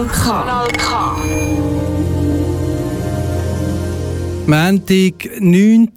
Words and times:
Kanal 0.00 0.08
K. 0.08 0.24
Kanal 0.24 0.68
K. 0.78 1.09
Montag, 4.50 5.30
9. 5.38 5.90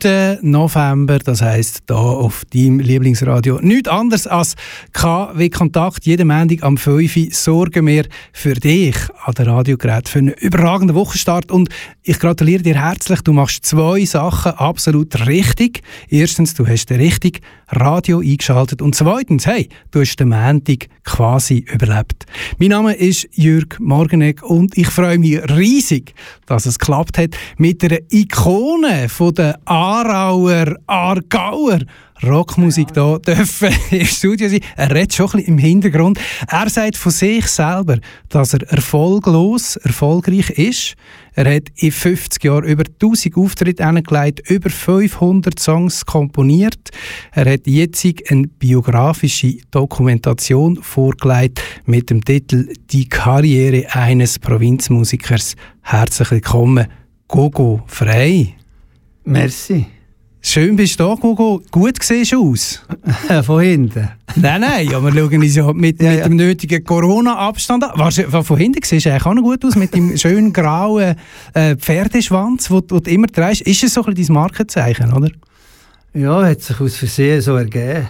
November, 0.44 1.18
das 1.18 1.42
heisst 1.42 1.86
hier 1.88 1.98
auf 1.98 2.44
deinem 2.54 2.82
Lieblingsradio. 2.82 3.60
Nichts 3.64 3.90
anderes 3.90 4.28
als 4.28 4.54
KW 4.92 5.50
Kontakt. 5.50 6.06
Jeden 6.06 6.28
Montag 6.28 6.62
am 6.62 6.78
5 6.78 7.18
Uhr 7.18 7.28
sorgen 7.32 7.88
wir 7.88 8.06
für 8.32 8.54
dich 8.54 8.96
an 9.26 9.34
der 9.34 9.48
Radiogerät 9.48 10.08
für 10.08 10.20
einen 10.20 10.36
überragenden 10.36 10.96
Wochenstart. 10.96 11.52
Und 11.52 11.70
ich 12.04 12.20
gratuliere 12.20 12.62
dir 12.62 12.80
herzlich. 12.80 13.22
Du 13.22 13.34
machst 13.34 13.66
zwei 13.66 14.06
Sachen 14.06 14.52
absolut 14.52 15.26
richtig. 15.26 15.82
Erstens, 16.10 16.54
du 16.54 16.68
hast 16.68 16.92
den 16.92 17.02
richtigen 17.02 17.40
Radio 17.70 18.20
eingeschaltet. 18.20 18.84
Und 18.84 18.94
zweitens, 18.94 19.48
hey, 19.48 19.68
du 19.90 20.02
hast 20.02 20.20
den 20.20 20.30
Montag 20.30 20.90
quasi 21.06 21.66
überlebt. 21.74 22.28
Mein 22.60 22.70
Name 22.70 22.94
ist 22.94 23.28
Jürg 23.32 23.80
Morgenegg 23.80 24.44
und 24.44 24.78
ich 24.78 24.90
freue 24.90 25.18
mich 25.18 25.42
riesig, 25.50 26.14
dass 26.46 26.68
es 26.68 26.78
geklappt 26.78 27.18
hat 27.18 27.32
mit 27.58 27.84
einer 27.84 27.98
Ikone 28.12 28.43
von 28.44 29.34
der 29.34 29.58
Aarauer, 29.64 30.76
Aargauer 30.86 31.80
Rockmusik 32.24 32.90
hier 32.94 33.20
dürfen 33.20 33.74
im 33.92 34.06
Studio 34.06 34.50
sein. 34.50 34.60
Er 34.76 34.90
redet 34.92 35.14
schon 35.14 35.28
ein 35.28 35.32
bisschen 35.32 35.48
im 35.48 35.58
Hintergrund. 35.60 36.20
Er 36.50 36.70
sagt 36.70 36.98
von 36.98 37.14
sich 37.14 37.48
selber, 37.48 38.00
dass 38.28 38.54
er 38.54 38.70
erfolglos 38.70 39.78
erfolgreich 39.78 40.50
ist. 40.50 40.96
Er 41.36 41.56
hat 41.56 41.70
in 41.76 41.94
50 41.94 42.44
Jahren 42.44 42.66
über 42.66 42.84
1000 42.84 43.38
Auftritte 43.38 43.86
angelegt, 43.86 44.50
über 44.50 44.70
500 44.70 45.58
Songs 45.58 46.06
komponiert. 46.06 46.90
Er 47.32 47.50
hat 47.50 47.66
jetzt 47.66 48.06
eine 48.30 48.48
biografische 48.48 49.56
Dokumentation 49.72 50.84
vorgelegt 50.84 51.64
mit 51.86 52.10
dem 52.10 52.26
Titel 52.26 52.74
Die 52.92 53.08
Karriere 53.08 53.90
eines 53.96 54.38
Provinzmusikers. 54.38 55.56
Herzlich 55.82 56.32
willkommen, 56.32 56.88
Gogo 57.28 57.84
Frei. 57.88 58.56
Merci. 59.26 59.86
Schön 60.46 60.76
bist 60.76 61.00
du 61.00 61.06
da, 61.06 61.16
Gogo. 61.16 61.62
Gut 61.72 62.04
siehst 62.04 62.34
du 62.34 62.52
aus. 62.52 62.82
von 63.46 63.62
hinten? 63.62 64.10
Nein, 64.36 64.62
nein, 64.62 64.90
ja, 64.90 65.02
wir 65.02 65.12
schauen 65.14 65.42
uns 65.42 65.56
ja 65.56 65.72
mit, 65.72 66.02
ja, 66.02 66.12
mit 66.12 66.26
dem 66.26 66.36
nötigen 66.36 66.84
Corona-Abstand 66.84 67.86
an. 67.86 68.44
von 68.44 68.58
hinten 68.58 68.82
siehst 68.84 69.06
du 69.06 69.10
eigentlich 69.10 69.26
auch 69.26 69.34
noch 69.34 69.42
gut 69.42 69.64
aus, 69.64 69.76
mit 69.76 69.96
dem 69.96 70.18
schönen 70.18 70.52
grauen 70.52 71.16
äh, 71.54 71.78
Pferdeschwanz, 71.78 72.68
den 72.68 72.88
du 72.88 72.98
immer 73.10 73.28
trägst. 73.28 73.62
Ist 73.62 73.84
es 73.84 73.94
so 73.94 74.04
ein 74.04 74.14
bisschen 74.14 74.34
dein 74.34 74.42
Markenzeichen, 74.42 75.14
oder? 75.14 75.30
Ja, 76.14 76.46
hat 76.46 76.62
sich 76.62 76.80
aus 76.82 76.98
Versehen 76.98 77.40
so 77.40 77.56
ergeben. 77.56 78.10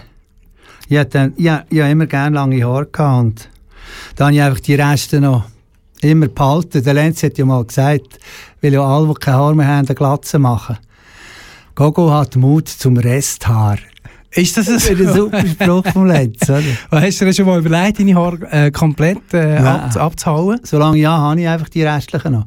Ich 0.88 0.98
hatte, 0.98 1.32
ich, 1.36 1.50
ich 1.70 1.78
immer 1.78 2.06
gerne 2.06 2.34
lange 2.34 2.64
Haare 2.64 2.86
gehabt 2.86 3.24
und 3.24 3.50
dann 4.16 4.26
habe 4.26 4.36
ich 4.36 4.42
einfach 4.42 4.60
die 4.60 4.74
Reste 4.74 5.20
noch 5.20 5.44
immer 6.04 6.28
behalten. 6.28 6.82
Der 6.82 6.94
Lenz 6.94 7.22
hat 7.22 7.38
ja 7.38 7.44
mal 7.44 7.64
gesagt, 7.64 8.18
weil 8.60 8.72
ja 8.72 8.82
alle, 8.82 9.08
die 9.08 9.14
keine 9.14 9.36
Haare 9.36 9.54
mehr 9.54 9.66
haben, 9.66 9.86
eine 9.86 9.94
Glatze 9.94 10.38
machen. 10.38 10.78
Gogo 11.74 12.10
hat 12.12 12.36
Mut 12.36 12.68
zum 12.68 12.96
Resthaar. 12.96 13.78
Ist 14.30 14.56
das 14.56 14.68
ein, 14.68 14.98
ein 14.98 15.12
super 15.12 15.46
Spruch 15.46 15.86
vom 15.92 16.06
Lenz, 16.06 16.48
oder? 16.48 16.62
Hast 16.90 17.20
du 17.20 17.24
dir 17.24 17.32
schon 17.32 17.46
mal 17.46 17.58
überlegt, 17.58 18.00
deine 18.00 18.14
Haare 18.14 18.38
äh, 18.50 18.70
komplett 18.70 19.32
äh, 19.32 19.56
ab, 19.56 19.96
abzuhauen? 19.96 20.60
Solange 20.62 20.98
ja, 20.98 21.16
habe 21.16 21.40
ich 21.40 21.48
einfach 21.48 21.68
die 21.68 21.82
restlichen 21.84 22.32
noch. 22.32 22.46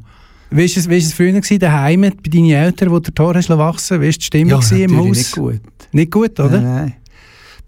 Wie 0.50 0.58
war 0.58 0.64
es, 0.64 1.04
es 1.04 1.12
früher 1.12 1.32
gewesen, 1.32 1.58
daheim 1.58 2.00
bei 2.00 2.30
deinen 2.30 2.50
Eltern, 2.50 2.90
wo 2.90 2.98
der 2.98 3.14
Tor 3.14 3.34
hast 3.34 3.50
wachsen? 3.50 4.00
Wie 4.00 4.06
war 4.06 4.12
die 4.12 4.22
Stimmung 4.22 4.62
ja, 4.62 4.76
im 4.76 4.96
Haus? 4.96 5.16
nicht 5.16 5.32
gut. 5.32 5.60
Nicht 5.92 6.10
gut, 6.10 6.40
oder? 6.40 6.60
Nein, 6.60 6.74
nein. 6.74 6.94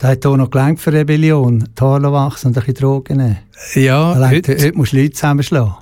Da 0.00 0.08
hat 0.08 0.24
auch 0.24 0.34
noch 0.34 0.50
gelangt 0.50 0.80
für 0.80 0.94
Rebellion, 0.94 1.68
die 1.78 1.80
Haare 1.82 2.10
wachsen 2.10 2.48
und 2.48 2.56
ein 2.56 2.64
bisschen 2.64 2.74
Drogen 2.74 3.18
nehmen. 3.18 3.36
Ja. 3.74 4.16
Heute, 4.30 4.52
heute 4.52 4.72
musst 4.72 4.94
du 4.94 4.96
Leute 4.96 5.12
zusammenschlagen. 5.12 5.74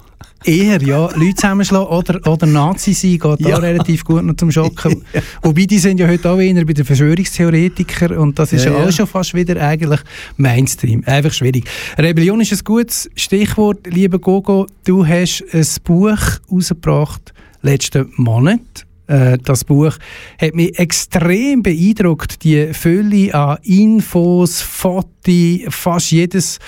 Eher, 0.44 0.82
ja. 0.82 1.08
Leute 1.14 1.36
zusammenschlagen 1.36 1.86
oder, 1.86 2.26
oder 2.26 2.46
Nazi 2.46 2.94
sein 2.94 3.16
geht 3.16 3.40
ja. 3.48 3.56
auch 3.56 3.62
relativ 3.62 4.04
gut 4.04 4.24
noch 4.24 4.34
zum 4.34 4.50
Schocken. 4.50 5.04
ja. 5.12 5.22
Wobei, 5.42 5.66
die 5.66 5.78
sind 5.78 6.00
ja 6.00 6.08
heute 6.08 6.30
auch 6.30 6.38
eher 6.40 6.64
bei 6.64 6.72
den 6.72 6.84
Verschwörungstheoretikern 6.84 8.18
und 8.18 8.36
das 8.40 8.52
ist 8.52 8.64
ja, 8.64 8.72
ja, 8.72 8.88
auch 8.88 8.90
schon 8.90 9.06
fast 9.06 9.34
wieder 9.34 9.62
eigentlich 9.62 10.00
Mainstream. 10.36 11.04
Einfach 11.06 11.32
schwierig. 11.32 11.66
Rebellion 11.96 12.40
ist 12.40 12.52
ein 12.52 12.60
gutes 12.64 13.08
Stichwort, 13.14 13.86
lieber 13.86 14.18
Gogo. 14.18 14.66
Du 14.84 15.06
hast 15.06 15.44
ein 15.52 15.64
Buch 15.84 16.18
rausgebracht 16.50 17.32
letzten 17.62 18.12
Monat. 18.16 18.87
Äh, 19.08 19.38
das 19.38 19.64
Buch 19.64 19.96
hat 20.40 20.54
mich 20.54 20.78
extrem 20.78 21.62
beeindruckt. 21.62 22.44
Die 22.44 22.72
Fülle 22.72 23.34
an 23.34 23.58
Infos, 23.62 24.60
Fotos, 24.60 25.60
fast 25.70 26.10
jedes 26.12 26.58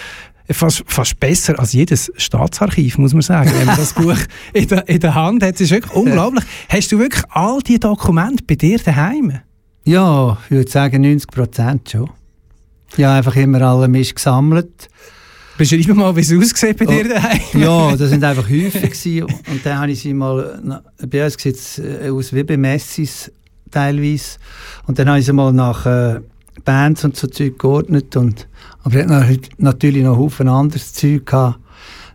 fast, 0.53 0.83
fast 0.87 1.21
besser 1.21 1.59
als 1.59 1.73
jedes 1.73 2.13
Staatsarchiv, 2.17 2.99
muss 2.99 3.13
man 3.13 3.23
sagen, 3.23 3.53
wenn 3.55 3.67
man 3.67 3.77
das 3.77 3.93
Buch 3.95 4.19
in 4.53 4.67
der, 4.69 4.89
in 4.89 5.01
der 5.01 5.15
Hand 5.15 5.43
hat. 5.43 5.55
Das 5.55 5.61
ist 5.61 5.71
wirklich 5.71 5.93
unglaublich. 5.95 6.45
Hast 6.69 6.91
du 6.93 6.99
wirklich 6.99 7.25
all 7.31 7.61
diese 7.61 7.81
Dokumente 7.81 8.43
bei 8.45 8.57
dir 8.57 8.79
daheim? 8.79 9.41
Ja, 9.85 10.39
ich 10.45 10.51
würde 10.51 10.71
sagen 10.71 11.03
90 11.03 11.31
Prozent 11.31 11.91
schon. 11.91 12.11
Ich 12.97 13.05
habe 13.05 13.19
einfach 13.19 13.37
immer 13.37 13.63
alle 13.63 13.89
Mist 13.89 14.17
gesammelt. 14.17 14.89
Beschreib 15.61 15.89
mir 15.89 15.95
mal, 15.95 16.17
wie 16.17 16.21
es 16.21 16.33
aussieht 16.33 16.79
bei 16.79 16.87
dir 16.87 17.05
oh, 17.05 17.09
daheim. 17.09 17.41
ja, 17.53 17.95
das 17.99 18.09
sind 18.09 18.25
einfach 18.25 18.49
Häufig 18.49 19.23
und 19.23 19.61
dann 19.63 19.79
habe 19.79 19.93
ich 19.93 20.01
sie 20.01 20.15
mal, 20.15 20.81
bei 21.07 21.23
uns 21.23 21.35
sieht 21.35 21.57
es 21.57 21.79
äh, 21.79 22.09
aus 22.09 22.33
wie 22.33 22.45
bei 22.45 22.57
Messis 22.57 23.31
teilweise. 23.71 24.39
Und 24.87 24.99
dann 24.99 25.11
habe 25.11 25.19
ich 25.19 25.27
sie 25.27 25.35
mal 25.35 25.53
nach 25.53 25.85
äh, 25.85 26.21
Bands 26.65 27.05
und 27.05 27.15
so 27.15 27.27
Zeug 27.27 27.59
geordnet 27.59 28.17
und 28.17 28.49
aber 28.85 29.01
er 29.01 29.29
hat 29.29 29.51
natürlich 29.59 30.03
noch 30.03 30.17
Haufen 30.17 30.49
anderes 30.49 30.95
Zeug 30.95 31.27
gehabt. 31.27 31.59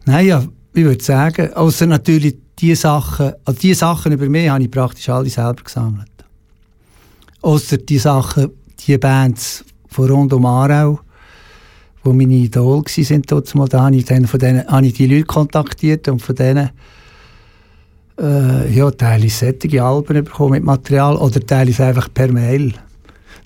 Nein, 0.06 0.26
ja, 0.26 0.44
ich 0.74 0.84
würde 0.84 1.04
sagen, 1.04 1.54
außer 1.54 1.86
natürlich 1.86 2.38
die 2.58 2.74
Sachen, 2.74 3.34
also 3.46 3.60
die 3.60 3.76
Sachen 3.76 4.14
über 4.14 4.28
mich 4.28 4.50
habe 4.50 4.64
ich 4.64 4.72
praktisch 4.72 5.08
alle 5.08 5.30
selber 5.30 5.62
gesammelt. 5.64 6.10
Außer 7.44 7.78
die 7.78 8.00
Sachen, 8.00 8.50
die 8.80 8.98
Bands 8.98 9.64
von 9.88 10.10
rund 10.10 10.34
um 10.34 10.48
Aarau, 10.48 11.00
wo 12.06 12.14
meine 12.14 12.34
Idol 12.34 12.84
waren, 12.84 13.22
dort 13.24 13.56
mal, 13.56 13.68
da 13.68 13.84
habe 13.84 13.96
ich, 13.96 14.06
dann 14.06 14.28
von 14.28 14.40
denen, 14.40 14.66
habe 14.68 14.86
ich 14.86 14.94
die 14.94 15.08
Leute 15.08 15.26
kontaktiert 15.26 16.08
und 16.08 16.22
von 16.22 16.36
denen 16.36 16.70
äh, 18.20 18.74
ja, 18.74 18.92
teilweise 18.92 19.56
solche 19.60 19.84
Alben 19.84 20.24
bekommen 20.24 20.52
mit 20.52 20.64
Material 20.64 21.18
oder 21.18 21.40
teilweise 21.46 21.86
einfach 21.86 22.08
per 22.14 22.32
Mail. 22.32 22.74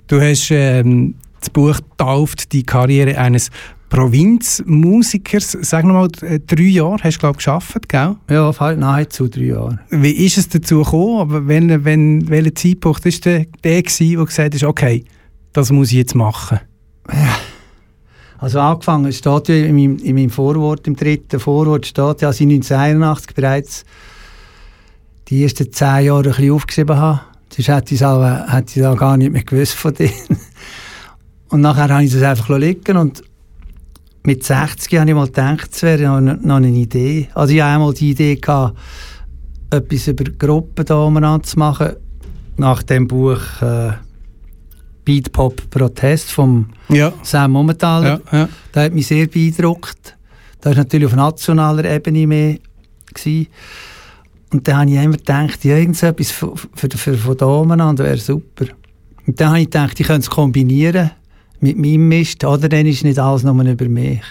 Du 0.06 0.20
hast 0.20 0.50
ähm, 0.50 1.14
das 1.40 1.50
Buch 1.50 1.80
tauft 1.96 2.52
die 2.52 2.62
Karriere 2.62 3.18
eines 3.18 3.50
Provinzmusikers. 3.88 5.58
Sag 5.62 5.84
noch 5.84 5.94
mal, 5.94 6.08
äh, 6.22 6.38
drei 6.38 6.62
Jahre 6.64 6.98
hast 7.02 7.16
du, 7.16 7.20
glaube 7.20 7.38
ich, 7.38 7.44
gearbeitet, 7.44 7.88
gell? 7.88 8.16
Ja, 8.28 8.76
nahezu 8.76 9.28
drei 9.28 9.42
Jahre. 9.42 9.80
Wie 9.90 10.12
ist 10.12 10.38
es 10.38 10.48
dazu 10.48 10.82
gekommen? 10.82 11.20
Aber 11.20 11.48
wenn, 11.48 11.84
wenn, 11.84 12.28
welcher 12.28 12.54
Zeitpunkt 12.54 13.04
war 13.04 13.12
der, 13.24 13.46
der 13.64 13.82
gewesen, 13.82 14.20
wo 14.20 14.24
gesagt 14.24 14.54
hast, 14.54 14.64
okay, 14.64 15.04
das 15.52 15.72
muss 15.72 15.88
ich 15.90 15.98
jetzt 15.98 16.14
machen? 16.14 16.60
Ja. 17.12 17.39
Also 18.40 18.58
angefangen 18.58 19.12
steht 19.12 19.48
ja 19.48 19.54
in 19.54 19.76
meinem, 19.76 19.98
in 19.98 20.14
meinem 20.14 20.30
Vorwort, 20.30 20.86
im 20.86 20.96
dritten 20.96 21.38
Vorwort 21.38 21.84
steht 21.84 22.22
ja, 22.22 22.28
dass 22.28 22.40
ich 22.40 22.46
1981 22.46 23.34
bereits 23.34 23.84
die 25.28 25.42
ersten 25.42 25.70
zehn 25.70 26.06
Jahre 26.06 26.18
ein 26.20 26.30
bisschen 26.30 26.52
aufgeschrieben 26.52 26.96
habe. 26.96 27.20
Sonst 27.50 27.68
hätte 27.68 27.94
ich 27.94 28.00
es 28.00 28.06
auch, 28.06 28.24
hätte 28.24 28.80
ich 28.80 28.86
auch 28.86 28.96
gar 28.96 29.18
nicht 29.18 29.30
mehr 29.30 29.44
gewusst 29.44 29.74
von 29.74 29.92
denen. 29.92 30.12
Und 31.50 31.60
nachher 31.60 31.90
habe 31.90 32.02
ich 32.02 32.12
das 32.12 32.22
einfach 32.22 32.48
liegen 32.56 32.96
und 32.96 33.24
mit 34.22 34.44
60 34.44 34.98
habe 34.98 35.10
ich 35.10 35.16
mal 35.16 35.26
gedacht, 35.26 35.70
es 35.72 35.82
wäre 35.82 36.22
noch 36.22 36.56
eine 36.56 36.68
Idee. 36.68 37.28
Also 37.34 37.52
ich 37.52 37.60
hatte 37.60 37.74
einmal 37.74 37.92
die 37.92 38.10
Idee, 38.10 38.36
gehabt, 38.36 38.78
etwas 39.70 40.06
über 40.06 40.24
Gruppendamen 40.24 41.42
zu 41.42 41.58
machen, 41.58 41.96
nach 42.56 42.84
dem 42.84 43.08
Buch 43.08 43.40
äh, 43.62 43.94
Beat 45.10 45.32
Pop 45.32 45.68
Protest 45.70 46.30
vom 46.30 46.66
ja. 46.88 47.12
Sam 47.24 47.50
Momentaler. 47.50 48.20
Ja, 48.30 48.38
ja. 48.38 48.48
Das 48.70 48.84
hat 48.84 48.94
mich 48.94 49.08
sehr 49.08 49.26
beeindruckt. 49.26 50.16
Das 50.60 50.76
war 50.76 50.84
natürlich 50.84 51.06
auf 51.06 51.16
nationaler 51.16 51.84
Ebene 51.84 52.28
mehr. 52.28 52.58
Gewesen. 53.12 53.48
Und 54.52 54.68
dann 54.68 54.76
habe 54.76 54.90
ich 54.90 54.96
immer 54.96 55.16
gedacht, 55.16 55.64
ja, 55.64 55.78
irgendetwas 55.78 56.30
für, 56.30 56.54
für, 56.74 56.88
für, 56.96 57.14
für 57.16 57.34
Damen 57.34 57.98
wäre 57.98 58.18
super. 58.18 58.66
Und 59.26 59.40
dann 59.40 59.48
habe 59.48 59.58
ich 59.58 59.64
gedacht, 59.64 59.98
ich 59.98 60.06
könnte 60.06 60.20
es 60.20 60.30
kombinieren 60.30 61.10
mit 61.58 61.76
meinem 61.76 62.06
Mist, 62.06 62.44
oder 62.44 62.68
dann 62.68 62.86
ist 62.86 63.02
nicht 63.02 63.18
alles 63.18 63.42
nur 63.42 63.64
über 63.64 63.88
mich. 63.88 64.22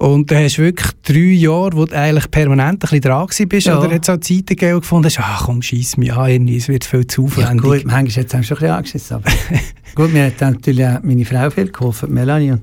Und 0.00 0.30
du 0.30 0.34
hast 0.34 0.58
wirklich 0.58 0.90
drei 1.02 1.34
Jahre, 1.34 1.74
wo 1.74 1.84
du 1.84 1.94
eigentlich 1.94 2.30
permanent 2.30 2.76
ein 2.76 2.78
bisschen 2.78 3.02
dran 3.02 3.28
warst, 3.28 3.66
ja. 3.66 3.78
oder 3.78 3.94
hat 3.94 4.02
es 4.02 4.08
auch 4.08 4.18
Zeiten 4.18 4.46
gegeben, 4.46 4.80
gefunden 4.80 5.04
hast, 5.04 5.20
ach 5.20 5.44
komm, 5.44 5.60
schieß 5.60 5.98
mich 5.98 6.10
an, 6.10 6.48
es 6.48 6.68
wird 6.68 6.86
viel 6.86 7.06
zu 7.06 7.24
aufwendig. 7.26 7.62
Ja, 7.62 7.70
gut, 7.70 7.84
manchmal 7.84 8.24
hat 8.24 8.32
es 8.32 8.46
schon 8.46 8.56
ein 8.56 8.60
bisschen 8.60 8.70
angeschissen, 8.70 9.16
aber 9.16 9.30
gut, 9.94 10.10
mir 10.14 10.24
hat 10.24 10.40
natürlich 10.40 10.86
auch 10.86 11.02
meine 11.02 11.26
Frau 11.26 11.50
viel 11.50 11.70
geholfen, 11.70 12.14
Melanie. 12.14 12.52
Und 12.52 12.62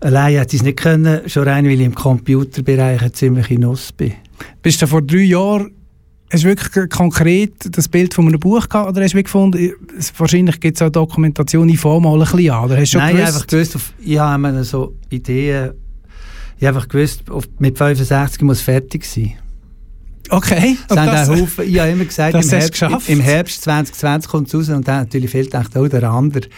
allein 0.00 0.36
hätte 0.36 0.56
ich 0.56 0.60
es 0.60 0.66
nicht 0.66 0.76
können, 0.76 1.26
schon 1.26 1.44
rein, 1.44 1.64
weil 1.64 1.80
ich 1.80 1.86
im 1.86 1.94
Computerbereich 1.94 3.14
ziemlich 3.14 3.50
in 3.50 3.62
Nuss 3.62 3.90
bin. 3.92 4.12
Bist 4.60 4.82
du 4.82 4.86
vor 4.86 5.00
drei 5.00 5.20
Jahren 5.20 5.70
Hast 6.30 6.42
du 6.42 6.48
wirklich 6.48 6.90
konkret 6.90 7.54
das 7.70 7.88
Bild 7.88 8.12
von 8.12 8.26
einem 8.26 8.40
Buch 8.40 8.68
gehabt 8.68 8.90
oder 8.90 9.02
hast 9.02 9.14
du 9.14 9.22
gefunden, 9.22 9.72
wahrscheinlich 10.18 10.58
gibt 10.58 10.76
es 10.76 10.82
auch 10.82 10.90
Dokumentation, 10.90 11.68
ich 11.68 11.78
fange 11.78 12.00
mal 12.00 12.14
ein 12.14 12.18
bisschen 12.18 12.50
an? 12.50 12.64
Oder 12.64 12.78
hast 12.78 12.92
du 12.92 12.98
Nein, 12.98 13.14
gewusst? 13.14 13.34
einfach 13.34 13.46
gewusst, 13.46 13.76
ich 14.00 14.18
habe 14.18 14.64
so 14.64 14.96
Ideen, 15.08 15.70
Ich 16.58 16.66
habe 16.66 16.78
einfach 16.78 16.88
gewusst, 16.88 17.24
mit 17.58 17.76
65 17.76 18.42
muss 18.42 18.60
fertig 18.60 19.04
sein. 19.04 19.34
Okay. 20.28 20.76
Das 20.88 20.96
das, 20.96 21.28
Haufen, 21.28 21.68
ich 21.68 21.78
habe 21.78 21.90
immer 21.90 22.04
gesagt, 22.04 22.34
im 22.34 22.48
Herbst, 22.48 23.08
im 23.08 23.20
Herbst, 23.20 23.62
2020 23.62 24.30
kommt 24.30 24.48
es 24.48 24.54
raus 24.54 24.68
und 24.70 24.88
dann 24.88 25.02
natürlich 25.04 25.30
fehlt 25.30 25.46
gedacht, 25.46 25.76
oh, 25.76 25.86
der 25.86 26.10
andere. 26.10 26.48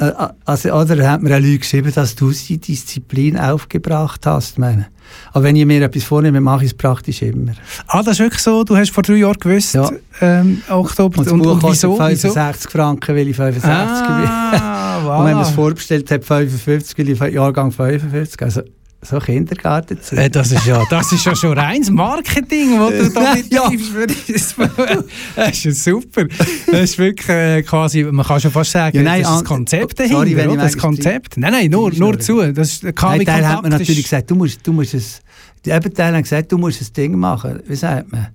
Äh, 0.00 0.12
also, 0.46 0.72
oder 0.72 1.10
hat 1.10 1.22
mir 1.22 1.34
eine 1.34 1.46
Leute 1.46 1.58
geschrieben, 1.58 1.92
dass 1.94 2.14
du 2.14 2.32
die 2.32 2.58
Disziplin 2.58 3.38
aufgebracht 3.38 4.24
hast. 4.26 4.58
Meine. 4.58 4.86
Aber 5.32 5.44
wenn 5.44 5.56
ich 5.56 5.66
mir 5.66 5.82
etwas 5.82 6.04
vornehme, 6.04 6.40
mache 6.40 6.64
ich 6.64 6.70
es 6.70 6.76
praktisch 6.76 7.20
immer. 7.22 7.52
Ah, 7.86 8.02
das 8.02 8.14
ist 8.14 8.20
wirklich 8.20 8.42
so? 8.42 8.64
Du 8.64 8.76
hast 8.76 8.90
vor 8.90 9.02
drei 9.02 9.16
Jahren 9.16 9.38
gewusst, 9.38 9.74
ja. 9.74 9.90
ähm, 10.20 10.62
Oktober. 10.68 11.18
Und 11.18 11.26
das 11.26 11.32
und, 11.32 11.42
Buch 11.42 11.62
und 11.62 11.62
wieso? 11.64 11.96
65 11.96 12.30
wieso? 12.30 12.70
Franken, 12.70 13.16
weil 13.16 13.28
ich 13.28 13.36
65 13.36 13.70
ah, 13.70 14.20
bin. 14.20 14.60
Und 15.00 15.24
wenn 15.24 15.34
man 15.34 15.42
es 15.42 15.50
vorbestellt 15.50 16.10
hat, 16.10 16.24
55, 16.24 16.98
weil 16.98 17.08
ich 17.08 17.34
Jahrgang 17.34 17.72
55. 17.72 18.42
Also, 18.42 18.62
so 19.02 19.18
Kindergarten 19.18 20.00
zu. 20.00 20.16
Äh, 20.16 20.28
das, 20.28 20.52
ist 20.52 20.66
ja, 20.66 20.84
das 20.90 21.10
ist 21.12 21.24
ja 21.24 21.34
schon 21.34 21.56
reines 21.58 21.90
Marketing, 21.90 22.78
was 22.78 22.90
du 22.90 23.10
da 23.48 23.68
betreibst. 23.68 24.56
das 25.36 25.50
ist 25.50 25.64
ja 25.64 25.72
super. 25.72 26.24
Das 26.70 26.80
ist 26.82 26.98
wirklich 26.98 27.28
äh, 27.28 27.62
quasi, 27.62 28.04
man 28.04 28.26
kann 28.26 28.40
schon 28.40 28.50
fast 28.50 28.72
sagen, 28.72 28.98
ja, 28.98 29.02
nein, 29.02 29.22
das 29.22 29.30
ist 29.30 29.40
das 29.40 29.48
Konzept 29.48 29.98
dahinter, 29.98 30.18
sorry, 30.18 30.36
wenn 30.36 30.50
oder? 30.50 30.62
Das 30.62 30.76
Konzept. 30.76 31.36
Nein, 31.38 31.52
nein, 31.52 31.70
nur, 31.70 31.92
nur 31.94 32.18
zu. 32.18 32.52
Das 32.52 32.72
ist, 32.72 32.84
nein, 32.84 33.24
Teil 33.24 33.48
hat 33.48 33.62
man 33.62 33.72
natürlich 33.72 34.02
gesagt, 34.02 34.30
du 34.30 34.34
musst, 34.34 34.66
du 34.66 34.72
musst 34.72 34.94
es, 34.94 35.20
eben 35.64 35.94
Teil 35.94 36.14
hat 36.14 36.22
gesagt, 36.22 36.52
du 36.52 36.58
musst 36.58 36.82
ein 36.82 36.92
Ding 36.92 37.18
machen. 37.18 37.62
Wie 37.66 37.76
sagt 37.76 38.12
man? 38.12 38.28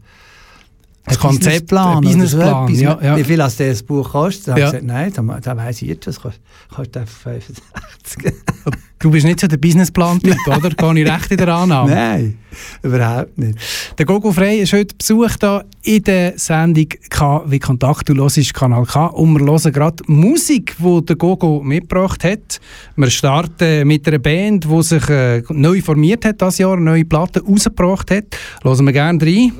Ein 1.07 1.17
Konzeptplan, 1.17 2.01
Businessplan, 2.01 2.73
so 2.73 2.81
ja, 2.81 2.99
ja. 2.99 3.17
Wie 3.17 3.23
viel 3.23 3.39
als 3.39 3.57
das 3.57 3.83
Buch 3.83 4.09
kostet? 4.09 4.47
Da 4.47 4.57
ja. 4.57 4.67
habe 4.67 4.77
ich 4.77 4.83
gesagt, 4.83 5.15
nein, 5.15 5.27
da, 5.27 5.39
da 5.39 5.57
weiss 5.57 5.79
ich 5.83 5.89
jetzt, 5.89 6.07
das 6.07 6.19
kostet, 6.19 6.41
kostet 6.73 7.07
65. 7.07 8.33
Du 9.05 9.11
bist 9.11 9.23
nicht 9.23 9.39
so 9.39 9.45
der 9.45 9.57
Businessplan-Typ, 9.57 10.35
oder? 10.47 10.71
Gehe 10.71 11.03
ich 11.03 11.11
recht 11.11 11.29
in 11.29 11.37
der 11.37 11.49
Annahme? 11.49 11.91
Nein, 11.91 12.37
überhaupt 12.81 13.37
nicht. 13.37 13.55
Der 13.99 14.03
Gogo 14.03 14.31
Frey 14.31 14.61
ist 14.61 14.73
heute 14.73 14.95
Besuch 14.95 15.35
da 15.39 15.63
in 15.83 16.01
der 16.01 16.33
Sendung 16.39 16.87
K 17.11 17.43
wie 17.45 17.59
Kontakt. 17.59 18.09
Du 18.09 18.15
hörst 18.15 18.51
Kanal 18.55 18.83
K 18.87 19.05
und 19.05 19.37
wir 19.37 19.45
hören 19.45 19.71
gerade 19.71 20.03
Musik, 20.07 20.75
die 20.79 21.05
der 21.05 21.15
Gogo 21.17 21.61
mitgebracht 21.63 22.23
hat. 22.23 22.59
Wir 22.95 23.11
starten 23.11 23.87
mit 23.87 24.07
einer 24.07 24.17
Band, 24.17 24.65
die 24.65 24.81
sich 24.81 25.07
äh, 25.07 25.43
neu 25.49 25.81
formiert 25.83 26.25
hat, 26.25 26.41
das 26.41 26.57
Jahr, 26.57 26.73
eine 26.73 26.81
neue 26.81 27.05
Platte 27.05 27.43
rausgebracht 27.43 28.09
hat. 28.09 28.25
Hören 28.63 28.85
wir 28.87 28.91
gerne 28.91 29.21
rein. 29.21 29.51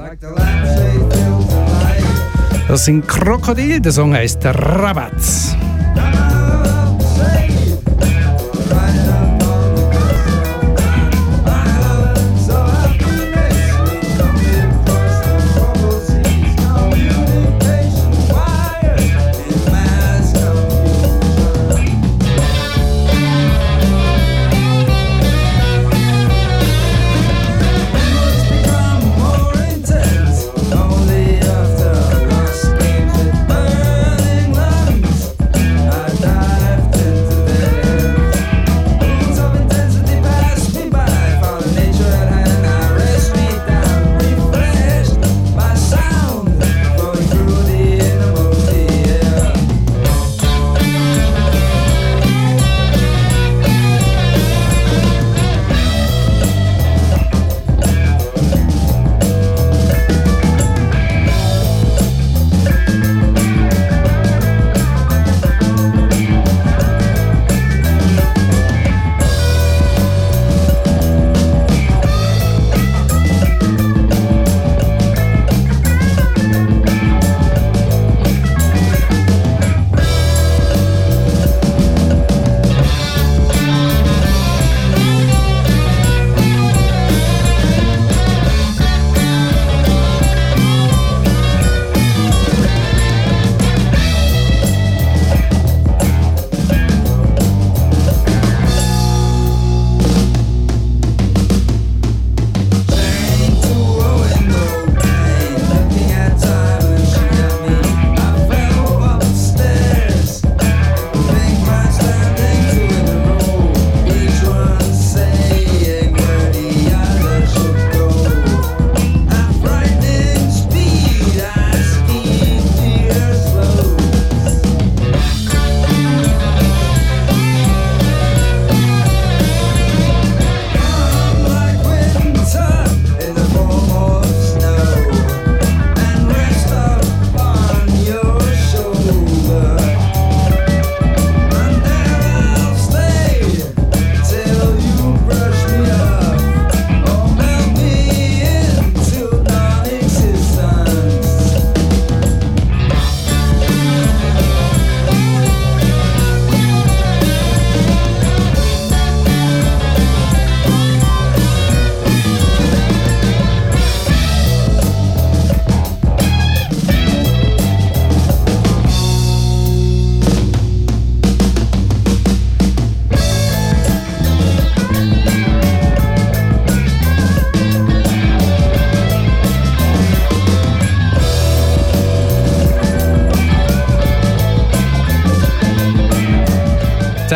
Das 2.68 2.86
sind 2.86 3.08
Krokodil, 3.08 3.80
der 3.80 3.92
Song 3.92 4.12
heißt 4.12 4.44
Rabatz. 4.44 5.56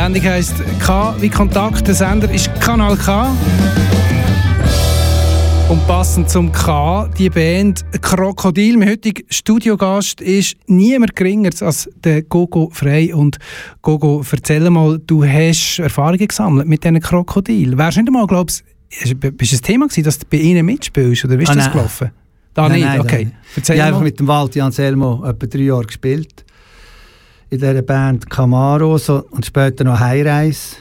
Sendung 0.09 0.31
heisst 0.31 0.55
K 0.79 1.15
wie 1.19 1.29
Kontakt. 1.29 1.87
Der 1.87 1.93
Sender 1.93 2.31
ist 2.31 2.49
Kanal 2.59 2.97
K. 2.97 3.31
Und 5.69 5.85
passend 5.85 6.27
zum 6.31 6.51
K, 6.51 7.07
die 7.15 7.29
Band 7.29 7.85
Krokodil. 8.01 8.75
Mein 8.77 8.89
heutiger 8.89 9.21
Studiogast 9.29 10.19
ist 10.19 10.55
niemand 10.65 11.15
geringer 11.15 11.51
als 11.61 11.87
der 12.03 12.23
Gogo 12.23 12.71
Frey. 12.73 13.13
Und 13.13 13.37
Gogo, 13.83 14.23
erzähl 14.31 14.67
mal, 14.71 14.97
du 14.97 15.23
hast 15.23 15.77
Erfahrungen 15.77 16.27
gesammelt 16.27 16.67
mit 16.67 16.83
diesen 16.83 16.99
Krokodil. 17.01 17.77
Wärst 17.77 17.97
du 17.97 18.01
nicht 18.01 18.09
einmal, 18.09 18.25
glaubst 18.25 18.63
du, 19.11 19.31
bist 19.31 19.53
ein 19.53 19.61
Thema 19.61 19.87
gewesen, 19.89 20.05
dass 20.05 20.17
du 20.17 20.25
bei 20.27 20.37
ihnen 20.37 20.65
mitspielst? 20.65 21.23
Oder 21.25 21.37
wie 21.37 21.43
ist 21.43 21.49
ah, 21.51 21.53
das 21.53 21.65
nein. 21.65 21.73
gelaufen? 21.73 22.11
Da 22.55 22.63
nein, 22.63 22.79
nicht? 22.79 22.87
Nein, 22.87 22.99
okay. 22.99 23.31
Erzähl 23.55 23.75
ich 23.75 23.81
habe 23.83 23.89
einfach 23.89 24.03
mit 24.03 24.19
dem 24.19 24.27
Walti 24.27 24.59
Anselmo 24.59 25.23
etwa 25.23 25.45
drei 25.45 25.59
Jahre 25.59 25.85
gespielt 25.85 26.45
in 27.49 27.59
dieser 27.59 27.81
Band 27.81 28.29
Camaro 28.29 28.97
so, 28.97 29.25
und 29.31 29.45
später 29.45 29.83
noch 29.83 29.99
Highrise. 29.99 30.77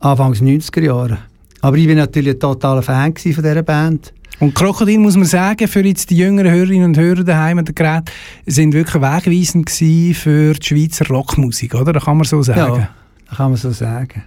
Anfangs 0.00 0.40
90er 0.40 0.82
Jahre. 0.82 1.18
Aber 1.60 1.76
ich 1.76 1.88
war 1.88 1.94
natürlich 1.94 2.34
ein 2.34 2.40
totaler 2.40 2.82
Fan 2.82 3.14
von 3.14 3.32
dieser 3.32 3.62
Band. 3.62 4.12
Und 4.40 4.54
Krokodil, 4.54 4.98
muss 4.98 5.16
man 5.16 5.26
sagen, 5.26 5.68
für 5.68 5.84
jetzt 5.86 6.10
die 6.10 6.16
jüngeren 6.16 6.50
Hörerinnen 6.50 6.86
und 6.86 6.98
Hörer 6.98 7.22
daheim 7.22 7.58
an 7.58 7.64
der 7.64 7.74
Gerät, 7.74 8.10
sind 8.46 8.72
wirklich 8.72 9.00
wegweisend 9.00 9.70
für 9.70 10.54
die 10.54 10.66
Schweizer 10.66 11.06
Rockmusik, 11.06 11.74
oder? 11.74 11.92
Das 11.92 12.04
kann 12.04 12.16
man 12.16 12.24
so 12.24 12.42
sagen. 12.42 12.80
Ja, 12.80 12.88
das 13.28 13.36
kann 13.36 13.50
man 13.50 13.56
so 13.56 13.70
sagen. 13.70 14.24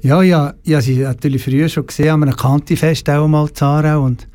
Ja, 0.00 0.22
ja, 0.22 0.54
ich 0.62 0.72
habe 0.72 0.82
sie 0.82 0.98
natürlich 1.00 1.44
früher 1.44 1.68
schon 1.68 1.86
gesehen, 1.86 2.10
an 2.10 2.22
einem 2.22 2.36
Kantifest 2.36 3.10
auch 3.10 3.28
mal 3.28 3.48
in 3.48 3.62
Aarau 3.62 4.04
und 4.04 4.26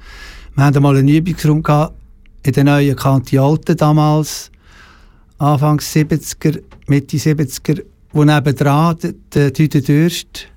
wir 0.56 0.66
hatten 0.66 0.84
mal 0.84 0.98
einen 0.98 1.08
Übungsraum 1.08 1.64
gehabt, 1.64 1.96
in 2.44 2.54
der 2.54 2.64
neuen 2.64 2.96
Kanti 2.96 3.40
Alten 3.40 3.78
damals, 3.78 4.52
Anfangs 5.42 5.96
70er, 5.96 6.62
Mitte 6.88 7.18
70er, 7.18 7.82
wo 8.14 8.24
nebendran 8.24 8.98
der, 9.34 9.52
Tüte 9.52 9.82
Dürst 9.82 10.48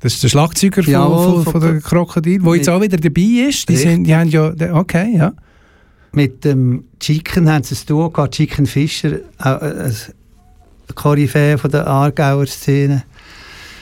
das 0.00 0.12
ist 0.12 0.22
der 0.22 0.28
Schlagzeuger 0.28 0.82
von, 0.82 0.92
Jawohl, 0.92 1.42
von, 1.42 1.52
von, 1.52 1.60
der 1.60 1.80
Krokodil, 1.80 2.38
der 2.40 2.54
jetzt 2.54 2.68
auch 2.68 2.80
wieder 2.82 2.98
dabei 2.98 3.48
ist. 3.48 3.66
Die, 3.68 3.76
sind, 3.76 4.04
die 4.04 4.14
haben 4.14 4.28
ja, 4.28 4.52
okay, 4.74 5.16
ja. 5.16 5.32
Mit 6.12 6.44
dem 6.44 6.84
Chicken 7.00 7.50
haben 7.50 7.64
sie 7.64 7.74
es 7.74 7.86
tun 7.86 8.12
gehabt. 8.12 8.34
Chicken 8.34 8.66
Fischer, 8.66 9.20
ein 9.38 9.94
Koryphäe 10.94 11.56
von 11.56 11.70
der 11.70 11.86
Aargauer 11.86 12.46
Szene. 12.46 13.04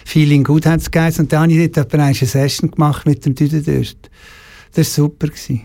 Feeling 0.05 0.45
gut 0.45 0.67
haben 0.67 0.79
sie 0.79 0.91
geheißen. 0.91 1.25
Und 1.25 1.33
dann 1.33 1.43
habe 1.43 1.53
ich 1.53 1.73
dort 1.73 1.93
eine 1.93 2.15
Session 2.15 2.71
gemacht 2.71 3.05
mit 3.07 3.27
dem 3.27 3.35
Düdendürst. 3.35 3.99
Das 4.73 4.97
war 4.99 5.05
super. 5.05 5.27
Gewesen. 5.27 5.63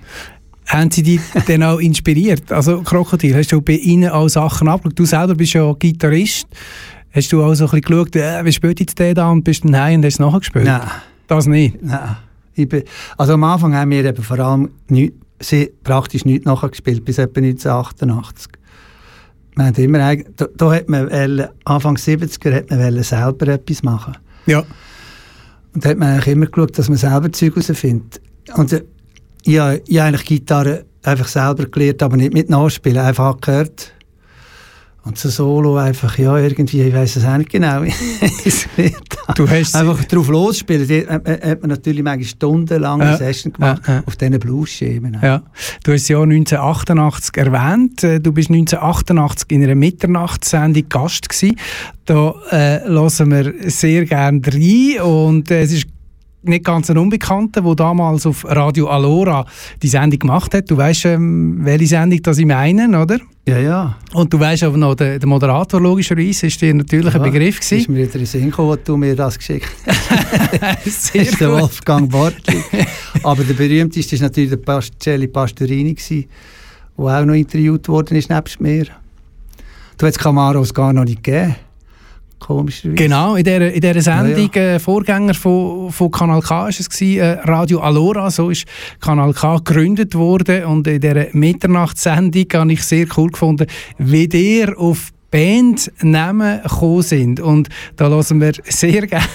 Haben 0.70 0.92
Sie 0.92 1.02
dich 1.02 1.22
dann 1.48 1.64
auch 1.64 1.80
inspiriert? 1.80 2.52
Also 2.52 2.82
Krokodil, 2.84 3.36
hast 3.36 3.52
du 3.52 3.60
bei 3.60 3.74
Ihnen 3.74 4.10
auch 4.12 4.28
Sachen 4.28 4.68
abgeschaut? 4.68 5.00
Du 5.00 5.06
selber 5.06 5.34
bist 5.34 5.54
ja 5.54 5.74
Gitarrist. 5.74 6.48
Hast 7.12 7.34
du 7.34 7.44
auch 7.44 7.56
so 7.56 7.66
ein 7.66 7.72
bisschen 7.72 7.82
geschaut, 7.82 8.16
äh, 8.16 8.46
wie 8.46 8.52
spielt 8.52 8.80
jetzt 8.80 9.00
der 9.00 9.16
da 9.16 9.32
und 9.32 9.44
bist 9.44 9.64
dann 9.64 9.76
heim 9.76 9.96
und 9.96 10.06
hast 10.06 10.14
es 10.14 10.20
nachher 10.20 10.40
gespielt? 10.40 10.66
Nein. 10.66 10.82
Das 11.26 11.48
nicht? 11.48 11.82
Nein. 11.82 12.18
Bin, 12.56 12.84
also 13.18 13.34
am 13.34 13.44
Anfang 13.46 13.74
haben 13.74 13.90
wir 13.90 14.06
eben 14.06 14.22
vor 14.22 14.38
allem 14.38 14.70
nicht, 14.90 15.14
sie, 15.40 15.72
praktisch 15.84 16.26
nichts 16.26 16.46
nachgespielt, 16.46 17.04
bis 17.04 17.18
etwa 17.18 17.40
1988. 17.40 18.52
Wir 19.56 19.66
haben 19.66 19.76
immer, 19.76 20.16
da, 20.36 20.46
da 20.56 20.72
hat 20.72 20.88
man 20.88 21.10
wollen, 21.10 21.48
Anfang 21.66 21.96
70er 21.96 22.54
hat 22.54 22.70
man 22.70 23.04
selber 23.04 23.48
etwas 23.48 23.82
machen. 23.82 24.18
Ja. 24.46 24.64
Und 25.74 25.84
da 25.84 25.90
hat 25.90 25.98
man 25.98 26.10
eigentlich 26.10 26.28
immer 26.28 26.46
geschaut, 26.46 26.78
dass 26.78 26.90
man 26.90 26.98
selber 26.98 27.32
Zeug 27.32 27.56
herausfindet. 27.56 28.22
Und 28.56 28.84
ich, 29.43 29.60
habe 29.60 29.81
eigentlich 29.88 30.25
Gitarre 30.25 30.86
einfach 31.03 31.27
selber 31.27 31.65
gelernt, 31.65 32.03
aber 32.03 32.17
nicht 32.17 32.34
mit 32.34 32.50
Nachspielen, 32.50 33.00
einfach 33.00 33.39
gehört 33.39 33.93
und 35.10 35.17
so 35.17 35.29
Solo 35.29 35.77
einfach, 35.77 36.17
ja, 36.17 36.38
irgendwie, 36.38 36.81
ich 36.81 36.93
weiß 36.93 37.15
es 37.15 37.25
auch 37.25 37.38
nicht 37.38 37.50
genau, 37.50 37.84
du 39.36 39.50
hast 39.50 39.75
einfach 39.75 40.03
drauf 40.05 40.27
losspielen. 40.27 40.88
Da 41.08 41.13
hat 41.15 41.62
man 41.62 41.69
natürlich 41.69 42.03
manchmal 42.03 42.27
stundenlang 42.27 43.01
ja. 43.01 43.17
Session 43.17 43.53
gemacht 43.53 43.81
ja, 43.88 43.96
ja. 43.96 44.03
auf 44.05 44.17
diesen 44.17 44.39
Blues-Schemen. 44.39 45.17
Ja. 45.22 45.41
Du 45.84 45.93
hast 45.93 46.03
das 46.03 46.10
Jahr 46.10 46.24
1988 46.24 47.38
erwähnt. 47.38 48.03
Äh, 48.03 48.19
du 48.19 48.31
bist 48.31 48.50
1988 48.50 49.51
in 49.51 49.63
einer 49.63 49.75
Mitternachtssendung 49.75 50.89
Gast 50.89 51.29
gewesen. 51.29 51.55
Da 52.05 52.36
äh, 52.51 52.81
hören 52.88 53.31
wir 53.31 53.53
sehr 53.69 54.05
gerne 54.05 54.41
rein 54.46 55.01
und 55.01 55.50
äh, 55.50 55.62
es 55.62 55.72
ist 55.72 55.88
nicht 56.41 56.63
ganz 56.63 56.89
ein 56.89 56.98
Unbekannter, 56.98 57.62
der 57.62 57.75
damals 57.75 58.25
auf 58.25 58.46
Radio 58.46 58.88
Alora 58.88 59.46
die 59.81 59.88
Sendung 59.88 60.19
gemacht 60.19 60.53
hat. 60.53 60.69
Du 60.69 60.77
weißt, 60.77 61.05
ähm, 61.05 61.60
welche 61.63 61.88
Sendung 61.88 62.22
das 62.22 62.38
ich 62.38 62.46
meine, 62.46 63.00
oder? 63.00 63.19
Ja, 63.48 63.58
ja. 63.58 63.98
Und 64.13 64.31
du 64.31 64.39
weißt 64.39 64.63
aber 64.63 64.77
noch, 64.77 64.96
der, 64.96 65.19
der 65.19 65.27
Moderator 65.27 65.81
logischerweise 65.81 66.48
ist 66.48 66.62
dir 66.62 66.74
natürlich 66.74 67.13
ja, 67.13 67.19
ein 67.19 67.31
Begriff 67.31 67.60
gewesen. 67.60 67.79
ist 67.79 67.89
mir 67.89 67.98
wieder 67.98 68.13
in 68.13 68.19
den 68.19 68.25
Sinn 68.25 68.46
gekommen, 68.46 68.72
als 68.72 68.84
du 68.84 68.96
mir 68.96 69.15
das 69.15 69.38
geschickt 69.38 69.69
hast. 69.86 71.13
Sehr 71.13 71.22
ist 71.24 71.41
der 71.41 71.51
Wolfgang 71.51 72.10
Bortli. 72.10 72.63
aber 73.24 73.43
der 73.43 73.53
berühmteste 73.55 74.17
war 74.17 74.27
natürlich 74.27 74.51
der 74.51 74.58
Pastelli 74.58 75.27
Pastorini, 75.27 75.96
der 75.96 76.25
auch 76.98 77.25
noch 77.25 77.34
interviewt 77.34 77.88
worden 77.89 78.17
ist, 78.17 78.29
nebst 78.29 78.62
mir. 78.62 78.86
Du 79.98 80.05
hättest 80.05 80.19
Camaros 80.19 80.74
gar 80.74 80.93
noch 80.93 81.03
nicht 81.03 81.24
gegeben 81.24 81.55
komischerweise. 82.39 82.96
Genau, 82.96 83.36
in 83.36 83.43
dieser, 83.43 83.72
in 83.72 83.81
dieser 83.81 84.01
Sendung, 84.01 84.50
ja, 84.55 84.62
ja. 84.62 84.75
Äh, 84.75 84.79
Vorgänger 84.79 85.34
von, 85.34 85.91
von 85.91 86.12
Kanal 86.12 86.41
K 86.41 86.62
war 86.62 86.69
es, 86.69 86.89
gewesen, 86.89 87.19
äh, 87.19 87.31
Radio 87.43 87.79
Alora, 87.79 88.31
so 88.31 88.50
ist 88.50 88.65
Kanal 89.00 89.34
K 89.34 89.58
gegründet 89.58 90.15
worden 90.15 90.65
und 90.65 90.88
in 90.88 91.00
dieser 91.00 91.27
Mitternachtssendung 91.34 92.46
habe 92.53 92.74
ich 92.74 92.84
sehr 92.84 93.08
cool 93.17 93.29
gefunden, 93.29 93.67
wie 93.98 94.27
der 94.27 94.77
auf 94.77 95.12
Bandnamen 95.31 96.62
gekommen 96.63 97.01
sind. 97.01 97.39
Und 97.39 97.69
da 97.96 98.08
lassen 98.08 98.41
wir 98.41 98.53
sehr 98.65 99.05
gerne 99.08 99.27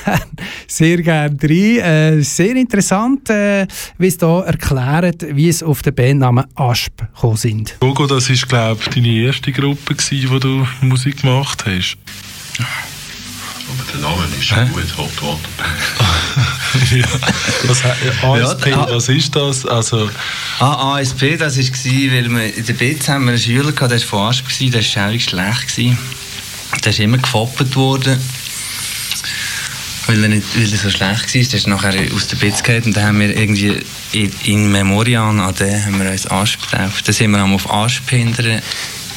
sehr 0.67 1.03
gern 1.03 1.39
rein. 1.41 1.51
Äh, 1.51 2.23
sehr 2.23 2.57
interessant, 2.57 3.31
äh, 3.31 3.67
wie 3.99 4.09
es 4.09 4.19
da 4.19 4.41
erklärt, 4.43 5.25
wie 5.37 5.49
es 5.49 5.63
auf 5.63 5.83
den 5.83 5.95
Bandnamen 5.95 6.45
Asp 6.55 7.03
gekommen 7.15 7.37
sind. 7.37 7.77
Gogo, 7.81 8.07
das 8.07 8.29
war, 8.29 8.49
glaube 8.49 8.81
ich, 8.83 8.89
deine 8.89 9.09
erste 9.09 9.53
Gruppe, 9.53 9.95
gewesen, 9.95 10.31
wo 10.31 10.39
du 10.39 10.67
Musik 10.81 11.23
gemacht 11.23 11.65
hast. 11.67 11.97
Aber 13.79 13.93
der 13.93 14.01
Name 14.01 14.27
ist 14.39 14.45
schon 14.45 14.59
Hä? 14.59 14.73
gut, 14.73 14.97
Hot 14.97 15.23
Water 15.23 15.65
ja. 16.95 17.07
was, 17.67 17.85
ASP, 17.85 18.67
ja, 18.67 18.87
was 18.91 19.09
ist 19.09 19.35
das? 19.35 19.67
Also, 19.67 20.11
ah, 20.59 20.97
ASP, 20.97 21.39
das 21.39 21.57
war, 21.59 21.65
weil 22.13 22.31
wir 22.31 22.55
in 22.55 22.67
der 22.67 22.73
BZ 22.75 23.09
haben 23.09 23.25
wir 23.25 23.33
einen 23.33 23.41
Schüler 23.41 23.73
gehabt, 23.73 23.93
der 23.93 24.01
war 24.01 24.07
von 24.07 24.29
ASP, 24.29 24.71
der 24.71 24.75
war 24.75 24.83
schaurig 24.83 25.25
schlecht. 25.25 25.69
Gewesen. 25.69 25.99
Der 26.85 26.91
ist 26.91 27.01
immer 27.01 27.19
gefoppt 27.19 27.77
worden. 27.77 28.21
Weil 30.07 30.23
er, 30.23 30.29
nicht, 30.29 30.47
weil 30.55 30.71
er 30.71 30.79
so 30.79 30.91
schlecht 30.91 31.35
war, 31.35 31.43
der 31.43 31.55
ist 31.55 31.67
nachher 31.67 31.95
aus 32.15 32.29
der 32.29 32.37
BZ 32.37 32.63
gegangen 32.63 32.85
und 32.87 32.97
dann 32.97 33.05
haben 33.07 33.21
wir 33.21 33.35
irgendwie 33.35 33.81
in, 34.13 34.31
in 34.45 34.73
Memoriam 34.73 35.41
an 35.41 35.55
den 35.55 35.85
haben 35.85 36.03
wir 36.03 36.11
uns 36.11 36.27
ASP 36.27 36.71
getauft. 36.71 37.09
Dann 37.09 37.15
sind 37.15 37.31
wir 37.31 37.43
auf 37.43 37.71
ASP 37.71 38.11
hinterher 38.11 38.63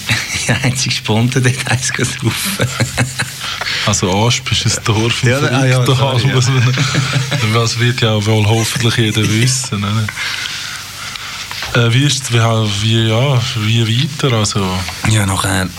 die 0.47 0.51
einzige 0.51 0.95
Sponte, 0.95 1.41
dort 1.41 1.69
eins 1.69 1.87
saufen. 1.87 2.67
Also 3.85 4.27
Asp 4.27 4.51
ist 4.51 4.65
ein 4.65 4.83
Dorf 4.83 5.23
im 5.23 5.29
ja, 5.29 5.39
ah, 5.39 5.65
ja, 5.65 5.85
sorry, 5.85 6.27
ja. 6.27 6.39
Das 7.53 7.79
wird 7.79 8.01
ja 8.01 8.25
wohl 8.25 8.45
hoffentlich 8.45 8.97
jeder 8.97 9.27
wissen. 9.29 9.79
Ne? 9.81 10.07
Äh, 11.73 11.93
wie 11.93 12.05
ist 12.05 12.31
wie, 12.33 12.37
wie, 12.37 13.07
ja, 13.07 13.41
wie 13.57 14.03
weiter? 14.03 14.35
Also? 14.35 14.65
Ja, 15.09 15.25
nachher 15.25 15.69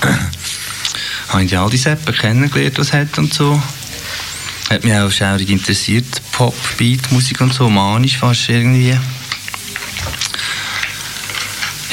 habe 1.28 1.42
ich 1.42 1.50
die 1.50 1.56
Aldi-Seppen 1.56 2.14
kennengelernt, 2.14 2.78
was 2.78 2.88
es 2.88 2.92
hat 2.92 3.18
und 3.18 3.32
so. 3.32 3.60
Hat 4.70 4.84
mich 4.84 4.94
auch 4.94 5.10
schaurig 5.10 5.48
interessiert, 5.48 6.22
Pop, 6.32 6.54
Beat, 6.76 7.10
Musik 7.10 7.40
und 7.40 7.54
so, 7.54 7.68
manisch 7.68 8.18
fast 8.18 8.48
irgendwie. 8.48 8.98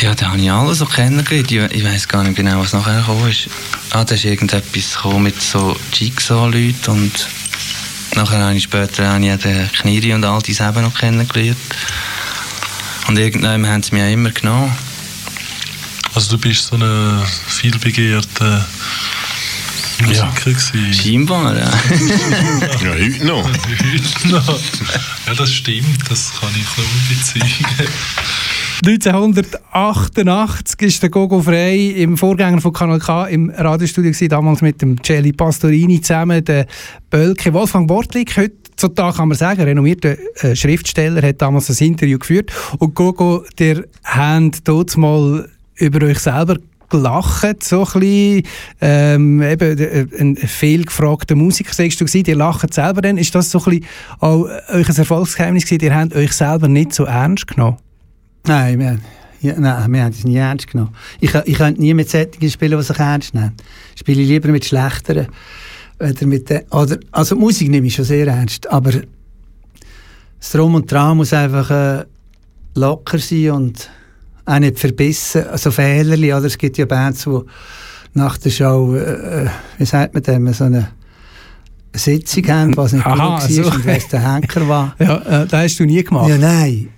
Ja, 0.02 0.14
da 0.14 0.28
habe 0.28 0.40
ich 0.40 0.52
alles 0.52 0.80
so 0.80 0.86
kennengelernt. 0.86 1.52
Ich, 1.52 1.78
ich 1.78 1.84
weiß 1.84 2.08
gar 2.08 2.24
nicht 2.24 2.36
genau, 2.36 2.60
was 2.60 2.74
nachher 2.74 3.00
gekommen 3.00 3.30
ist. 3.30 3.50
Ah, 3.96 4.04
da 4.04 4.14
ist 4.14 4.26
irgendetwas 4.26 4.98
mit 5.20 5.42
so 5.42 5.74
Jigsaw-Leuten 5.94 6.90
und 6.92 7.30
nachher 8.16 8.40
habe 8.40 8.56
ich 8.56 8.64
später 8.64 9.08
habe 9.08 9.26
ich 9.26 9.38
den 9.38 9.72
Kniri 9.72 10.14
und 10.14 10.26
all 10.26 10.42
diese 10.42 10.68
eben 10.68 10.82
noch 10.82 10.94
kennengelernt. 10.94 11.58
Und 13.08 13.18
irgendwann 13.18 13.66
haben 13.66 13.82
sie 13.84 13.96
mich 13.96 14.04
auch 14.04 14.12
immer 14.12 14.32
genommen. 14.32 14.76
Also 16.14 16.32
du 16.32 16.38
bist 16.40 16.66
so 16.66 16.76
ein 16.76 17.24
vielbegehrter 17.48 18.68
Musiker 20.02 20.26
ja. 20.26 20.42
gewesen. 20.42 20.94
Scheinbar, 20.94 21.56
ja. 21.56 21.62
ja, 22.84 22.90
heute 22.90 23.26
noch. 23.26 23.48
heute 23.48 24.28
noch. 24.28 24.60
Ja, 25.26 25.34
das 25.36 25.54
stimmt, 25.54 26.00
das 26.10 26.34
kann 26.38 26.50
ich 26.50 26.68
nur 26.78 26.86
bezeugen. 27.08 27.94
1988 28.84 30.82
ist 30.82 31.02
der 31.02 31.10
Gogo 31.10 31.42
Frei 31.42 31.94
im 31.96 32.18
Vorgänger 32.18 32.60
von 32.60 32.74
Kanal 32.74 33.00
K 33.00 33.28
im 33.28 33.50
Radiostudio 33.50 34.12
gewesen, 34.12 34.28
damals 34.28 34.62
mit 34.62 34.82
dem 34.82 35.02
Celli 35.02 35.32
Pastorini 35.32 36.02
zusammen, 36.02 36.44
der 36.44 36.68
Bölke 37.10 37.54
Wolfgang 37.54 37.88
Bortlik, 37.88 38.36
heutzutage 38.36 39.16
kann 39.16 39.30
man 39.30 39.38
sagen, 39.38 39.62
renommierter 39.62 40.18
äh, 40.44 40.56
Schriftsteller, 40.58 41.26
hat 41.26 41.42
damals 41.42 41.68
das 41.68 41.80
Interview 41.80 42.20
geführt 42.20 42.52
und 42.80 42.96
Gogo, 42.96 43.46
der 43.60 43.86
habt 44.04 44.68
dort 44.68 44.98
mal 44.98 45.48
über 45.76 46.06
euch 46.06 46.20
selber 46.20 46.58
gelacht, 46.90 47.64
so 47.64 47.86
ein 47.86 48.00
bisschen, 48.00 48.44
ähm, 48.82 49.42
eben 49.42 49.80
äh, 49.80 50.06
ein 50.20 50.36
fehlgefragter 50.36 51.36
Musiker, 51.36 51.74
sagst 51.74 52.02
du, 52.02 52.06
ihr 52.06 52.36
lacht 52.36 52.74
selber 52.74 53.02
dann. 53.02 53.18
Ist 53.18 53.34
das 53.36 53.52
so 53.52 53.60
ein 53.60 53.80
bisschen 53.80 53.86
auch 54.20 54.50
euch 54.74 54.90
ein 54.90 54.96
Erfolgsgeheimnis 54.98 55.66
gewesen? 55.66 55.84
Ihr 55.84 55.96
habt 55.96 56.14
euch 56.16 56.34
selber 56.34 56.68
nicht 56.68 56.94
so 56.94 57.06
ernst 57.06 57.48
genommen? 57.48 57.78
Nein, 58.48 58.80
wir, 58.80 59.00
ja, 59.42 59.60
nein, 59.60 59.92
wir 59.92 60.04
haben 60.04 60.12
es 60.12 60.24
nie 60.24 60.38
ernst 60.38 60.68
genommen. 60.68 60.94
Ich, 61.20 61.34
ich 61.34 61.58
könnte 61.58 61.82
nie 61.82 61.94
mit 61.94 62.10
Sättigen 62.10 62.50
spielen, 62.50 62.78
die 62.78 62.84
sich 62.84 63.00
ernst 63.00 63.34
nehmen. 63.34 63.54
Ich 63.94 64.00
spiele 64.00 64.24
lieber 64.24 64.50
mit 64.50 64.66
schlechteren. 64.66 65.28
Oder 66.00 66.26
mit 66.26 66.50
den, 66.50 66.62
oder, 66.72 66.98
also 67.12 67.36
Musik 67.36 67.70
nehme 67.70 67.88
ich 67.88 67.96
schon 67.96 68.06
sehr 68.06 68.28
ernst, 68.28 68.70
aber 68.70 68.92
das 68.92 70.52
Drum 70.52 70.76
und 70.76 70.92
Dran 70.92 71.18
muss 71.18 71.32
einfach 71.32 71.72
äh, 71.72 72.06
locker 72.76 73.18
sein 73.18 73.52
und 73.52 73.90
auch 74.46 74.60
nicht 74.60 74.78
verbissen, 74.78 75.48
also 75.48 75.72
Fehlerli, 75.72 76.34
oder 76.34 76.46
es 76.46 76.58
gibt 76.58 76.78
ja 76.78 76.86
Bands, 76.86 77.24
die 77.24 77.40
nach 78.14 78.38
der 78.38 78.50
Show, 78.50 78.96
äh, 78.96 79.44
äh 79.44 79.50
wie 79.78 79.86
sagt 79.86 80.14
man 80.14 80.24
dem, 80.24 80.52
so 80.54 80.66
eine 80.66 80.90
Sitzung 81.94 82.48
haben, 82.48 82.78
was 82.78 82.92
nicht 82.92 83.06
Aha, 83.06 83.14
gut 83.14 83.58
war 83.58 83.64
so. 83.64 83.72
und 83.72 83.86
wer 83.86 83.98
der 83.98 84.34
Henker 84.34 84.68
war. 84.68 84.96
Ja, 85.00 85.18
äh, 85.18 85.48
das 85.48 85.64
hast 85.64 85.80
du 85.80 85.86
nie 85.86 86.04
gemacht. 86.04 86.30
Ja, 86.30 86.38
nein. 86.38 86.90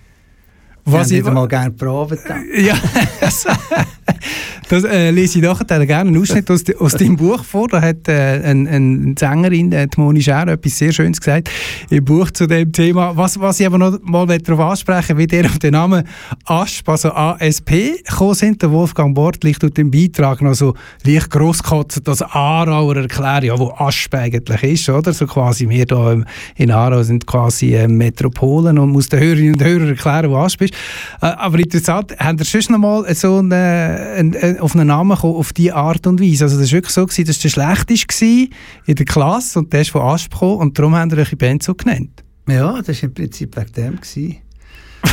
Was 0.90 1.12
ich 1.12 1.24
mal 1.24 1.48
gerne 1.48 1.72
probiert. 1.72 2.22
ja, 2.56 2.76
das 4.70 4.84
äh, 4.84 5.12
lese 5.12 5.40
ich 5.40 5.46
nachher 5.46 5.86
gerne 5.86 6.10
einen 6.10 6.22
Ausschnitt 6.22 6.50
aus, 6.52 6.64
aus 6.80 6.94
deinem 6.94 7.16
Buch 7.18 7.44
vor. 7.44 7.68
Da 7.68 7.82
hat 7.82 8.08
äh, 8.08 8.42
eine 8.44 8.70
ein 8.70 9.16
Sängerin, 9.18 9.72
äh, 9.72 9.88
die 9.88 10.00
Moni 10.00 10.22
Scher, 10.22 10.48
etwas 10.48 10.78
sehr 10.78 10.92
Schönes 10.92 11.20
gesagt 11.20 11.50
im 11.90 12.04
Buch 12.04 12.32
zu 12.32 12.48
dem 12.48 12.72
Thema. 12.72 13.16
Was, 13.16 13.40
was 13.40 13.60
ich 13.60 13.66
aber 13.66 13.78
noch 13.78 14.00
mal 14.04 14.26
darauf 14.26 14.72
ansprechen 14.72 15.18
wie 15.18 15.28
der 15.28 15.46
auf 15.46 15.60
den 15.60 15.72
Namen 15.72 16.04
ASP, 16.46 16.90
also 16.90 17.12
ASP, 17.12 18.04
gekommen 18.06 18.34
sind. 18.34 18.62
Der 18.62 18.72
Wolfgang 18.72 19.16
Bortlich 19.16 19.58
tut 19.60 19.78
im 19.80 19.92
Beitrag 19.92 20.42
noch 20.42 20.54
so 20.54 20.74
leicht 21.04 21.30
grosskotzt 21.30 22.02
das 22.08 22.22
Aarauer 22.22 22.98
erklären, 22.98 23.46
ja, 23.46 23.58
wo 23.58 23.72
ASP 23.72 24.16
eigentlich 24.16 24.64
ist, 24.64 24.90
oder? 24.90 25.14
So 25.14 25.26
quasi 25.26 25.68
wir 25.70 25.90
ähm, 25.92 26.26
in 26.56 26.72
Aarau 26.72 27.04
sind 27.04 27.26
quasi 27.26 27.76
äh, 27.76 27.88
Metropolen 27.88 28.78
und 28.78 28.92
muss 28.92 29.10
den 29.10 29.20
Hörerinnen 29.20 29.54
und 29.54 29.64
Hörern 29.64 29.90
erklären, 29.90 30.30
wo 30.30 30.38
ASP 30.38 30.64
ist. 30.64 30.74
Äh, 31.22 31.28
aber 31.28 31.60
interessant, 31.60 32.16
haben 32.20 32.38
ihr 32.38 32.46
schon 32.46 32.62
noch 32.70 32.80
mal 32.80 33.16
so 33.16 33.38
einen, 33.38 33.54
einen, 33.54 34.36
einen, 34.36 34.57
auf 34.60 34.76
einen 34.76 34.88
Namen 34.88 35.16
gekommen, 35.16 35.36
auf 35.36 35.54
diese 35.54 35.76
Art 35.76 36.06
und 36.08 36.22
Weise? 36.22 36.46
Also 36.46 36.60
das 36.60 36.72
war 36.72 36.78
wirklich 36.78 36.94
so, 36.94 37.06
gewesen, 37.06 37.26
dass 37.26 37.40
der 37.40 37.50
schlechteste 37.50 38.26
war 38.26 38.48
in 38.86 38.96
der 38.96 39.06
Klasse 39.06 39.60
und 39.60 39.74
der 39.74 39.82
ist 39.82 39.92
von 39.92 40.02
ASP 40.02 40.32
gekommen 40.32 40.58
und 40.58 40.78
darum 40.78 40.96
haben 40.96 41.12
wir 41.12 41.20
euch 41.20 41.34
so 41.62 41.76
genannt. 41.76 42.24
Ja, 42.48 42.82
das 42.82 43.02
war 43.02 43.10
im 43.10 43.14
Prinzip 43.14 43.56
wegen 43.56 43.72
dem. 43.74 43.96
Gewesen. 43.98 44.38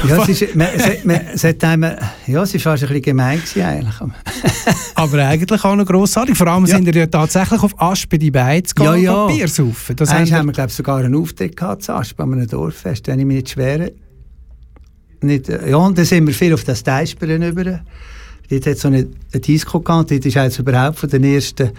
Ja, 0.09 0.23
es, 0.23 0.41
ist, 0.41 0.55
man, 0.57 0.69
es, 0.75 1.05
man, 1.05 1.21
es, 1.35 1.45
hat 1.45 1.63
einem, 1.65 1.97
ja, 2.27 2.43
es 2.43 2.55
war 2.55 2.61
fast 2.61 2.83
ein 2.83 2.89
bisschen 2.89 3.03
gemein 3.03 3.39
gewesen, 3.39 3.63
eigentlich. 3.63 3.95
Aber 4.95 5.27
eigentlich 5.27 5.65
auch 5.65 5.77
noch 5.77 5.87
grossartig. 5.87 6.37
Vor 6.37 6.47
allem 6.47 6.67
Ja. 6.67 6.77
sind 6.77 6.87
wir 6.87 6.95
ja 6.95 7.07
tatsächlich 7.07 7.63
auf 7.63 7.81
Aspe 7.81 8.19
die 8.19 8.31
Beine 8.31 8.63
zu 8.63 8.75
gehen 8.75 8.87
Ja, 8.87 8.95
ja. 8.95 9.25
und 9.25 9.37
Bier 9.37 9.49
saufen. 9.49 9.97
Das 9.97 10.13
haben 10.13 10.27
wir, 10.29 10.53
glaube 10.53 10.69
ich, 10.69 10.75
sogar 10.75 10.99
einen 10.99 11.15
Auftritt 11.15 11.57
gehabt, 11.57 11.83
zu 11.83 11.93
Asp, 11.93 12.21
an 12.21 12.33
einem 12.33 12.47
Dorffest, 12.47 13.07
wenn 13.07 13.21
ich 13.21 13.27
mich 13.27 13.37
nicht 13.37 13.51
schwere. 13.51 13.93
Nicht, 15.21 15.49
äh, 15.49 15.71
ja, 15.71 15.77
und 15.77 15.97
dann 15.97 16.05
sind 16.05 16.27
wir 16.27 16.35
viel 16.35 16.53
auf 16.55 16.65
das 16.65 16.83
Teichspielen 16.83 17.43
über. 17.43 17.81
Dort 18.51 18.67
hat 18.67 18.75
es 18.75 18.81
so 18.83 18.89
eine, 18.89 19.09
eine 19.33 19.41
Disco 19.41 19.81
gehabt, 19.81 20.11
dort 20.11 20.35
war 20.35 20.45
jetzt 20.45 20.59
überhaupt 20.59 20.99
von 20.99 21.09
den 21.09 21.25
ersten 21.25 21.71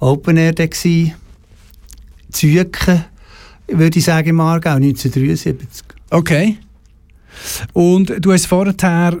Open 0.00 0.36
Air. 0.36 0.54
Züken, 2.30 3.04
würde 3.68 3.98
ich 3.98 4.04
sagen, 4.04 4.30
im 4.30 4.40
Aargau, 4.40 4.74
1973. 4.74 5.84
Okay. 6.10 6.58
Und 7.72 8.12
du 8.20 8.32
hast 8.32 8.46
vorher 8.46 8.74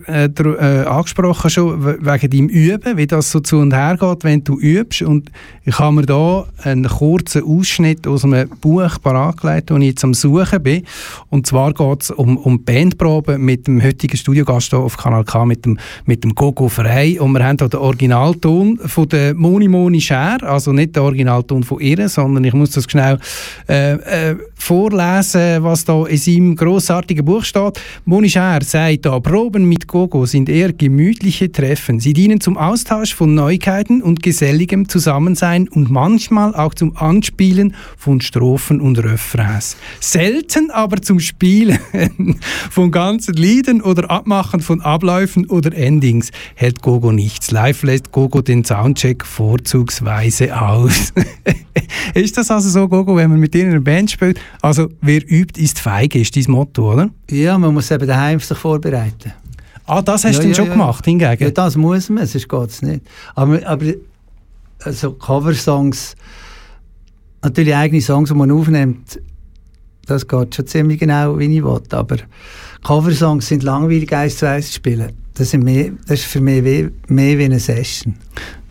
äh, 0.06 0.24
äh, 0.26 0.84
angesprochen 0.86 1.50
schon 1.50 1.84
we- 1.84 1.98
wegen 2.00 2.30
deinem 2.30 2.48
Üben, 2.48 2.96
wie 2.96 3.06
das 3.06 3.30
so 3.30 3.40
zu 3.40 3.58
und 3.58 3.74
her 3.74 3.96
geht, 3.98 4.24
wenn 4.24 4.44
du 4.44 4.58
übst. 4.58 5.02
Und 5.02 5.30
ich 5.64 5.78
habe 5.78 5.96
mir 5.96 6.06
da 6.06 6.46
einen 6.62 6.88
kurzen 6.88 7.42
Ausschnitt 7.44 8.06
aus 8.06 8.24
einem 8.24 8.48
Buch 8.60 9.00
parat 9.02 9.40
gelegt, 9.40 9.70
das 9.70 9.78
ich 9.78 9.84
jetzt 9.84 10.04
am 10.04 10.14
Suchen 10.14 10.62
bin. 10.62 10.82
Und 11.30 11.46
zwar 11.46 11.72
geht 11.72 12.02
es 12.02 12.10
um, 12.10 12.36
um 12.36 12.62
Bandproben 12.64 13.44
mit 13.44 13.66
dem 13.66 13.82
heutigen 13.82 14.16
Studiogast 14.16 14.70
hier 14.70 14.78
auf 14.78 14.96
Kanal 14.96 15.24
K, 15.24 15.44
mit 15.44 15.64
dem, 15.64 15.78
mit 16.04 16.24
dem 16.24 16.34
Gogo 16.34 16.68
Frey. 16.68 17.18
Und 17.18 17.32
wir 17.32 17.44
haben 17.44 17.56
hier 17.58 17.68
den 17.68 17.80
Originalton 17.80 18.78
von 18.78 19.08
der 19.08 19.34
Moni 19.34 19.68
Moni 19.68 20.00
Scher, 20.00 20.38
also 20.42 20.72
nicht 20.72 20.96
der 20.96 21.02
Originalton 21.02 21.62
von 21.62 21.80
ihr, 21.80 22.08
sondern 22.08 22.44
ich 22.44 22.52
muss 22.52 22.70
das 22.70 22.84
schnell 22.88 23.18
äh, 23.68 23.94
äh, 23.94 24.36
vorlesen, 24.54 25.62
was 25.62 25.84
da 25.84 26.04
in 26.06 26.16
seinem 26.16 26.56
grossartigen 26.56 27.24
Buch 27.24 27.44
steht. 27.44 27.80
Moni 28.06 28.28
Scher 28.28 28.58
sagt 28.62 29.06
da, 29.06 29.18
Proben 29.18 29.66
mit 29.66 29.88
Gogo 29.88 30.26
sind 30.26 30.50
eher 30.50 30.74
gemütliche 30.74 31.50
Treffen. 31.50 32.00
Sie 32.00 32.12
dienen 32.12 32.38
zum 32.38 32.58
Austausch 32.58 33.14
von 33.14 33.34
Neuigkeiten 33.34 34.02
und 34.02 34.22
geselligem 34.22 34.90
Zusammensein 34.90 35.68
und 35.70 35.90
manchmal 35.90 36.54
auch 36.54 36.74
zum 36.74 36.98
Anspielen 36.98 37.74
von 37.96 38.20
Strophen 38.20 38.82
und 38.82 38.98
Refrains. 38.98 39.78
Selten 40.00 40.70
aber 40.70 41.00
zum 41.00 41.18
Spielen 41.18 41.78
von 42.70 42.90
ganzen 42.90 43.36
Liedern 43.36 43.80
oder 43.80 44.10
Abmachen 44.10 44.60
von 44.60 44.82
Abläufen 44.82 45.46
oder 45.46 45.74
Endings 45.74 46.30
hält 46.56 46.82
Gogo 46.82 47.10
nichts. 47.10 47.52
Live 47.52 47.84
lässt 47.84 48.12
Gogo 48.12 48.42
den 48.42 48.66
Soundcheck 48.66 49.24
vorzugsweise 49.24 50.60
aus. 50.60 51.14
ist 52.14 52.36
das 52.36 52.50
also 52.50 52.68
so, 52.68 52.86
Gogo, 52.86 53.16
wenn 53.16 53.30
man 53.30 53.40
mit 53.40 53.54
ihnen 53.54 53.70
eine 53.70 53.80
Band 53.80 54.10
spielt? 54.10 54.38
Also, 54.60 54.90
wer 55.00 55.22
übt, 55.26 55.58
ist 55.58 55.80
feige, 55.80 56.18
ist 56.20 56.36
dein 56.36 56.44
Motto, 56.48 56.92
oder? 56.92 57.08
Ja, 57.30 57.56
man 57.56 57.72
muss 57.72 57.90
eben 57.94 58.06
daheim 58.06 58.40
sich 58.40 58.58
vorbereiten. 58.58 59.32
Ah, 59.86 60.02
das 60.02 60.24
hast 60.24 60.36
Ja, 60.36 60.40
du 60.42 60.48
ja, 60.48 60.54
schon 60.54 60.66
ja. 60.66 60.72
gemacht, 60.72 61.04
hingegen? 61.04 61.42
Ja, 61.42 61.50
das 61.50 61.76
muss 61.76 62.08
man, 62.08 62.26
sonst 62.26 62.48
geht 62.48 62.70
es 62.70 62.82
nicht. 62.82 63.06
Aber, 63.34 63.60
aber 63.66 63.86
also 64.82 65.12
Coversongs, 65.12 66.16
natürlich 67.42 67.74
eigene 67.74 68.00
Songs, 68.00 68.30
die 68.30 68.34
man 68.34 68.50
aufnimmt, 68.50 69.20
das 70.06 70.26
geht 70.26 70.54
schon 70.54 70.66
ziemlich 70.66 71.00
genau, 71.00 71.38
wie 71.38 71.56
ich 71.56 71.64
will. 71.64 71.80
Aber 71.90 72.16
Coversongs 72.82 73.46
sind 73.48 73.62
langweilig, 73.62 74.14
eins 74.14 74.36
zu 74.36 74.48
eins 74.48 74.68
zu 74.68 74.74
spielen. 74.74 75.12
Das, 75.34 75.50
sind 75.50 75.64
mehr, 75.64 75.90
das 76.06 76.20
ist 76.20 76.26
für 76.26 76.40
mich 76.40 76.64
wie, 76.64 76.90
mehr 77.08 77.38
wie 77.38 77.44
eine 77.44 77.58
Session. 77.58 78.14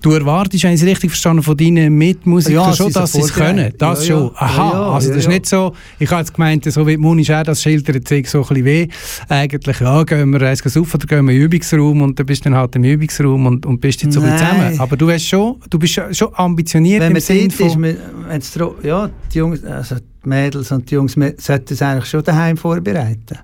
Du 0.04 0.12
erwartest, 0.12 0.66
wenn 0.66 0.74
ich 0.74 0.82
es 0.82 0.86
richtig 0.86 1.12
verstanden 1.12 1.44
von 1.44 1.56
deinen 1.56 1.98
Mitmusikern 1.98 2.68
Ja, 2.68 2.76
schon, 2.76 2.92
dass 2.92 3.14
sie 3.14 3.22
es 3.22 3.34
können. 3.34 3.74
Das 3.78 4.06
Ja, 4.06 4.14
schon. 4.18 4.32
Aha, 4.36 4.72
Ja, 4.74 4.92
also 4.92 5.08
das 5.08 5.20
ist 5.20 5.30
nicht 5.30 5.46
so, 5.46 5.74
ich 5.98 6.12
habe 6.12 6.20
jetzt 6.20 6.34
gemeint, 6.34 6.66
so 6.66 6.86
wie 6.86 6.98
Moni 6.98 7.24
auch 7.34 7.44
das 7.44 7.62
schildert, 7.64 8.06
sich 8.06 8.30
so 8.30 8.42
ein 8.42 8.48
bisschen 8.50 8.66
weh. 8.66 8.88
Eigentlich, 9.30 9.80
ja, 9.80 10.04
gehen 10.04 10.30
wir 10.32 10.42
eins 10.42 10.60
saufen 10.60 10.96
oder 10.98 11.08
gehen 11.08 11.26
wir 11.26 11.32
in 11.34 11.40
den 11.40 11.46
Übungsraum 11.46 12.02
und 12.02 12.20
dann 12.20 12.26
bist 12.26 12.44
du 12.44 12.50
dann 12.50 12.60
halt 12.60 12.76
im 12.76 12.84
Übungsraum 12.84 13.46
und, 13.46 13.66
und 13.66 13.80
bist 13.80 14.04
jetzt 14.04 14.16
so 14.16 14.20
Nein. 14.20 14.38
zusammen. 14.38 14.80
Aber 14.80 14.98
du, 14.98 15.10
hast 15.10 15.26
schon, 15.26 15.56
du 15.70 15.80
bist 15.80 15.94
schon- 15.94 16.36
ambitioniert 16.36 17.02
Wenn 17.02 17.16
im 17.16 17.22
Sinne 17.22 17.48
dort 17.48 17.60
ist, 17.62 17.72
von... 17.72 17.82
man, 17.82 18.76
ja, 18.84 19.10
die 19.34 19.38
Jungs, 19.38 19.64
also 19.64 19.96
die 19.96 20.28
Mädels 20.28 20.70
und 20.74 20.92
die 20.92 20.96
Jungs 20.96 21.14
sollten 21.38 21.74
es 21.74 21.82
eigentlich 21.82 22.10
schon 22.10 22.24
daheim 22.26 22.58
vorbereiten. 22.58 23.38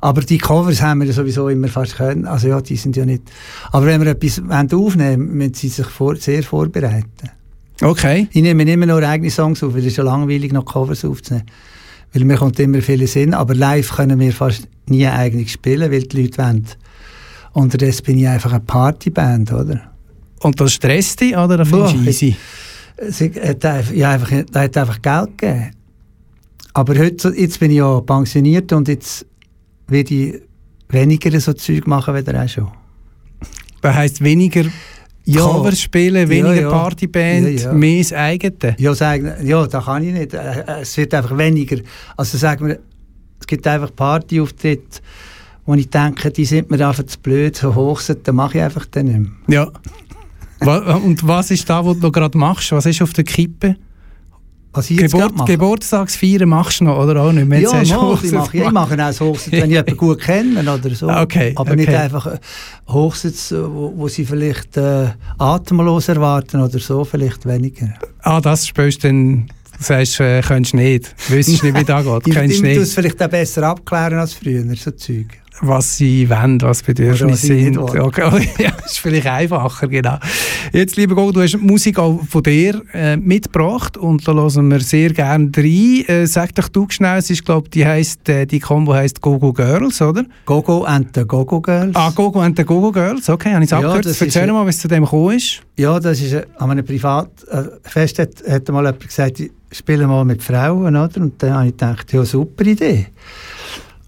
Aber 0.00 0.22
die 0.22 0.38
Covers 0.38 0.80
haben 0.80 1.00
wir 1.00 1.06
ja 1.06 1.12
sowieso 1.12 1.48
immer 1.48 1.68
fast 1.68 1.96
können. 1.96 2.26
Also 2.26 2.48
ja, 2.48 2.60
die 2.60 2.76
sind 2.76 2.96
ja 2.96 3.04
nicht. 3.04 3.22
Aber 3.70 3.86
wenn 3.86 4.00
wir 4.00 4.12
etwas 4.12 4.40
aufnehmen 4.72 5.32
müssen 5.32 5.54
sie 5.54 5.68
sich 5.68 5.86
vor, 5.86 6.16
sehr 6.16 6.42
vorbereiten. 6.42 7.30
Okay. 7.82 8.28
Ich 8.32 8.42
nehme 8.42 8.62
immer 8.62 8.86
nur 8.86 9.02
eigene 9.02 9.30
Songs 9.30 9.62
auf, 9.62 9.74
weil 9.74 9.80
es 9.80 9.86
ist 9.86 9.96
ja 9.96 10.04
langweilig, 10.04 10.52
noch 10.52 10.64
Covers 10.64 11.04
aufzunehmen. 11.04 11.46
Weil 12.12 12.24
mir 12.24 12.36
kommt 12.36 12.58
immer 12.58 12.80
viel 12.80 13.06
Sinn, 13.06 13.34
aber 13.34 13.54
live 13.54 13.90
können 13.94 14.18
wir 14.18 14.32
fast 14.32 14.66
nie 14.86 15.06
eigentlich 15.06 15.52
spielen, 15.52 15.90
weil 15.90 16.02
die 16.02 16.22
Leute 16.22 16.38
wollen. 16.38 16.66
Unterdessen 17.52 18.04
bin 18.04 18.18
ich 18.18 18.28
einfach 18.28 18.52
eine 18.52 18.60
Partyband, 18.60 19.52
oder? 19.52 19.80
Und 20.40 20.60
das 20.60 20.72
stresst 20.72 21.20
dich, 21.20 21.36
oder? 21.36 21.58
Das 21.58 21.68
findest 21.68 21.94
du 21.94 22.26
easy? 22.26 22.36
Hat 23.42 23.64
einfach, 23.64 23.92
ja, 23.92 24.10
einfach, 24.10 24.30
hat 24.30 24.76
einfach 24.76 25.02
Geld 25.02 25.38
gegeben. 25.38 25.70
Aber 26.72 26.98
heute, 26.98 27.34
jetzt 27.36 27.58
bin 27.60 27.70
ich 27.70 27.78
ja 27.78 28.00
pensioniert 28.00 28.72
und 28.72 28.88
jetzt 28.88 29.26
werde 29.90 30.14
ich 30.14 30.34
weniger 30.88 31.40
so 31.40 31.52
Zeug 31.52 31.86
machen, 31.86 32.14
wie 32.14 32.22
der 32.22 32.44
auch 32.44 32.48
schon. 32.48 32.68
Das 33.82 33.94
heisst, 33.94 34.22
weniger 34.22 34.64
Ja. 35.24 35.42
Covers 35.42 35.80
spielen, 35.80 36.28
weniger 36.28 36.54
Ja, 36.54 36.60
ja. 36.62 36.70
Partyband, 36.70 37.60
Ja, 37.60 37.72
mehr 37.72 37.98
das 38.02 38.12
eigene. 38.12 38.76
Ja, 38.78 38.94
sagen, 38.94 39.32
ja, 39.44 39.66
das 39.66 39.84
kann 39.84 40.02
ich 40.04 40.12
nicht. 40.12 40.34
Äh, 40.34 40.60
äh, 40.60 40.80
Es 40.80 40.96
wird 40.96 41.14
einfach 41.14 41.36
weniger. 41.36 41.76
Also 42.16 42.38
sagen 42.38 42.66
wir, 42.66 42.78
es 43.38 43.46
gibt 43.46 43.66
einfach 43.66 43.94
Partyauftritte, 43.94 45.00
wo 45.66 45.74
ich 45.74 45.88
denke, 45.88 46.30
die 46.30 46.44
sind 46.44 46.70
mir 46.70 46.86
einfach 46.86 47.04
zu 47.06 47.18
blöd, 47.20 47.56
so 47.56 47.74
hoch 47.74 48.00
sind, 48.00 48.26
dann 48.26 48.36
mache 48.36 48.58
ich 48.58 48.64
einfach 48.64 48.86
den 48.86 49.06
nicht 49.06 49.48
mehr. 49.48 49.70
Ja. 50.66 50.94
Und 50.96 51.26
was 51.26 51.50
ist 51.50 51.68
da, 51.70 51.84
was 51.86 51.98
du 52.00 52.10
gerade 52.12 52.36
machst? 52.36 52.72
Was 52.72 52.84
ist 52.86 53.00
auf 53.00 53.12
der 53.12 53.24
Kippe? 53.24 53.76
Was 54.72 54.88
ich 54.88 55.00
jetzt 55.00 55.12
Geburt. 55.12 55.46
Geburtstagsfeiern 55.46 56.48
machst 56.48 56.80
du 56.80 56.84
noch, 56.84 56.98
oder 56.98 57.22
auch 57.22 57.32
nicht? 57.32 57.48
mehr? 57.48 57.60
Ja, 57.60 57.82
du 57.82 57.94
mal, 57.94 58.18
ich 58.22 58.32
mache, 58.32 58.56
ja, 58.56 58.66
ich 58.66 58.70
mache 58.70 59.04
auch 59.04 59.20
Hochsitz, 59.20 59.52
wenn 59.52 59.64
ich 59.64 59.70
jemanden 59.70 59.96
gut 59.96 60.20
kenne 60.20 60.60
oder 60.60 60.94
so. 60.94 61.08
Okay, 61.08 61.52
Aber 61.56 61.74
nicht 61.74 61.88
okay. 61.88 61.96
einfach 61.96 62.26
äh, 62.26 62.38
Hochsitz, 62.88 63.50
äh, 63.50 63.62
wo, 63.62 63.92
wo 63.96 64.06
sie 64.06 64.24
vielleicht 64.24 64.76
äh, 64.76 65.08
atemlos 65.38 66.08
erwarten 66.08 66.60
oder 66.60 66.78
so, 66.78 67.04
vielleicht 67.04 67.46
weniger. 67.46 67.94
Ah, 68.20 68.40
das 68.40 68.68
spielst 68.68 69.02
du 69.02 69.08
dann, 69.08 69.46
du 69.76 69.84
sagst, 69.84 70.20
äh, 70.20 70.40
könntest 70.40 70.74
nicht. 70.74 71.16
Du 71.28 71.34
wüsstest 71.34 71.64
nicht, 71.64 71.76
wie 71.76 71.84
das 71.84 72.04
geht. 72.04 72.36
Muss 72.48 72.60
nicht, 72.60 72.76
es 72.76 72.94
vielleicht 72.94 73.20
auch 73.20 73.28
besser 73.28 73.64
abklären 73.64 74.18
als 74.20 74.34
früher, 74.34 74.62
so 74.76 74.92
Zeug. 74.92 75.40
Was 75.62 75.96
sie 75.96 76.28
wollen, 76.28 76.60
was 76.62 76.82
Bedürfnisse 76.82 77.46
sind. 77.46 77.78
Okay. 77.78 78.48
ja, 78.58 78.70
ist 78.84 78.98
vielleicht 78.98 79.26
einfacher, 79.26 79.88
genau. 79.88 80.18
Jetzt, 80.72 80.96
lieber 80.96 81.14
Gogo, 81.14 81.32
du 81.32 81.42
hast 81.42 81.58
Musik 81.60 81.98
auch 81.98 82.20
von 82.28 82.42
dir 82.42 82.82
äh, 82.92 83.16
mitgebracht 83.16 83.96
und 83.96 84.26
da 84.26 84.32
hören 84.32 84.70
wir 84.70 84.80
sehr 84.80 85.12
gerne 85.12 85.50
rein. 85.56 86.04
Äh, 86.06 86.26
sag 86.26 86.54
doch 86.54 86.68
du 86.68 86.86
schnell, 86.88 87.18
es 87.18 87.30
ist, 87.30 87.44
glaube 87.44 87.68
die 87.68 87.84
heisst, 87.84 88.28
äh, 88.28 88.46
die 88.46 88.60
Combo 88.60 88.94
heisst 88.94 89.20
Gogo 89.20 89.52
Girls, 89.52 90.00
oder? 90.00 90.24
Gogo 90.46 90.84
and 90.84 91.08
the 91.14 91.24
Gogo 91.24 91.60
Girls. 91.60 91.94
Ah, 91.94 92.10
Gogo 92.10 92.40
and 92.40 92.56
the 92.56 92.64
Gogo 92.64 92.90
Girls, 92.92 93.28
okay, 93.28 93.52
habe 93.52 93.64
ich 93.64 93.70
es 93.70 93.78
Ja, 93.78 93.78
abgekürzt. 93.78 94.20
das 94.20 94.22
Erzähl 94.22 94.52
mal, 94.52 94.64
wie 94.64 94.70
es 94.70 94.78
zu 94.78 94.88
dem 94.88 95.04
gekommen 95.04 95.36
ist. 95.36 95.60
Ja, 95.76 95.98
das 96.00 96.20
ist 96.20 96.32
äh, 96.32 96.44
an 96.58 96.70
einem 96.70 96.84
Privatfest, 96.84 98.18
hat, 98.18 98.30
hat 98.48 98.68
mal 98.68 98.84
jemand 98.84 99.06
gesagt, 99.06 99.40
ich 99.40 99.50
spiele 99.72 100.06
mal 100.06 100.24
mit 100.24 100.42
Frauen, 100.42 100.96
oder? 100.96 101.20
Und 101.20 101.42
dann 101.42 101.54
habe 101.54 101.66
ich 101.66 101.72
gedacht, 101.72 102.12
ja, 102.12 102.24
super 102.24 102.64
Idee. 102.66 103.06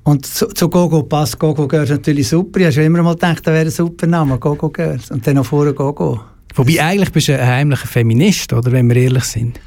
Und 0.04 0.26
zu, 0.26 0.46
zu 0.48 0.68
Gogo 0.68 1.04
passt 1.04 1.38
Gogo 1.38 1.68
Girls 1.68 1.90
natürlich 1.90 2.28
super. 2.28 2.60
Ich 2.60 2.66
habe 2.66 2.72
schon 2.74 2.84
immer 2.84 3.02
mal 3.02 3.14
gedacht, 3.14 3.46
das 3.46 3.54
wäre 3.54 3.66
ein 3.66 3.70
super 3.70 4.06
Name, 4.06 4.38
Gogo 4.38 4.68
Girls. 4.68 5.10
Und 5.10 5.26
dann 5.26 5.36
noch 5.36 5.46
vorher 5.46 5.72
Gogo. 5.72 6.20
Wobei, 6.54 6.82
eigentlich 6.82 7.12
bist 7.12 7.28
du 7.28 7.38
ein 7.38 7.46
heimlicher 7.46 7.86
Feminist, 7.86 8.52
oder, 8.52 8.72
wenn 8.72 8.88
wir 8.88 8.96
ehrlich 8.96 9.24
sind. 9.24 9.60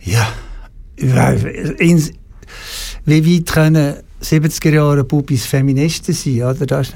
Ja, 0.00 0.32
in, 0.96 2.02
wie 3.04 3.36
weit 3.36 3.52
können 3.52 3.94
70er 4.22 4.70
Jahre 4.70 5.04
Bubis 5.04 5.46
Feministen 5.46 6.14
sein, 6.14 6.42
oder? 6.42 6.66
Das, 6.66 6.92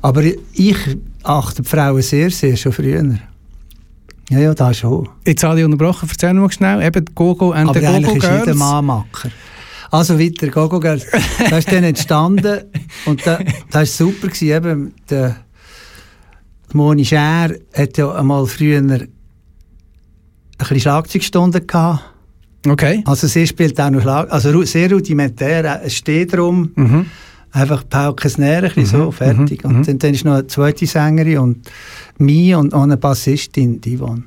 aber 0.00 0.22
ich 0.24 0.76
achte 1.22 1.62
die 1.62 1.68
Frauen 1.68 2.02
sehr, 2.02 2.30
sehr, 2.30 2.56
schon 2.56 2.72
früher. 2.72 3.18
Ja, 4.30 4.38
ja, 4.38 4.54
das 4.54 4.78
schon. 4.78 5.08
Jetzt 5.26 5.44
habe 5.44 5.58
ich 5.58 5.64
unterbrochen, 5.64 6.08
erzähl 6.10 6.32
mal 6.32 6.50
schnell, 6.50 6.82
eben 6.82 7.04
Gogo 7.14 7.50
und 7.50 7.56
Aber 7.56 7.72
der 7.72 7.82
Gogo 7.82 7.96
eigentlich 7.96 8.16
ist 8.16 8.22
jeder 8.22 8.44
Girls. 8.44 8.58
Mann 8.58 8.86
Macker. 8.86 9.30
Also 9.92 10.18
weiter, 10.18 10.48
Gogo 10.48 10.80
Girls. 10.80 11.06
Das 11.50 11.60
ist 11.60 11.70
dann 11.72 11.84
entstanden 11.84 12.60
und 13.04 13.24
da, 13.26 13.38
das 13.70 14.00
war 14.00 14.06
super. 14.08 14.28
Gewesen. 14.28 14.48
Eben, 14.48 14.94
der, 15.10 15.36
die 16.72 16.76
Moni 16.76 17.04
Schär 17.04 17.54
hat 17.74 17.98
ja 17.98 18.10
einmal 18.12 18.46
früher 18.46 18.78
ein 18.78 19.08
bisschen 20.58 20.80
Schlagzeugstunden 20.80 21.66
gehabt. 21.66 22.02
Okay. 22.66 23.02
Also 23.04 23.26
sie 23.26 23.46
spielt 23.46 23.78
auch 23.80 23.90
noch 23.90 24.00
Schlag 24.02 24.32
also 24.32 24.62
sehr 24.64 24.90
rudimentär, 24.90 25.82
es 25.84 25.94
steht 25.94 26.32
drum, 26.32 26.70
Mhm. 26.74 27.06
einfach 27.50 27.86
Paukes 27.88 28.38
näher, 28.38 28.62
ein 28.62 28.72
bisschen 28.72 28.86
so, 28.86 29.10
fertig. 29.10 29.64
Und 29.64 29.86
dann, 29.86 29.98
dann 29.98 30.14
ist 30.14 30.24
noch 30.24 30.34
eine 30.34 30.46
zweite 30.46 30.86
Sängerin 30.86 31.38
und 31.38 31.70
mich 32.18 32.54
und, 32.54 32.72
und 32.72 32.82
eine 32.82 32.96
Bassistin, 32.96 33.80
die 33.80 33.98
Yvonne. 33.98 34.22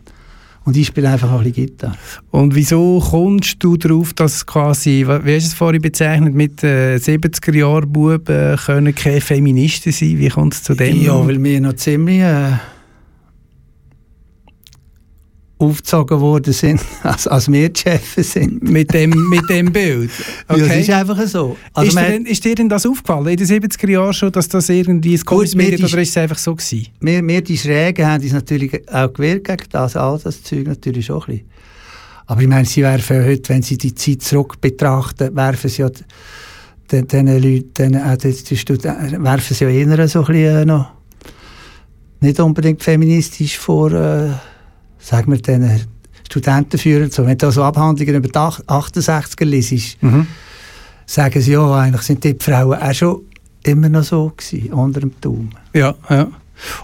Und 0.65 0.75
ich 0.75 0.88
spiele 0.88 1.10
einfach 1.10 1.32
auch 1.32 1.39
ein 1.39 1.43
bisschen 1.43 1.67
Gitarre. 1.67 1.95
Und 2.32 2.56
wieso 2.56 2.99
kommst 2.99 3.63
du 3.63 3.78
darauf, 3.78 4.13
dass 4.13 4.45
quasi, 4.45 5.06
wie 5.08 5.36
hast 5.36 5.45
du 5.45 5.49
es 5.49 5.54
vorhin 5.54 5.82
bezeichnet, 5.82 6.34
mit 6.34 6.63
äh, 6.63 6.95
70er-Jahr-Buben 6.95 8.58
können 8.58 8.95
keine 8.95 9.21
Feministen 9.21 9.91
sein? 9.91 10.17
Wie 10.17 10.30
kommt 10.30 10.56
es 10.56 10.63
zu 10.63 10.73
dem? 10.73 11.01
Ja, 11.01 11.25
weil 11.25 11.41
wir 11.43 11.62
noch 11.62 11.73
ziemlich 11.73 12.19
äh, 12.19 12.54
aufgezogen 15.58 16.20
worden 16.20 16.52
sind, 16.54 16.82
als, 17.04 17.28
als 17.28 17.50
wir 17.52 17.70
die 17.70 17.80
Chefs 17.80 18.34
sind. 18.34 18.62
mit, 18.63 18.94
dem, 18.94 19.12
mit 19.30 19.50
dem 19.50 19.72
Bild? 19.72 20.12
Ja, 20.50 20.56
das 20.58 20.62
Okay. 20.63 20.82
ist 20.82 20.89
einfach 20.89 21.28
so. 21.28 21.56
Also 21.74 21.88
ist, 21.89 21.98
dir, 21.98 22.10
denn- 22.12 22.26
ist 22.26 22.44
dir 22.44 22.56
denn 22.56 22.70
das 22.70 22.86
aufgefallen 22.86 23.28
in 23.28 23.38
den 23.38 23.48
70er 23.48 23.89
Jahren 23.89 24.13
schon, 24.13 24.32
dass 24.34 24.50
das 24.50 24.68
irgendwie 24.70 25.15
ein 25.15 25.24
Kunstmedium 25.24 25.89
oder 25.89 26.02
ist 26.02 26.10
es 26.10 26.18
einfach 26.18 26.38
so 26.38 26.56
gewesen? 26.56 26.88
wir, 27.00 27.26
wir 27.26 27.41
die 27.41 27.58
Schrägen 27.58 28.06
haben 28.06 28.22
uns 28.24 28.34
natürlich 28.34 28.82
auch 28.91 29.13
gewehrt 29.13 29.46
gegen 29.46 29.63
das, 29.72 29.96
all 29.96 30.20
das 30.22 30.44
Zeug 30.44 30.68
natürlich 30.68 31.06
schon 31.06 31.22
ein 31.22 31.26
bisschen. 31.28 31.46
Aber 32.28 32.41
ich 32.41 32.48
meine, 32.48 32.65
sie 32.65 32.82
werfen 32.82 33.24
heute, 33.24 33.50
wenn 33.50 33.62
sie 33.62 33.78
die 33.78 33.94
Zeit 33.96 34.24
zurück 34.24 34.60
betrachten, 34.60 35.36
werfen 35.36 35.70
sie 35.70 35.84
ja 35.84 35.89
den, 36.91 37.08
den 37.08 37.28
Leuten, 37.28 37.72
den, 37.78 38.02
auch 38.02 38.18
die, 38.18 38.34
die 38.34 38.58
Studenten, 38.58 39.24
werfen 39.24 39.56
sie 39.56 39.63
ja 39.63 39.70
eher 39.70 40.08
so 40.08 40.20
ein 40.20 40.26
bisschen 40.26 40.56
äh, 40.58 40.65
noch 40.65 40.91
nicht 42.22 42.39
unbedingt 42.39 42.82
feministisch 42.84 43.58
vor, 43.58 43.91
äh, 43.91 44.30
sagen 45.06 45.32
wir, 45.32 45.39
den 45.39 45.82
Studentenführern. 46.28 47.12
So. 47.12 47.26
Wenn 47.26 47.38
du 47.38 47.52
so 47.52 47.63
Abhandlungen 47.63 48.15
über 48.15 48.28
die 48.28 48.38
Ach- 48.38 48.60
68er 48.68 49.46
liest, 49.46 50.02
Mhm. 50.02 50.28
sagen 51.06 51.41
sie, 51.41 51.52
ja, 51.52 51.76
eigentlich 51.76 52.02
sind 52.02 52.24
die 52.24 52.36
Frauen 52.39 52.80
auch 52.82 52.94
schon 52.94 53.22
immer 53.63 53.89
noch 53.89 54.04
so 54.04 54.32
gewesen, 54.36 54.74
unter 54.74 55.02
dem 55.02 55.12
Daumen. 55.22 55.54
Ja, 55.74 55.94
ja. 56.10 56.28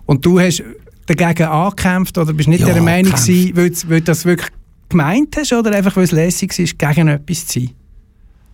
Und 0.06 0.26
du 0.26 0.40
hast 0.40 0.64
dagegen 1.08 1.48
angekämpft 1.48 2.18
oder 2.18 2.34
bist 2.34 2.50
nicht 2.50 2.62
Ja, 2.66 2.74
der 2.74 2.82
Meinung 2.82 3.12
gewesen, 3.12 3.52
weil, 3.56 3.70
du- 3.72 3.90
weil 3.90 4.02
das 4.02 4.26
wirklich 4.26 4.50
gemeint 4.90 5.36
hast 5.38 5.54
oder 5.54 5.72
einfach 5.76 5.96
weil 5.96 6.04
es 6.04 6.12
lässig 6.12 6.58
war, 6.80 6.94
gegen 6.94 7.08
etwas 7.08 7.48
zu 7.48 7.60
sein? 7.62 7.70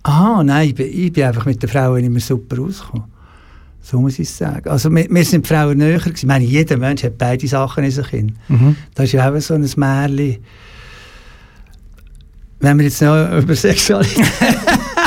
Ah, 0.03 0.41
nein, 0.43 0.69
ich 0.69 0.75
bin, 0.75 0.87
ich 0.89 1.11
bin 1.11 1.23
einfach 1.25 1.45
mit 1.45 1.61
den 1.61 1.69
Frauen 1.69 2.03
immer 2.03 2.19
super 2.21 2.57
rausgekommen. 2.59 3.05
So 3.89 4.01
muss 4.01 4.19
ich 4.19 4.27
es 4.27 4.37
sagen. 4.37 4.67
Also 4.69 4.93
wir, 4.93 5.07
wir 5.09 5.23
sind 5.23 5.47
Frauen 5.47 5.77
näher 5.77 5.97
gewesen. 5.99 6.15
Ich 6.17 6.25
meine, 6.25 6.43
jeder 6.43 6.75
Mensch 6.75 7.03
hat 7.03 7.17
beide 7.17 7.47
Sachen 7.47 7.85
in 7.85 7.91
sich. 7.91 8.07
hin. 8.07 8.35
Das 8.93 9.05
ist 9.05 9.13
ja 9.13 9.31
auch 9.31 9.39
so 9.39 9.53
ein 9.53 9.61
Märchen. 9.77 10.37
Wenn 12.59 12.77
wir 12.79 12.83
jetzt 12.85 13.01
noch 13.01 13.37
über 13.37 13.55
Sexualität... 13.55 14.25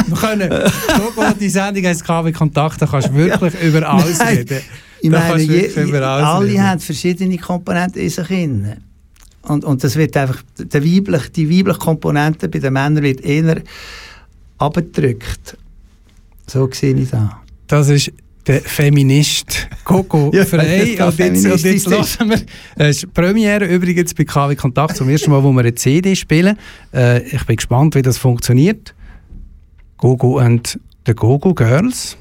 Wir 0.06 0.16
können, 0.16 0.48
Gogo, 0.48 1.30
die 1.38 1.50
Sendung 1.50 1.84
heisst 1.84 2.04
KW 2.04 2.32
Kontakt, 2.32 2.80
da 2.80 2.86
kannst 2.86 3.08
du 3.08 3.14
wirklich 3.14 3.52
über 3.60 3.86
alles 3.86 4.18
Nein, 4.18 4.38
reden. 4.38 4.60
Ich 5.02 5.10
Da 5.10 5.18
meine, 5.28 5.42
je, 5.42 5.70
alle 5.94 6.46
reden. 6.46 6.62
haben 6.62 6.80
verschiedene 6.80 7.36
Komponenten 7.36 8.00
in 8.00 8.08
sich. 8.08 8.26
hin. 8.26 8.76
Und, 9.42 9.64
und 9.64 9.84
das 9.84 9.96
wird 9.96 10.16
einfach, 10.16 10.42
der 10.58 10.82
weibliche, 10.82 11.30
die 11.30 11.50
weibliche 11.50 11.78
Komponente 11.78 12.48
bei 12.48 12.58
den 12.60 12.72
Männern 12.72 13.02
wird 13.02 13.20
eher 13.20 13.60
abgedrückt. 14.56 15.58
So 16.46 16.68
sehe 16.72 16.94
ich 16.94 17.10
das. 17.10 17.28
Das 17.66 17.88
ist 17.90 18.10
der 18.50 18.60
Feminist 18.62 19.68
Coco 19.84 20.30
Ja, 20.34 20.44
Frey. 20.44 21.00
und, 21.00 21.18
jetzt, 21.18 21.46
und 21.46 21.62
jetzt 21.62 21.88
hören 22.20 22.30
wir, 22.30 22.40
es 22.76 22.96
ist 22.96 23.02
die 23.02 23.06
Premiere 23.06 23.64
übrigens 23.66 24.12
bei 24.12 24.24
KW 24.24 24.56
Kontakt 24.56 24.96
zum 24.96 25.08
ersten 25.08 25.30
Mal, 25.30 25.42
wo 25.42 25.52
wir 25.52 25.60
eine 25.60 25.74
CD 25.74 26.16
spielen. 26.16 26.58
Äh, 26.92 27.22
ich 27.22 27.44
bin 27.46 27.56
gespannt, 27.56 27.94
wie 27.94 28.02
das 28.02 28.18
funktioniert. 28.18 28.92
Gogo 29.98 30.38
and 30.38 30.80
the 31.06 31.14
Gogo 31.14 31.54
Girls. 31.54 32.16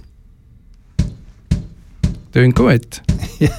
Tönt 2.31 2.55
gut. 2.55 3.01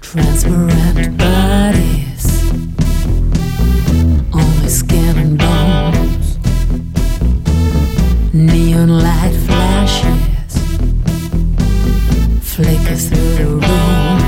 Transparent 0.00 1.18
bodies, 1.18 2.26
only 4.32 4.68
skin 4.70 5.18
and 5.18 5.36
bones. 5.36 6.38
Neon 8.32 8.88
light 8.88 9.34
flashes, 9.46 10.35
flicker 12.56 12.96
through 12.96 13.36
the 13.36 13.44
room. 13.44 14.25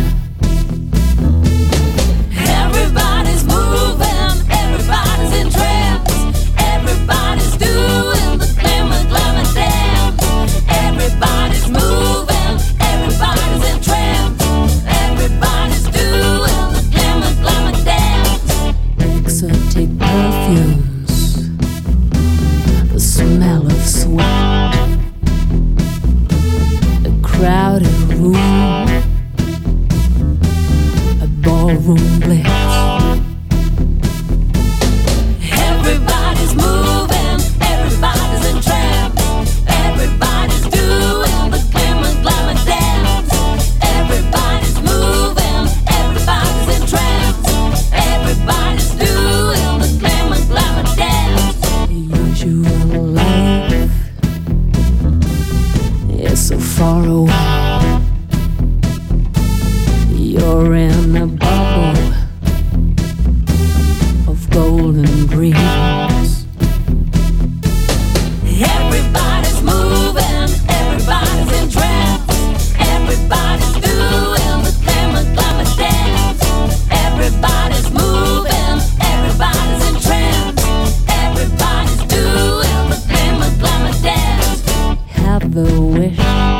wish. 85.68 86.57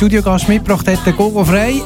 Studiogast 0.00 0.48
mitgebracht 0.48 0.88
hat, 0.88 1.04
der 1.04 1.12
Gogo 1.12 1.44
Frei. 1.44 1.82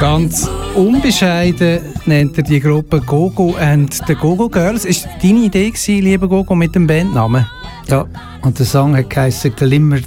Ganz 0.00 0.48
unbescheiden 0.74 1.80
nennt 2.06 2.38
er 2.38 2.44
die 2.44 2.60
Gruppe 2.60 2.98
Gogo 3.02 3.54
and 3.60 3.92
the 4.06 4.14
Gogo 4.14 4.48
Girls. 4.48 4.86
Ist 4.86 5.06
deine 5.22 5.40
Idee 5.40 5.68
gewesen, 5.68 6.02
lieber 6.02 6.26
Gogo, 6.26 6.54
mit 6.54 6.74
dem 6.74 6.86
Bandnamen? 6.86 7.46
Ja, 7.88 8.06
und 8.40 8.58
der 8.58 8.64
Song 8.64 8.96
hat 8.96 9.10
geheißen 9.10 9.54
Glimmer 9.54 9.98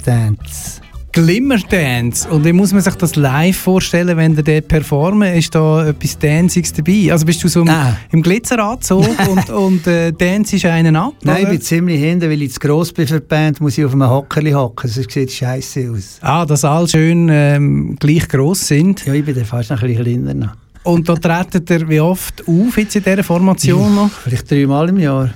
Dance. 1.14 1.26
Glimmer 1.26 1.58
Dance. 1.58 2.28
Und 2.28 2.44
wie 2.44 2.52
muss 2.52 2.72
man 2.72 2.82
sich 2.82 2.94
das 2.94 3.14
live 3.16 3.56
vorstellen, 3.56 4.16
wenn 4.16 4.36
ihr 4.36 4.42
dort 4.42 4.68
performen? 4.68 5.34
Ist 5.34 5.54
da 5.54 5.86
etwas 5.86 6.18
Danziges 6.18 6.72
dabei? 6.72 7.12
Also 7.12 7.24
bist 7.24 7.42
du 7.44 7.48
so 7.48 7.60
im, 7.60 7.66
Nein. 7.66 7.96
im 8.10 8.22
Glitzeranzug 8.22 9.06
und, 9.28 9.50
und 9.50 9.86
äh, 9.86 10.12
dancest 10.12 10.64
einen 10.66 10.96
ab? 10.96 11.14
Nein, 11.22 11.36
ich 11.36 11.42
oder? 11.42 11.50
bin 11.52 11.60
ziemlich 11.60 12.00
hinten, 12.00 12.30
weil 12.30 12.42
ich 12.42 12.52
zu 12.52 12.60
gross 12.60 12.92
bin 12.92 13.06
für 13.06 13.20
die 13.20 13.26
Band, 13.26 13.60
muss 13.60 13.78
ich 13.78 13.84
auf 13.84 13.92
einem 13.92 14.08
Hockerli 14.10 14.50
hocken, 14.52 14.90
sonst 14.90 15.10
sieht 15.12 15.28
es 15.28 15.36
scheiße 15.36 15.90
aus. 15.90 16.18
Ah, 16.20 16.44
dass 16.44 16.64
alle 16.64 16.88
schön 16.88 17.28
ähm, 17.30 17.96
gleich 17.98 18.28
gross 18.28 18.66
sind. 18.66 19.04
Ja, 19.06 19.14
ich 19.14 19.24
bin 19.24 19.34
dann 19.34 19.44
fast 19.44 19.70
noch 19.70 19.82
ein 19.82 19.88
bisschen 19.96 20.24
kleiner. 20.24 20.34
noch. 20.34 20.52
Und 20.82 21.08
da 21.08 21.14
tretet 21.14 21.70
ihr 21.70 21.88
wie 21.88 22.00
oft 22.00 22.46
auf 22.46 22.76
jetzt 22.76 22.96
in 22.96 23.04
dieser 23.04 23.24
Formation 23.24 23.94
noch? 23.94 24.10
Vielleicht 24.10 24.50
dreimal 24.50 24.88
im 24.88 24.98
Jahr. 24.98 25.30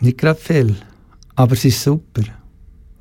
Nicht 0.00 0.18
gerade 0.18 0.40
viel, 0.40 0.74
aber 1.34 1.52
es 1.52 1.64
ist 1.64 1.82
super. 1.82 2.22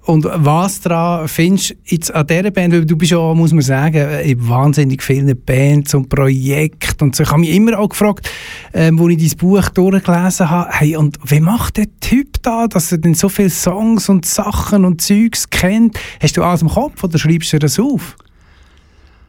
Und 0.04 0.26
was 0.26 0.82
daran 0.82 1.28
findest 1.28 1.72
du 1.72 1.76
jetzt 1.86 2.14
an 2.14 2.26
dieser 2.26 2.50
Band? 2.50 2.74
Weil 2.74 2.86
du 2.86 2.98
bist 2.98 3.12
ja, 3.12 3.34
muss 3.36 3.54
man 3.54 3.62
sagen, 3.62 4.10
in 4.22 4.50
wahnsinnig 4.50 5.04
vielen 5.04 5.40
Bands 5.46 5.94
und 5.94 6.10
Projekten. 6.10 7.06
Und 7.06 7.16
so. 7.16 7.24
Ich 7.24 7.30
habe 7.30 7.42
mich 7.42 7.52
immer 7.52 7.78
auch 7.78 7.90
gefragt, 7.90 8.28
ähm, 8.74 9.00
als 9.00 9.12
ich 9.12 9.30
dein 9.30 9.38
Buch 9.38 9.70
durchgelesen 9.70 10.50
habe, 10.50 10.72
hey, 10.72 10.96
und 10.96 11.20
wie 11.24 11.40
macht 11.40 11.78
der 11.78 11.86
Typ 12.00 12.42
da, 12.42 12.68
dass 12.68 12.92
er 12.92 12.98
denn 12.98 13.14
so 13.14 13.30
viele 13.30 13.52
Songs 13.52 14.10
und 14.10 14.26
Sachen 14.26 14.86
und 14.86 15.02
Zeugs 15.02 15.50
kennt? 15.52 16.00
Hast 16.20 16.36
du 16.36 16.44
alles 16.44 16.64
im 16.64 16.70
Kopf 16.70 17.04
oder 17.04 17.20
schreibst 17.20 17.54
du 17.54 17.60
das 17.60 17.80
auf? 17.80 18.16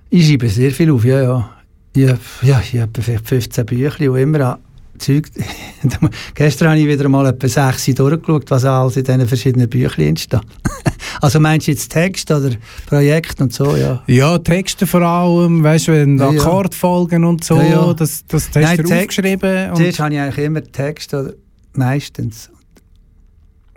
Ich 0.08 0.26
schreibe 0.26 0.48
sehr 0.48 0.70
viel 0.70 0.90
auf, 0.90 1.04
ja, 1.04 1.22
ja. 1.22 1.50
Ich 1.94 2.08
habe 2.08 2.18
ja, 2.42 2.60
ich 2.60 2.80
hab 2.80 2.90
vielleicht 2.98 3.28
15 3.28 3.66
Bücher 3.66 4.10
und 4.10 4.18
immer 4.18 4.58
Zeug. 5.02 5.28
Gestern 6.34 6.68
habe 6.68 6.78
ich 6.78 6.86
wieder 6.86 7.08
mal 7.08 7.26
etwa 7.26 7.48
sechs 7.48 7.84
durchgeschaut, 7.94 8.50
was 8.50 8.64
alles 8.64 8.96
in 8.96 9.04
diesen 9.04 9.26
verschiedenen 9.28 9.68
Büchern 9.68 10.16
steht. 10.16 10.40
also 11.20 11.40
meinst 11.40 11.66
du 11.66 11.72
jetzt 11.72 11.90
Text 11.90 12.30
oder 12.30 12.50
Projekt 12.86 13.40
und 13.40 13.52
so, 13.52 13.76
ja? 13.76 14.02
Ja, 14.06 14.38
Texte 14.38 14.86
vor 14.86 15.02
allem, 15.02 15.62
weißt 15.62 15.88
du, 15.88 15.92
wenn 15.92 16.18
Ja, 16.18 16.30
ja. 16.32 16.40
Akkordfolgen 16.40 17.24
und 17.24 17.44
so, 17.44 17.56
Ja, 17.56 17.64
ja. 17.64 17.94
das, 17.94 18.24
das 18.26 18.46
hast 18.46 18.54
Nein, 18.54 18.76
du 18.78 18.82
Text- 18.84 18.92
aufgeschrieben. 19.18 19.74
Zuerst 19.74 20.00
habe 20.00 20.14
ich 20.14 20.20
eigentlich 20.20 20.44
immer 20.46 20.62
Text, 20.62 21.12
oder 21.14 21.32
meistens. 21.74 22.50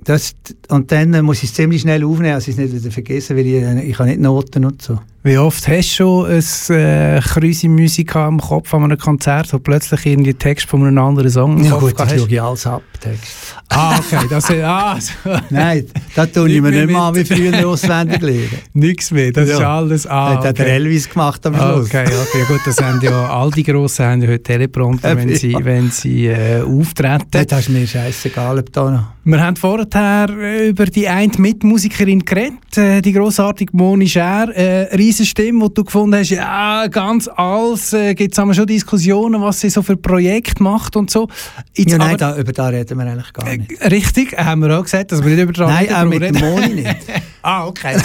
Das, 0.03 0.35
und 0.69 0.91
dann 0.91 1.25
muss 1.25 1.37
ich 1.43 1.49
es 1.49 1.55
ziemlich 1.55 1.81
schnell 1.81 2.03
aufnehmen, 2.05 2.35
also 2.35 2.49
ich 2.51 2.57
es 2.57 2.63
nicht 2.63 2.73
wieder 2.79 2.91
vergessen, 2.91 3.35
weil 3.35 3.47
ich, 3.47 3.89
ich 3.89 3.99
habe 3.99 4.09
nicht 4.09 4.21
Noten 4.21 4.65
und 4.65 4.81
so. 4.81 4.99
Wie 5.25 5.39
oft 5.39 5.67
hast 5.67 5.89
du 5.99 6.03
schon 6.03 6.25
ein 6.27 6.77
äh, 6.77 7.19
Krüsi 7.19 7.67
Musik 7.67 8.15
am 8.15 8.39
Kopf 8.39 8.71
an 8.75 8.83
einem 8.83 8.99
Konzert, 8.99 9.51
wo 9.53 9.57
plötzlich 9.57 10.05
irgendwie 10.05 10.35
Text 10.35 10.67
von 10.67 10.85
einem 10.85 10.99
anderen 10.99 11.31
Song 11.31 11.57
im 11.57 11.65
Ja 11.65 11.77
gut, 11.79 11.99
das 11.99 12.09
hast? 12.13 12.19
schaue 12.19 12.27
ich 12.29 12.39
alles 12.39 12.67
ab, 12.67 12.83
Text. 13.01 13.55
Ah, 13.69 13.97
okay, 13.97 14.23
das 14.29 14.47
ist 14.51 14.61
ah. 14.61 14.99
Nein, 15.49 15.87
das 16.15 16.31
tue 16.31 16.47
ich 16.47 16.53
Nicht 16.53 16.61
mir 16.61 16.69
nicht 16.69 16.91
mehr 16.91 17.01
an 17.01 17.15
wie 17.15 17.25
früher 17.25 17.67
auswendig 17.67 18.21
lernen. 18.21 18.49
nichts 18.73 19.09
mehr, 19.09 19.31
das 19.31 19.49
ist 19.49 19.59
Ja. 19.59 19.77
alles. 19.77 20.05
Ah, 20.05 20.35
Hat 20.35 20.43
der 20.43 20.51
okay. 20.51 20.75
Elvis 20.75 21.09
gemacht 21.09 21.43
am 21.47 21.55
Schluss. 21.55 21.87
Okay, 21.87 22.03
okay, 22.05 22.43
gut, 22.47 22.61
das 22.63 22.79
haben 22.79 23.01
ja 23.01 23.27
all 23.27 23.49
die 23.49 23.63
Grossen 23.63 24.05
haben 24.05 24.21
ja 24.21 24.27
heute 24.27 24.43
Teleprompter, 24.43 25.17
wenn 25.17 25.29
Ja. 25.29 25.35
sie, 25.37 25.55
wenn 25.59 25.89
sie 25.89 26.27
äh, 26.27 26.61
auftreten. 26.61 27.25
Das 27.47 27.61
ist 27.61 27.69
mir 27.69 27.87
scheißegal, 27.87 28.59
ob 28.59 28.71
da 28.71 28.91
noch... 28.91 29.03
Wir 29.23 29.41
haben 29.43 29.55
vorher 29.55 30.29
äh, 30.39 30.69
über 30.69 30.85
die 30.85 31.07
eine 31.07 31.31
Mitmusikerin 31.39 32.23
geredet, 32.23 32.77
äh, 32.77 33.01
die 33.01 33.11
grossartige 33.11 33.75
Moni 33.75 34.07
Schär. 34.07 34.49
Äh, 34.55 34.95
riesen 35.15 35.25
Stimme, 35.25 35.67
die 35.69 35.73
du 35.73 35.83
gefunden 35.83 36.15
hast, 36.19 36.29
ja, 36.29 36.87
ganz 36.87 37.27
alles. 37.27 37.93
Äh, 37.93 38.13
Gibt 38.15 38.37
es 38.37 38.55
schon 38.55 38.65
Diskussionen, 38.67 39.41
was 39.41 39.59
sie 39.59 39.69
so 39.69 39.81
für 39.81 39.95
Projekte 39.97 40.61
macht 40.61 40.95
und 40.95 41.09
so. 41.09 41.27
Jetzt 41.73 41.91
Ja, 41.91 41.97
nein, 41.97 42.09
aber- 42.09 42.17
da, 42.17 42.37
über 42.37 42.51
da 42.51 42.67
reden 42.67 42.97
wir 42.97 43.05
eigentlich 43.05 43.33
gar 43.33 43.45
nicht. 43.55 43.71
Äh, 43.81 43.87
Richtig, 43.87 44.37
haben 44.37 44.61
wir 44.61 44.77
auch 44.77 44.83
gesagt, 44.83 45.11
dass 45.11 45.23
wir 45.23 45.31
nicht 45.35 45.41
über 45.43 45.53
das 45.53 45.67
Nein, 45.69 45.77
reden, 45.85 45.89
auch 45.93 45.95
darum 45.97 46.09
mit 46.09 46.21
reden- 46.21 46.39
Moni 46.39 46.73
nicht. 46.75 46.95
Ah, 47.47 47.67
okay. 47.67 47.95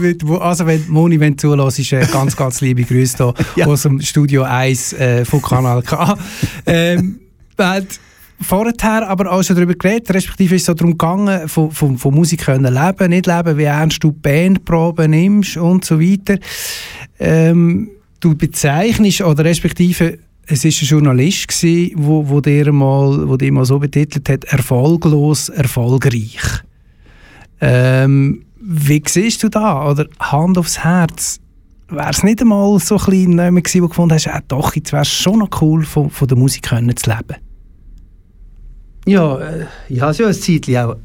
Mit, 0.00 0.24
also 0.28 0.66
wenn 0.66 0.88
Moni, 0.88 1.20
wenn 1.20 1.36
du 1.36 1.38
zulässt, 1.56 1.78
ist 1.78 1.92
äh, 1.92 2.04
ganz, 2.12 2.36
ganz 2.36 2.60
liebe 2.60 2.82
Grüße 2.82 3.16
hier 3.16 3.34
Ja. 3.54 3.66
aus 3.68 3.82
dem 3.82 4.00
Studio 4.00 4.42
1 4.42 4.92
äh, 4.94 5.24
von 5.24 5.40
Kanal 5.40 5.82
K. 5.82 6.18
Ähm, 6.66 7.20
vorher 8.40 9.08
aber 9.08 9.32
auch 9.32 9.42
schon 9.42 9.56
darüber 9.56 9.74
geredet, 9.74 10.12
respektive 10.12 10.54
ist 10.56 10.62
es 10.62 10.66
so 10.66 10.74
darum 10.74 10.92
gegangen, 10.92 11.48
von, 11.48 11.70
von, 11.70 11.98
von 11.98 12.14
Musik 12.14 12.44
können 12.44 12.72
leben, 12.72 13.10
nicht 13.10 13.26
leben, 13.26 13.58
wie 13.58 13.64
ernst 13.64 14.02
du 14.04 14.12
Bandproben 14.12 15.10
nimmst 15.10 15.56
und 15.56 15.84
so 15.84 16.00
weiter. 16.00 16.38
Ähm, 17.18 17.90
du 18.20 18.34
bezeichnest, 18.36 19.22
oder 19.22 19.44
respektive 19.44 20.18
es 20.46 20.64
ist 20.64 20.80
ein 20.80 20.86
Journalist 20.86 21.48
gsi, 21.48 21.92
wo, 21.96 22.28
wo 22.28 22.40
dir 22.40 22.70
mal, 22.72 23.28
wo 23.28 23.36
dir 23.36 23.52
mal 23.52 23.64
so 23.64 23.78
betitelt 23.78 24.28
hat, 24.28 24.44
erfolglos, 24.44 25.48
erfolgreich. 25.48 26.62
Ähm, 27.60 28.44
wie 28.60 29.02
siehst 29.06 29.42
du 29.42 29.48
da? 29.48 29.90
Oder 29.90 30.06
Hand 30.20 30.58
aufs 30.58 30.84
Herz? 30.84 31.40
Wäre 31.88 32.10
es 32.10 32.22
nicht 32.22 32.40
einmal 32.40 32.78
so 32.78 32.96
ein 32.96 33.04
bisschen 33.04 33.32
jemand 33.32 33.64
gewesen, 33.64 33.80
wo 33.80 33.86
du 33.86 33.88
gefunden 33.88 34.14
hast, 34.14 34.28
ah, 34.28 34.40
doch, 34.46 34.74
jetzt 34.74 34.92
wäre 34.92 35.02
es 35.02 35.08
schon 35.08 35.40
noch 35.40 35.60
cool, 35.60 35.84
von, 35.84 36.10
von 36.10 36.28
der 36.28 36.36
Musik 36.36 36.64
können 36.64 36.96
zu 36.96 37.10
leben? 37.10 37.45
Ja, 39.06 39.38
äh, 39.38 39.66
ich 39.88 40.00
habe 40.00 40.16
ja 40.16 40.26
ein 40.26 40.34
Zeitchen 40.34 40.76
auch 40.76 40.96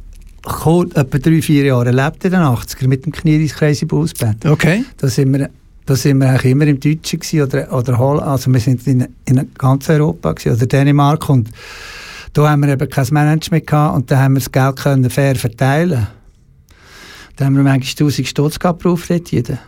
etwa 0.95 1.17
drei, 1.19 1.41
vier 1.41 1.65
Jahre 1.65 1.87
erlebt 1.87 2.25
in 2.25 2.31
den 2.31 2.41
80er 2.41 2.87
mit 2.87 3.05
dem 3.05 3.11
Knieris 3.11 3.53
Crazy 3.53 3.85
Bulls 3.85 4.13
Band. 4.13 4.45
Okay. 4.45 4.83
Da 4.97 5.07
sind 5.07 5.31
wir, 5.33 5.49
da 5.85 5.95
sind 5.95 6.17
wir 6.17 6.29
eigentlich 6.29 6.51
immer 6.51 6.65
im 6.65 6.79
Deutschen 6.79 7.19
gewesen, 7.19 7.41
oder, 7.43 7.71
oder 7.71 7.97
Holland, 7.97 8.27
also 8.27 8.51
wir 8.51 8.59
sind 8.59 8.85
in, 8.87 9.07
in 9.25 9.49
ganz 9.57 9.87
Europa 9.89 10.33
gewesen, 10.33 10.55
oder 10.57 10.65
Dänemark 10.65 11.29
und 11.29 11.49
da 12.33 12.49
haben 12.49 12.61
wir 12.61 12.69
eben 12.69 12.89
kein 12.89 13.07
Management 13.11 13.67
gehabt 13.67 13.95
und 13.95 14.09
da 14.09 14.17
haben 14.17 14.33
wir 14.33 14.39
das 14.39 14.51
Geld 14.51 14.75
können 14.77 15.09
fair 15.09 15.35
verteilen. 15.35 16.07
Da 17.35 17.45
haben 17.45 17.55
wir 17.55 17.63
manchmal 17.63 18.07
1000 18.07 18.27
Stutz 18.27 18.57
gehabt 18.57 18.85
Auftritt, 18.85 19.31
jeder. 19.31 19.59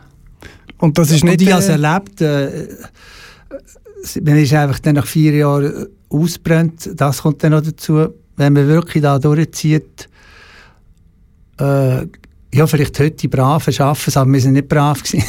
Und 0.79 0.97
das 0.97 1.11
ist 1.11 1.23
Und 1.23 1.29
nicht... 1.29 1.41
ich 1.41 1.51
habe 1.51 1.61
es 1.61 1.69
erlebt, 1.69 2.21
äh, 2.21 2.67
man 4.23 4.37
ist 4.37 4.53
einfach 4.53 4.79
dann 4.79 4.95
nach 4.95 5.05
vier 5.05 5.33
Jahren 5.35 5.87
ausbrennt, 6.09 6.89
das 6.95 7.21
kommt 7.21 7.43
dann 7.43 7.51
noch 7.51 7.61
dazu, 7.61 8.09
wenn 8.35 8.53
man 8.53 8.67
wirklich 8.67 9.03
da 9.03 9.19
durchzieht, 9.19 10.09
äh, 11.59 12.07
ja, 12.53 12.67
vielleicht 12.67 12.99
heute 12.99 13.71
schaffen 13.71 14.09
es, 14.09 14.17
aber 14.17 14.31
wir 14.31 14.41
sind 14.41 14.53
nicht 14.53 14.67
brav 14.67 15.01
gewesen. 15.01 15.23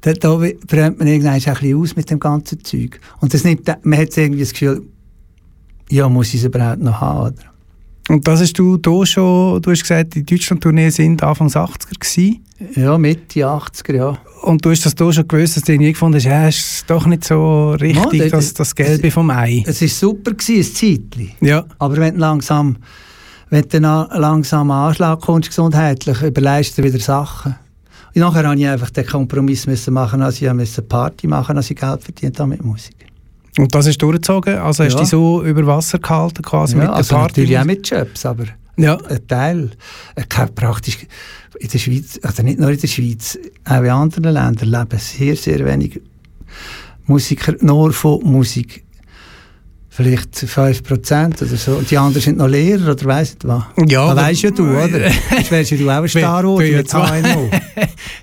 da 0.00 0.36
brennt 0.66 0.98
man 0.98 1.08
irgendwann 1.08 1.34
ein 1.34 1.40
bisschen 1.40 1.76
aus 1.76 1.96
mit 1.96 2.10
dem 2.10 2.20
ganzen 2.20 2.62
Zeug. 2.62 3.00
Und 3.20 3.34
das 3.34 3.44
nimmt, 3.44 3.66
man 3.82 3.98
hat 3.98 4.16
irgendwie 4.16 4.40
das 4.40 4.52
Gefühl, 4.52 4.82
ja, 5.90 6.08
muss 6.08 6.28
ich 6.28 6.36
es 6.36 6.44
überhaupt 6.44 6.82
noch 6.82 7.00
haben, 7.00 7.32
oder? 7.32 7.49
Und 8.10 8.26
das 8.26 8.40
hast 8.40 8.58
du 8.58 8.76
da 8.76 9.06
schon, 9.06 9.62
du 9.62 9.70
hast 9.70 9.82
gesagt, 9.82 10.16
die 10.16 10.24
Deutschland-Tournee 10.24 10.90
sind 10.90 11.22
Anfang 11.22 11.46
80er 11.46 11.96
gewesen. 11.96 12.44
Ja, 12.74 12.98
Mitte 12.98 13.46
80er, 13.46 13.94
ja. 13.94 14.18
Und 14.42 14.64
du 14.64 14.70
hast 14.70 14.84
das 14.84 14.96
da 14.96 15.12
schon 15.12 15.28
gewusst, 15.28 15.56
dass 15.56 15.62
du 15.62 15.76
nie 15.76 15.92
gefunden 15.92 16.16
hast, 16.16 16.24
ja, 16.24 16.48
ist 16.48 16.84
doch 16.88 17.06
nicht 17.06 17.22
so 17.22 17.70
richtig, 17.70 18.20
Ja, 18.24 18.28
das, 18.30 18.52
das- 18.52 18.74
Gelbe 18.74 19.12
vom 19.12 19.30
Ei. 19.30 19.62
Es 19.64 19.80
war 19.80 19.88
super, 19.88 20.32
gewesen, 20.32 20.56
ein 20.56 20.74
Zeitchen. 21.10 21.30
Ja. 21.40 21.64
Aber 21.78 21.96
wenn 21.98 22.14
du 22.14 22.20
langsam, 22.20 22.78
wenn 23.48 23.68
du 23.68 23.78
langsam 23.78 24.72
Anschlag 24.72 25.20
kommst, 25.20 25.50
gesundheitlich, 25.50 26.20
überleist 26.20 26.76
du 26.78 26.82
wieder 26.82 26.98
Sachen. 26.98 27.54
Und 28.12 28.20
nachher 28.22 28.42
musste 28.42 28.60
ich 28.60 28.68
einfach 28.68 28.90
den 28.90 29.06
Kompromiss 29.06 29.68
müssen 29.68 29.94
machen, 29.94 30.20
als 30.20 30.42
ich 30.42 30.52
musste 30.52 30.82
Party 30.82 31.28
machen, 31.28 31.56
als 31.56 31.70
ich 31.70 31.76
Geld 31.76 32.02
verdient 32.02 32.40
habe 32.40 32.50
mit 32.50 32.64
Musik. 32.64 32.96
Und 33.60 33.74
das 33.74 33.84
du 33.86 33.92
durchgezogen? 33.92 34.56
Also 34.58 34.84
hast 34.84 34.92
du 34.92 34.96
Ja. 34.96 35.00
dich 35.02 35.10
so 35.10 35.44
über 35.44 35.66
Wasser 35.66 35.98
gehalten 35.98 36.42
quasi 36.42 36.74
ja, 36.74 36.78
mit 36.80 36.88
der 36.88 36.94
also 36.96 37.14
Party? 37.14 37.40
natürlich 37.40 37.58
auch 37.58 37.64
mit 37.64 37.88
Jobs, 37.90 38.24
aber 38.26 38.44
Ja. 38.76 38.96
ein 39.08 39.26
Teil. 39.28 39.70
Habe 40.34 40.52
praktisch 40.52 40.98
in 41.58 41.68
der 41.68 41.78
Schweiz, 41.78 42.18
also 42.22 42.42
nicht 42.42 42.58
nur 42.58 42.70
in 42.70 42.80
der 42.80 42.88
Schweiz, 42.88 43.38
auch 43.66 43.82
in 43.82 43.90
anderen 43.90 44.32
Ländern 44.34 44.68
leben 44.70 44.98
sehr, 44.98 45.36
sehr 45.36 45.64
wenig 45.66 46.00
Musiker 47.06 47.54
nur 47.60 47.92
von 47.92 48.20
Musik. 48.24 48.84
Vielleicht 49.92 50.34
5% 50.36 51.42
oder 51.42 51.56
so. 51.56 51.72
Und 51.72 51.90
die 51.90 51.98
anderen 51.98 52.22
sind 52.22 52.38
noch 52.38 52.46
Lehrer 52.46 52.92
oder 52.92 53.04
weiss 53.06 53.30
nicht 53.34 53.46
was. 53.46 53.64
Ja, 53.88 54.14
das 54.14 54.24
weisst 54.24 54.42
ja 54.42 54.50
du, 54.52 54.62
oder? 54.70 55.08
Jetzt 55.36 55.50
wärst 55.50 55.72
ja 55.72 55.76
du 55.76 55.90
auch 55.90 56.02
ein 56.02 56.08
Star 56.08 56.44
ja 56.62 56.76
mit 56.78 56.92
HNO. 56.92 57.50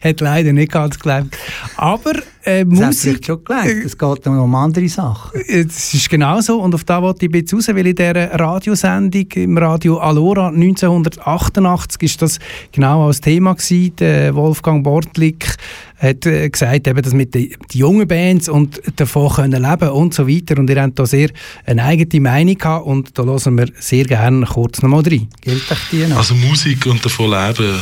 Hat 0.04 0.20
leider 0.22 0.54
nicht 0.54 0.72
ganz 0.72 0.96
geklappt. 0.96 1.38
Aber 1.76 2.14
äh, 2.48 2.66
Das 2.66 2.80
hat 2.80 2.88
Musik, 2.88 3.02
vielleicht 3.02 3.26
schon 3.26 3.44
gelernt. 3.44 3.86
Es 3.86 3.98
geht 3.98 4.28
um 4.28 4.56
andere 4.56 4.88
Sachen. 4.88 5.42
Es 5.48 5.94
ist 5.94 6.10
genau 6.10 6.40
so 6.42 6.62
und 6.62 6.74
auf 6.74 6.84
da 6.84 7.02
wollte 7.02 7.26
ich 7.26 7.32
bisschen 7.32 7.60
raus, 7.60 7.68
weil 7.68 7.88
in 7.88 7.96
dieser 7.96 8.40
Radiosendung 8.40 9.26
im 9.36 9.58
Radio 9.58 9.98
Alora 9.98 10.48
1988 10.48 12.02
ist 12.04 12.22
das 12.22 12.40
genau 12.72 13.08
als 13.08 13.22
Thema 13.22 13.54
gewesen. 13.54 13.96
Der 13.98 14.34
Wolfgang 14.36 14.84
Bortlik 14.84 15.58
hat 15.98 16.26
äh, 16.26 16.50
gesagt, 16.50 16.88
eben, 16.88 17.02
dass 17.02 17.14
mit 17.14 17.34
den 17.34 17.54
die 17.72 17.80
jungen 17.80 18.08
Bands 18.08 18.48
und 18.48 18.82
davon 18.96 19.30
können 19.30 19.64
leben 19.64 19.90
und 19.90 20.14
so 20.14 20.28
weiter 20.28 20.58
und 20.58 20.70
ihr 20.70 20.82
habt 20.82 20.98
da 20.98 21.06
sehr 21.06 21.30
eine 21.66 21.84
eigene 21.84 22.22
Meinung 22.22 22.58
gehabt 22.58 22.86
und 22.86 23.18
da 23.18 23.24
hören 23.24 23.58
wir 23.58 23.68
sehr 23.80 24.06
gerne 24.06 24.46
kurz 24.46 24.82
nochmal 24.82 25.02
rein. 25.02 25.28
Gilt 25.42 25.72
euch 25.72 25.90
die 25.92 26.06
noch? 26.06 26.18
Also 26.18 26.36
Musik 26.36 26.86
und 26.86 27.04
davon 27.04 27.32
leben, 27.32 27.80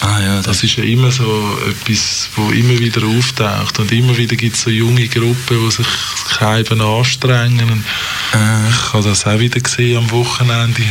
Ah 0.00 0.20
ja, 0.20 0.42
das 0.42 0.62
ist 0.62 0.76
ja 0.76 0.84
immer 0.84 1.10
so 1.10 1.58
etwas, 1.68 2.28
wo 2.36 2.50
immer 2.50 2.78
wieder 2.78 3.02
auftaucht. 3.06 3.78
Und 3.78 3.90
immer 3.92 4.16
wieder 4.16 4.36
gibt 4.36 4.56
es 4.56 4.62
so 4.62 4.70
junge 4.70 5.08
Gruppen, 5.08 5.58
die 5.64 5.70
sich 5.70 5.86
eben 6.42 6.80
anstrengen. 6.80 7.70
Und 7.70 7.84
ich 8.32 8.92
habe 8.92 9.04
das 9.04 9.26
auch 9.26 9.38
wieder 9.38 9.60
gesehen 9.60 9.98
am 9.98 10.10
Wochenende. 10.10 10.82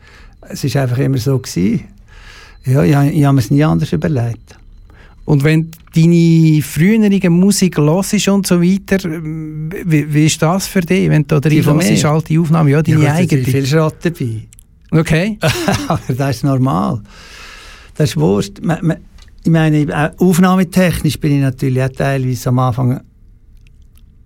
Es 0.49 0.63
war 0.75 0.81
einfach 0.83 0.97
immer 0.97 1.17
so. 1.17 1.39
Gewesen. 1.39 1.85
Ja, 2.65 2.83
ich, 2.83 3.15
ich 3.17 3.23
habe 3.23 3.33
mir 3.35 3.39
es 3.39 3.49
nie 3.51 3.63
anders 3.63 3.93
überlegt. 3.93 4.57
Und 5.23 5.43
wenn 5.43 5.71
du 5.71 6.01
deine 6.01 6.61
frühere 6.61 7.29
Musik 7.29 7.77
hörst 7.77 8.27
und 8.27 8.45
so 8.45 8.61
weiter, 8.61 8.97
wie, 9.03 10.13
wie 10.13 10.25
ist 10.25 10.41
das 10.41 10.67
für 10.67 10.81
dich, 10.81 11.09
wenn 11.09 11.25
du 11.25 11.39
da 11.39 11.47
reinhörst, 11.49 12.03
mir? 12.03 12.09
alte 12.09 12.39
Aufnahmen? 12.39 12.69
Ja, 12.69 12.81
deine 12.81 13.03
ja, 13.03 13.13
eigene. 13.13 13.43
viel 13.43 13.65
Schrott 13.65 13.95
dabei. 14.01 14.41
Okay. 14.91 15.37
Aber 15.87 16.01
das 16.13 16.35
ist 16.37 16.43
normal. 16.43 17.01
Das 17.95 18.09
ist 18.09 18.17
wurscht. 18.17 18.59
Ma- 18.61 18.79
ma- 18.81 18.97
Ich 19.43 19.51
meine, 19.51 20.13
auch 20.19 20.27
aufnahmetechnisch 20.27 21.19
bin 21.19 21.37
ich 21.37 21.41
natürlich 21.41 21.81
auch 21.81 21.89
teilweise 21.89 22.49
am 22.49 22.59
Anfang 22.59 23.01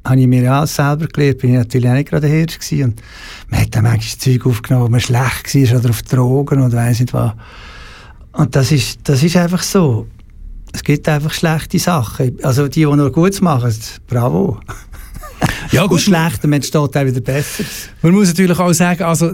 habe 0.06 0.22
ich 0.22 0.28
mir 0.28 0.44
ja 0.44 0.60
alles 0.60 0.76
selber 0.76 1.08
gelernt, 1.08 1.40
bin 1.40 1.52
ich 1.52 1.58
natürlich 1.58 1.90
auch 1.90 1.94
nicht 1.94 2.10
gerade 2.10 2.28
der 2.28 2.38
Hirsch 2.38 2.60
gewesen. 2.60 2.84
Und 2.84 3.02
man 3.50 3.62
hat 3.62 3.76
dann 3.76 3.84
manchmal 3.84 4.20
Zeug 4.20 4.46
aufgenommen, 4.46 4.86
wo 4.86 4.90
man 4.90 5.00
schlecht 5.00 5.56
war 5.56 5.80
oder 5.80 5.90
auf 5.90 6.02
Drogen 6.04 6.62
oder 6.62 6.78
weiss 6.78 7.00
nicht 7.00 7.14
was. 7.14 7.34
Und 8.34 8.56
das 8.56 8.72
ist, 8.72 9.00
das 9.04 9.24
ist 9.24 9.36
einfach 9.36 9.64
so. 9.64 10.08
Es 10.74 10.84
gibt 10.84 11.08
einfach 11.08 11.34
schlechte 11.34 11.80
Sachen. 11.80 12.38
Also 12.44 12.68
die, 12.68 12.82
die 12.82 12.86
nur 12.86 13.12
Gutes 13.12 13.42
machen, 13.42 13.74
bravo. 14.08 14.60
Ja, 15.72 15.84
Und 15.90 16.00
schlecht, 16.00 16.44
dann 16.44 16.54
entsteht 16.54 16.76
auch 16.76 16.94
wieder 16.94 17.22
besser. 17.22 17.64
Man 18.02 18.14
muss 18.14 18.28
natürlich 18.28 18.60
auch 18.60 18.74
sagen, 18.74 19.04
also 19.04 19.32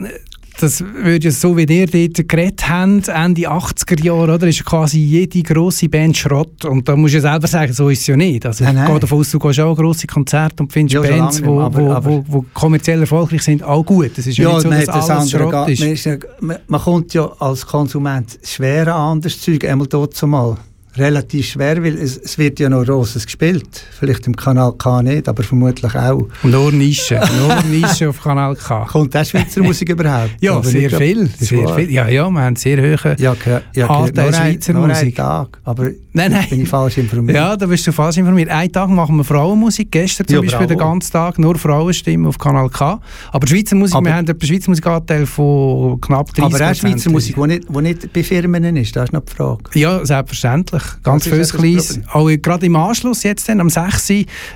das 0.61 0.81
würde 0.81 1.25
ja 1.25 1.31
so, 1.31 1.57
wie 1.57 1.63
ihr 1.63 1.87
dort 1.87 2.27
geredet 2.27 2.69
habt, 2.69 3.07
Ende 3.07 3.49
80er 3.49 4.03
Jahre, 4.03 4.33
oder, 4.33 4.47
ist 4.47 4.59
ja 4.59 4.65
quasi 4.65 4.99
jede 4.99 5.41
grosse 5.41 5.89
Band 5.89 6.17
Schrott. 6.17 6.65
Und 6.65 6.87
da 6.87 6.95
musst 6.95 7.13
du 7.13 7.17
ja 7.17 7.21
selber 7.21 7.47
sagen, 7.47 7.73
so 7.73 7.89
ist 7.89 8.01
es 8.01 8.07
ja 8.07 8.15
nicht. 8.15 8.45
Also 8.45 8.63
Nein, 8.63 8.75
ich 8.75 8.81
nein. 8.81 8.91
gehe 8.91 8.99
davon 8.99 9.19
aus, 9.19 9.31
du 9.31 9.39
gehst 9.39 9.59
auch 9.59 9.75
grosse 9.75 10.07
Konzerte 10.07 10.63
und 10.63 10.71
findest 10.71 10.93
Ja, 10.93 11.01
Bands, 11.01 11.37
die 11.37 11.45
wo, 11.45 11.57
wo, 11.73 12.05
wo, 12.05 12.25
wo 12.27 12.45
kommerziell 12.53 13.01
erfolgreich 13.01 13.41
sind, 13.41 13.63
auch 13.63 13.83
gut. 13.83 14.11
Es 14.17 14.27
ist 14.27 14.37
ja, 14.37 14.53
nicht 14.53 14.61
so, 14.61 14.69
dass 14.69 14.85
das 14.85 15.09
alles 15.09 15.31
Schrott 15.31 15.69
ist. 15.69 15.79
Man, 15.79 15.89
ist 15.89 16.05
ja, 16.05 16.17
man, 16.39 16.57
man 16.67 16.81
kommt 16.81 17.13
ja 17.13 17.31
als 17.39 17.65
Konsument 17.65 18.39
schwer 18.43 18.87
an 18.95 19.13
anderes 19.13 19.41
Zeug, 19.41 19.65
einmal 19.65 19.87
dort 19.87 20.13
zumal. 20.13 20.57
Relativ 20.97 21.45
schwer, 21.47 21.81
weil 21.83 21.97
es, 21.97 22.17
es 22.17 22.37
wird 22.37 22.59
ja 22.59 22.67
noch 22.67 22.85
Roses 22.87 23.25
gespielt. 23.25 23.83
Vielleicht 23.97 24.27
im 24.27 24.35
Kanal 24.35 24.73
K 24.77 25.01
nicht, 25.01 25.29
aber 25.29 25.41
vermutlich 25.41 25.95
auch. 25.95 26.27
Nur 26.43 26.71
Nische, 26.73 27.19
nur 27.39 27.63
Nische 27.63 28.09
auf 28.09 28.21
Kanal 28.21 28.55
K. 28.57 28.85
Kommt 28.91 29.15
auch 29.15 29.23
Schweizer 29.25 29.63
Musik 29.63 29.89
überhaupt? 29.89 30.31
Ja, 30.41 30.53
Aber 30.55 30.63
sehr 30.65 30.89
viel, 30.91 31.29
sehr 31.39 31.63
wahr. 31.63 31.75
viel. 31.77 31.91
Ja, 31.91 32.09
ja, 32.09 32.29
wir 32.29 32.41
haben 32.41 32.57
sehr 32.57 32.77
hohe... 32.77 33.15
Ja, 33.19 33.35
ja, 33.73 33.87
nur, 33.87 34.05
ein, 34.17 34.33
Schweizer 34.33 34.73
nur 34.73 34.87
Musik. 34.87 35.15
Tag. 35.15 35.59
Aber 35.63 35.85
Nein, 36.13 36.31
nein. 36.33 36.45
bin 36.49 36.63
ich 36.63 36.67
falsch 36.69 36.97
informiert. 36.97 37.37
Ja, 37.37 37.55
da 37.55 37.65
bist 37.67 37.87
du 37.87 37.93
falsch 37.93 38.17
informiert. 38.17 38.49
Einen 38.49 38.71
Tag 38.73 38.89
machen 38.89 39.15
wir 39.15 39.23
Frauenmusik, 39.23 39.91
gestern 39.91 40.27
zum 40.27 40.35
Ja, 40.35 40.41
Beispiel 40.41 40.67
den 40.67 40.77
ganzen 40.77 41.13
Tag 41.13 41.39
nur 41.39 41.57
Frauenstimmen 41.57 42.27
auf 42.27 42.37
Kanal 42.37 42.69
K. 42.69 42.99
Aber 43.31 43.47
Schweizer 43.47 43.77
Musik, 43.77 43.95
Aber- 43.95 44.07
wir 44.07 44.15
haben 44.15 44.27
einen 44.27 44.41
Schweizer 44.41 44.69
Musikanteil 44.71 45.25
von 45.25 46.01
knapp 46.01 46.33
30 46.33 46.43
aber 46.43 46.69
auch 46.71 46.75
Schweizer 46.75 47.09
Musik, 47.11 47.35
die 47.35 47.47
nicht, 47.47 47.63
die 47.69 47.81
nicht 47.81 48.11
bei 48.11 48.23
Firmen 48.23 48.75
ist, 48.75 48.93
das 48.93 49.05
ist 49.05 49.13
noch 49.13 49.21
die 49.23 49.33
Frage. 49.33 49.79
Ja, 49.79 50.05
selbstverständlich. 50.05 50.80
Ganz 51.03 51.23
Das 51.23 51.39
ist 51.39 51.51
viel 51.51 51.69
ja 51.71 51.77
das 51.77 51.93
Kleines. 51.93 52.07
Auch 52.11 52.29
gerade 52.41 52.65
im 52.65 52.75
Anschluss 52.75 53.23
jetzt 53.23 53.47
dann, 53.49 53.59
am 53.59 53.69
6. 53.69 54.09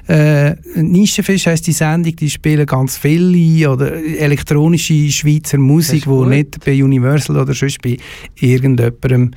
Äh, 0.08 0.56
Nischenfisch 0.76 1.48
heisst 1.48 1.68
die 1.68 1.74
Sendung, 1.74 2.16
die 2.16 2.30
spielen 2.30 2.66
ganz 2.66 2.98
viele 2.98 3.70
oder 3.70 3.94
elektronische 3.94 5.12
Schweizer 5.12 5.58
Musik, 5.58 6.04
die 6.06 6.26
nicht 6.28 6.64
bei 6.64 6.84
Universal 6.84 7.38
oder 7.38 7.54
sonst 7.54 7.82
bei 7.82 7.98
irgendjemandem 8.36 9.32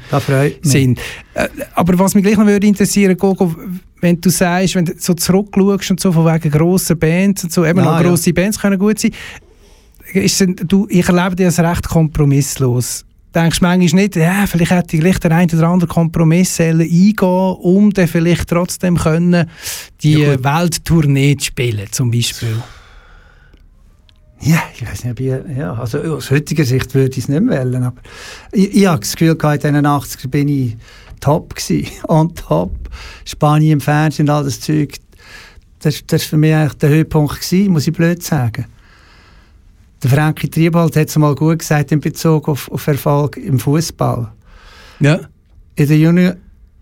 sind. 0.63 1.01
Äh, 1.35 1.49
aber 1.75 1.99
was 1.99 2.15
mich 2.15 2.25
gleich 2.25 2.37
noch 2.37 2.47
würde 2.47 2.67
interessieren, 2.67 3.17
Gogo, 3.17 3.55
wenn 4.01 4.21
du 4.21 4.31
sagst, 4.31 4.75
wenn 4.75 4.85
du 4.85 4.93
so 4.99 5.15
zurückschaust 5.15 5.91
und 5.91 6.01
so 6.01 6.13
von 6.13 6.25
wegen 6.27 6.51
grossen 6.51 6.99
Bands 6.99 7.45
und 7.45 7.53
so, 7.53 7.65
eben 7.65 7.79
Ja, 7.79 7.97
auch 7.97 8.01
ja. 8.01 8.09
grosse 8.09 8.33
Bands 8.33 8.59
können 8.59 8.79
gut 8.79 8.99
sein, 8.99 9.13
ist 10.13 10.45
du, 10.67 10.87
ich 10.89 11.09
erlebe 11.09 11.37
dich 11.37 11.47
als 11.47 11.59
recht 11.59 11.89
kompromisslos. 11.89 13.05
Denkst 13.39 13.61
manchmal 13.61 14.03
nicht, 14.03 14.17
ja, 14.17 14.47
vielleicht 14.49 14.73
hätte 14.73 14.97
ich 14.97 15.01
gleich 15.01 15.21
den 15.21 15.31
einen 15.31 15.57
oder 15.57 15.69
anderen 15.69 15.89
Kompromiss 15.89 16.61
eingehen 16.61 17.15
um 17.21 17.93
dann 17.93 18.09
vielleicht 18.09 18.49
trotzdem 18.49 18.97
können, 18.97 19.49
die 20.03 20.15
Ja, 20.15 20.43
Welttournee 20.43 21.37
zu 21.37 21.47
spielen, 21.47 21.87
zum 21.93 22.11
Beispiel. 22.11 22.61
Ja, 24.41 24.61
ich 24.75 24.85
weiß 24.85 25.05
nicht, 25.05 25.13
ob 25.13 25.21
ich, 25.21 25.57
ja, 25.57 25.73
also 25.73 25.99
aus 26.17 26.33
heutiger 26.33 26.65
Sicht 26.65 26.93
würde 26.97 27.13
ich 27.13 27.19
es 27.19 27.29
nicht 27.29 27.41
mehr 27.41 27.61
wählen, 27.61 27.85
aber 27.85 28.01
ich, 28.51 28.75
ich 28.75 28.87
habe 28.87 28.99
das 28.99 29.15
Gefühl, 29.15 29.31
in 29.31 29.75
den 29.75 29.87
80er 29.87 30.29
bin 30.29 30.49
ich 30.49 30.77
top 31.21 31.55
gewesen, 31.55 31.93
on 32.09 32.35
top, 32.35 32.73
Spanien 33.25 33.75
im 33.75 33.81
Fernsehen 33.81 34.29
und 34.29 34.35
all 34.35 34.43
das 34.43 34.61
Zeug, 34.61 34.97
das, 35.79 36.03
das 36.09 36.23
war 36.23 36.29
für 36.29 36.37
mich 36.39 36.55
eigentlich 36.55 36.75
der 36.75 36.89
Höhepunkt 36.89 37.41
gewesen, 37.41 37.73
muss 37.73 37.87
ich 37.87 37.93
blöd 37.93 38.21
sagen. 38.21 38.67
Der 40.03 40.11
Frankie 40.11 40.49
Triebald 40.49 40.95
hat 40.97 41.09
es 41.09 41.17
mal 41.17 41.35
gut 41.35 41.59
gesagt 41.59 41.91
in 41.93 42.01
Bezug 42.01 42.49
auf, 42.49 42.71
auf 42.71 42.87
Erfolg 42.87 43.37
im 43.37 43.59
Fußball. 43.59 44.31
Ja. 45.01 45.21
In 45.75 45.89
der 45.89 45.99
Junior, 45.99 46.35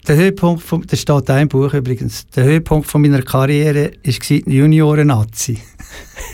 der 0.07 0.17
Höhepunkt, 0.17 0.63
von, 0.63 0.83
das 0.87 1.01
steht 1.01 1.31
auch 1.31 1.41
im 1.41 1.49
Buch 1.49 1.73
übrigens, 1.73 2.27
der 2.29 2.45
Höhepunkt 2.45 2.87
von 2.87 3.01
meiner 3.03 3.23
Karriere 3.23 3.93
war 4.05 4.13
die 4.29 4.43
Junioren-Nazi. 4.57 5.59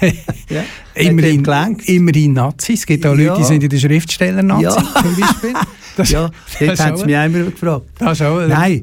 ja, 0.48 0.64
Immerhin, 0.94 1.44
immerhin 1.86 2.32
Nazis. 2.32 2.80
Es 2.80 2.86
gibt 2.86 3.06
auch 3.06 3.14
Leute, 3.14 3.34
die 3.36 3.40
Ja. 3.40 3.44
sind 3.44 3.62
in 3.62 3.68
der 3.70 3.78
Schriftsteller-Nazi 3.78 4.62
Ja. 4.64 4.72
zum 5.02 5.16
Beispiel. 5.20 5.52
Das, 5.94 6.10
Ja, 6.10 6.30
das 6.30 6.58
dort 6.58 6.72
ist 6.72 6.80
haben 6.86 6.96
sie 6.96 7.04
mich 7.04 7.16
einmal 7.16 7.44
gefragt. 7.44 7.84
Das 7.98 8.12
ist 8.18 8.22
auch, 8.26 8.46
Nein, 8.48 8.82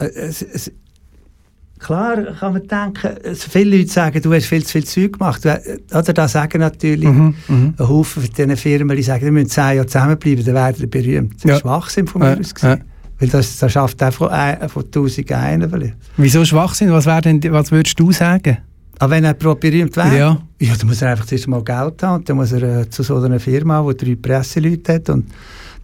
Äh, 0.00 0.04
Es, 0.06 0.42
es, 0.42 0.72
klar 1.82 2.16
kann 2.38 2.52
man 2.54 2.66
denken, 2.66 3.34
viele 3.34 3.76
Leute 3.78 3.90
sagen, 3.90 4.22
du 4.22 4.32
hast 4.32 4.46
viel 4.46 4.64
zu 4.64 4.72
viel 4.72 4.84
Zeug 4.84 5.12
gemacht. 5.18 5.44
Äh, 5.44 5.58
Oder 5.92 6.12
da 6.12 6.28
sagen 6.28 6.60
natürlich 6.60 7.08
Mhm, 7.08 7.34
mhm. 7.48 7.74
ein 7.78 7.88
Haufen 7.88 8.22
von 8.22 8.32
diesen 8.32 8.56
Firmen, 8.56 8.96
die 8.96 9.02
sagen, 9.02 9.24
wir 9.24 9.32
müssen 9.32 9.50
zehn 9.50 9.76
Jahre 9.76 9.86
zusammenbleiben, 9.86 10.44
dann 10.44 10.54
werden 10.54 10.80
wir 10.80 10.90
berühmt. 10.90 11.34
Das 11.36 11.44
Ja. 11.44 11.54
ist 11.56 11.60
Schwachsinn 11.62 12.06
von 12.06 12.22
Ja, 12.22 12.30
mir 12.34 12.40
aus. 12.40 12.54
gesehen. 12.54 12.70
ja. 12.70 12.78
Weil 13.18 13.28
das, 13.28 13.56
das 13.58 13.70
schafft 13.72 14.02
auch 14.02 14.12
von, 14.12 14.28
ein, 14.30 14.68
von 14.68 14.90
tausend 14.90 15.30
einen 15.32 15.70
vielleicht. 15.70 15.94
Wieso 16.16 16.44
Schwachsinn? 16.44 16.90
Was, 16.90 17.06
wär 17.06 17.20
denn, 17.20 17.40
was 17.52 17.70
würdest 17.70 17.98
du 18.00 18.10
sagen? 18.10 18.58
Aber 18.98 19.10
wenn 19.12 19.24
er 19.24 19.34
berühmt 19.34 19.96
wäre, 19.96 20.16
Ja. 20.18 20.38
ja, 20.60 20.74
dann 20.76 20.86
muss 20.88 21.02
er 21.02 21.10
einfach 21.10 21.26
zuerst 21.26 21.46
mal 21.48 21.62
Geld 21.62 22.02
haben 22.02 22.16
und 22.20 22.28
dann 22.28 22.36
muss 22.36 22.52
er 22.52 22.62
äh, 22.80 22.90
zu 22.90 23.02
so 23.02 23.16
einer 23.20 23.38
Firma, 23.40 23.84
die 23.92 24.04
drei 24.04 24.14
Presseleute 24.16 24.94
hat 24.94 25.08
und 25.10 25.26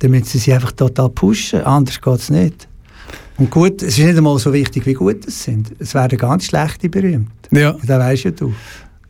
dann 0.01 0.11
müssen 0.11 0.25
sie 0.25 0.39
sich 0.39 0.53
einfach 0.55 0.73
total 0.73 1.09
pushen, 1.11 1.63
anders 1.63 2.01
geht 2.01 2.15
es 2.19 2.31
nicht. 2.31 2.69
Und 3.39 3.51
gut, 3.51 3.83
es 3.83 3.97
ist 3.97 4.05
nicht 4.05 4.17
einmal 4.17 4.39
so 4.39 4.53
wichtig, 4.53 4.85
wie 4.85 4.95
gut 4.95 5.27
es 5.27 5.45
sind. 5.45 5.71
Es 5.79 5.95
werden 5.95 6.19
ganz 6.19 6.47
schlechte 6.47 6.89
berühmt. 6.89 7.31
Ja. 7.53 7.77
Das 7.87 8.01
weisst 8.01 8.25
ja 8.25 8.31
du. 8.33 8.53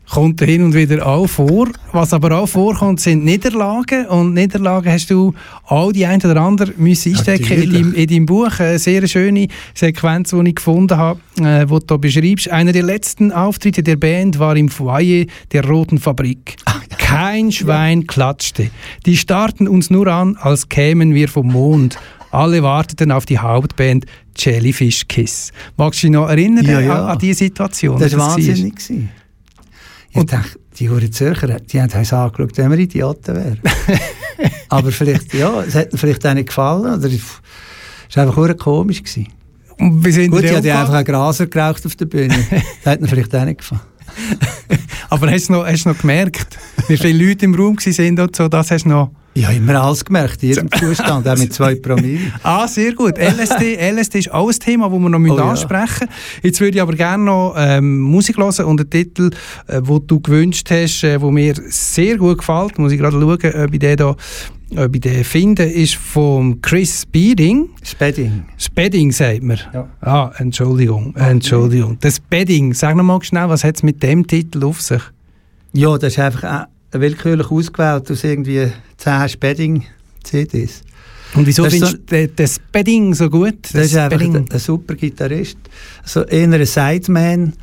Kommt 0.07 0.41
hin 0.41 0.63
und 0.63 0.73
wieder 0.73 1.05
auch 1.05 1.27
vor. 1.27 1.67
Was 1.91 2.13
aber 2.13 2.39
auch 2.39 2.47
vorkommt, 2.47 2.99
sind 2.99 3.23
Niederlagen. 3.25 4.07
Und 4.07 4.33
Niederlagen 4.33 4.91
hast 4.91 5.09
du 5.11 5.33
all 5.65 5.91
die 5.91 6.05
ein 6.05 6.19
oder 6.21 6.41
andere 6.41 6.73
müssen 6.77 7.13
einstecken 7.13 7.61
in 7.61 7.71
deinem, 7.71 7.93
in 7.93 8.07
deinem 8.07 8.25
Buch. 8.25 8.59
Eine 8.59 8.79
sehr 8.79 9.07
schöne 9.07 9.47
Sequenz, 9.75 10.31
die 10.31 10.49
ich 10.49 10.55
gefunden 10.55 10.97
habe, 10.97 11.19
äh, 11.39 11.65
wo 11.67 11.77
du 11.77 11.97
beschreibst. 11.99 12.49
Einer 12.49 12.71
der 12.71 12.83
letzten 12.83 13.31
Auftritte 13.31 13.83
der 13.83 13.97
Band 13.97 14.39
war 14.39 14.55
im 14.55 14.69
Foyer 14.69 15.25
der 15.51 15.65
Roten 15.67 15.99
Fabrik. 15.99 16.55
Kein 16.97 17.51
Schwein 17.51 18.07
klatschte. 18.07 18.71
Die 19.05 19.17
starrten 19.17 19.67
uns 19.67 19.91
nur 19.91 20.07
an, 20.07 20.37
als 20.37 20.69
kämen 20.69 21.13
wir 21.13 21.29
vom 21.29 21.51
Mond. 21.51 21.99
Alle 22.31 22.61
warteten 22.63 23.11
auf 23.11 23.25
die 23.25 23.39
Hauptband 23.39 24.05
Jellyfish 24.37 25.07
Kiss. 25.07 25.51
Magst 25.77 26.03
du 26.03 26.07
dich 26.07 26.13
noch 26.13 26.29
erinnern 26.29 26.65
Ja, 26.65 26.79
ja. 26.79 27.03
An, 27.05 27.09
an 27.11 27.17
diese 27.17 27.39
Situation? 27.39 27.99
Das 27.99 28.15
war 28.17 28.31
wahnsinnig. 28.31 28.75
gewesen. 28.75 29.09
Ich 30.11 30.15
Und- 30.15 30.31
dachte, 30.31 30.59
die 30.77 30.89
Huren 30.89 31.11
Zürcher, 31.11 31.59
die 31.59 31.81
haben 31.81 31.91
uns 31.91 32.13
angeschaut, 32.13 32.57
wenn 32.57 32.71
wir 32.71 32.77
Idioten 32.77 33.35
wären. 33.35 33.59
Aber 34.69 34.91
vielleicht, 34.91 35.33
ja, 35.33 35.61
es 35.63 35.75
hat 35.75 35.91
ihnen 35.91 35.97
vielleicht 35.97 36.25
auch 36.25 36.33
nicht 36.33 36.47
gefallen. 36.47 36.99
Oder 36.99 37.07
es 37.07 37.21
war 38.15 38.23
einfach 38.23 38.37
hure 38.37 38.55
komisch. 38.55 39.03
Gewesen. 39.03 39.27
Und 39.77 40.05
wie 40.05 40.11
sind 40.11 40.31
Gut, 40.31 40.41
die 40.43 40.45
ich 40.47 40.51
umgegangen? 40.55 40.81
einfach 40.81 40.93
einen 40.93 41.05
Graser 41.05 41.47
geraucht 41.47 41.85
auf 41.85 41.95
der 41.95 42.05
Bühne. 42.05 42.35
das 42.83 42.93
hat 42.93 42.99
ihnen 42.99 43.07
vielleicht 43.09 43.35
auch 43.35 43.45
nicht 43.45 43.59
gefallen. 43.59 43.81
Aber 45.09 45.31
hast 45.31 45.49
du 45.49 45.53
noch, 45.53 45.65
hast 45.65 45.85
du 45.85 45.89
noch 45.89 45.97
gemerkt, 45.97 46.57
wie 46.87 46.97
viele 46.97 47.27
Leute 47.27 47.45
im 47.45 47.55
Raum 47.55 47.75
waren 47.77 48.19
und 48.19 48.35
so, 48.35 48.47
das 48.47 48.71
hast 48.71 48.85
du 48.85 48.89
noch... 48.89 49.11
Ich 49.35 49.45
habe 49.45 49.55
immer 49.55 49.81
alles 49.81 50.03
gemerkt, 50.03 50.41
in 50.43 50.49
jedem 50.49 50.71
Zustand, 50.79 51.27
auch 51.27 51.37
mit 51.37 51.53
zwei 51.53 51.75
Promille. 51.75 52.19
Ah, 52.43 52.67
sehr 52.67 52.93
gut. 52.93 53.17
LSD, 53.17 53.75
LSD 53.91 54.19
ist 54.19 54.31
auch 54.33 54.49
ein 54.49 54.59
Thema, 54.59 54.89
das 54.89 54.99
wir 54.99 55.09
noch 55.09 55.19
Oh 55.19 55.37
ja. 55.37 55.49
ansprechen 55.51 56.07
müssen. 56.07 56.41
Jetzt 56.43 56.59
würde 56.59 56.77
ich 56.77 56.81
aber 56.81 56.93
gerne 56.93 57.23
noch 57.23 57.53
ähm, 57.57 57.99
Musik 57.99 58.37
hören 58.37 58.65
und 58.65 58.81
einen 58.81 58.89
Titel, 58.89 59.29
äh, 59.67 59.79
wo 59.83 59.99
du 59.99 60.19
gewünscht 60.19 60.69
hast, 60.71 61.03
äh, 61.03 61.21
wo 61.21 61.29
mir 61.31 61.53
sehr 61.69 62.17
gut 62.17 62.39
gefällt. 62.39 62.77
Muss 62.79 62.91
ich 62.91 62.99
gerade 62.99 63.19
schauen, 63.19 63.33
ob 63.63 63.73
ich 63.73 63.79
den, 63.79 63.97
da, 63.97 64.15
ob 64.77 64.95
ich 64.95 65.01
den 65.01 65.23
finde, 65.23 65.63
ist 65.63 65.95
von 65.95 66.59
Chris 66.61 67.03
Speeding. 67.03 67.69
Späting. 67.83 68.43
Spedding, 68.57 69.11
sagt 69.11 69.43
man. 69.43 69.59
Ja. 69.73 69.87
Ah, 70.01 70.31
Entschuldigung, 70.37 71.15
Entschuldigung. 71.15 71.97
Das 72.01 72.17
Spedding, 72.17 72.73
sag 72.73 72.95
noch 72.95 73.03
mal 73.03 73.21
schnell, 73.23 73.47
was 73.47 73.63
hat 73.63 73.75
es 73.77 73.83
mit 73.83 74.01
dem 74.03 74.25
Titel 74.27 74.63
auf 74.65 74.81
sich? 74.81 75.01
Ja, 75.71 75.97
das 75.97 76.13
ist 76.13 76.19
einfach 76.19 76.43
auch 76.43 76.65
willkürlich 76.91 77.49
ausgewählt 77.51 78.09
aus 78.11 78.23
irgendwie 78.23 78.67
10 78.97 79.29
Späting-CDs. 79.29 80.81
Und 81.35 81.45
wieso 81.45 81.63
Das 81.63 81.73
findest 81.73 81.93
du 81.93 81.99
den- 82.05 82.31
das 82.35 82.55
Spedding 82.55 83.13
so 83.13 83.29
gut? 83.29 83.57
Das 83.73 83.85
ist 83.85 83.95
einfach 83.97 84.19
Spedding? 84.19 84.47
ein, 84.51 84.59
super 84.59 84.95
Gitarrist. 84.95 85.57
Also 86.03 86.23
eher 86.23 86.51
ein 86.51 86.65
Sideman, 86.65 87.53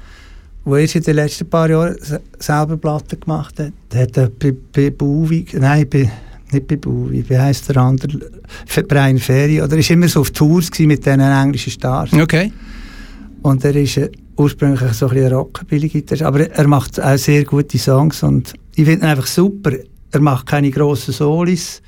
der 0.64 0.76
erst 0.78 0.94
in 0.96 1.02
den 1.02 1.16
letzten 1.16 1.48
paar 1.50 1.68
Jahren 1.68 1.96
se- 2.00 2.20
selber 2.38 2.76
Platten 2.76 3.18
gemacht 3.18 3.58
hat. 3.58 3.72
Der 3.92 4.02
hat 4.02 4.16
äh, 4.18 4.30
bei, 4.38 4.54
bei 4.72 4.90
Bowie, 4.90 5.44
nein, 5.54 5.88
bei, 5.90 6.08
nicht 6.52 6.68
bei 6.68 6.76
Bowie, 6.76 7.24
wie 7.28 7.36
heisst 7.38 7.68
der 7.68 7.78
andere? 7.78 8.20
Brian 8.86 9.18
Ferry, 9.18 9.60
oder 9.60 9.76
ist 9.76 9.90
immer 9.90 10.06
so 10.08 10.20
auf 10.20 10.30
Tours 10.30 10.70
mit 10.78 11.04
diesen 11.04 11.20
englischen 11.20 11.72
Stars. 11.72 12.12
Okay. 12.12 12.52
Und 13.42 13.64
er 13.64 13.74
ist 13.74 13.96
äh, 13.96 14.10
ursprünglich 14.36 14.80
so 14.92 15.08
ein 15.08 15.14
bisschen 15.14 15.32
Rockabilly-Gitarrist, 15.32 16.22
aber 16.22 16.48
er 16.50 16.68
macht 16.68 17.00
auch 17.02 17.16
sehr 17.18 17.42
gute 17.44 17.78
Songs 17.78 18.22
und 18.22 18.54
ich 18.76 18.84
finde 18.84 19.06
ihn 19.06 19.10
einfach 19.10 19.26
super. 19.26 19.72
Er 20.12 20.20
macht 20.20 20.46
keine 20.46 20.70
grossen 20.70 21.12
Solis 21.12 21.82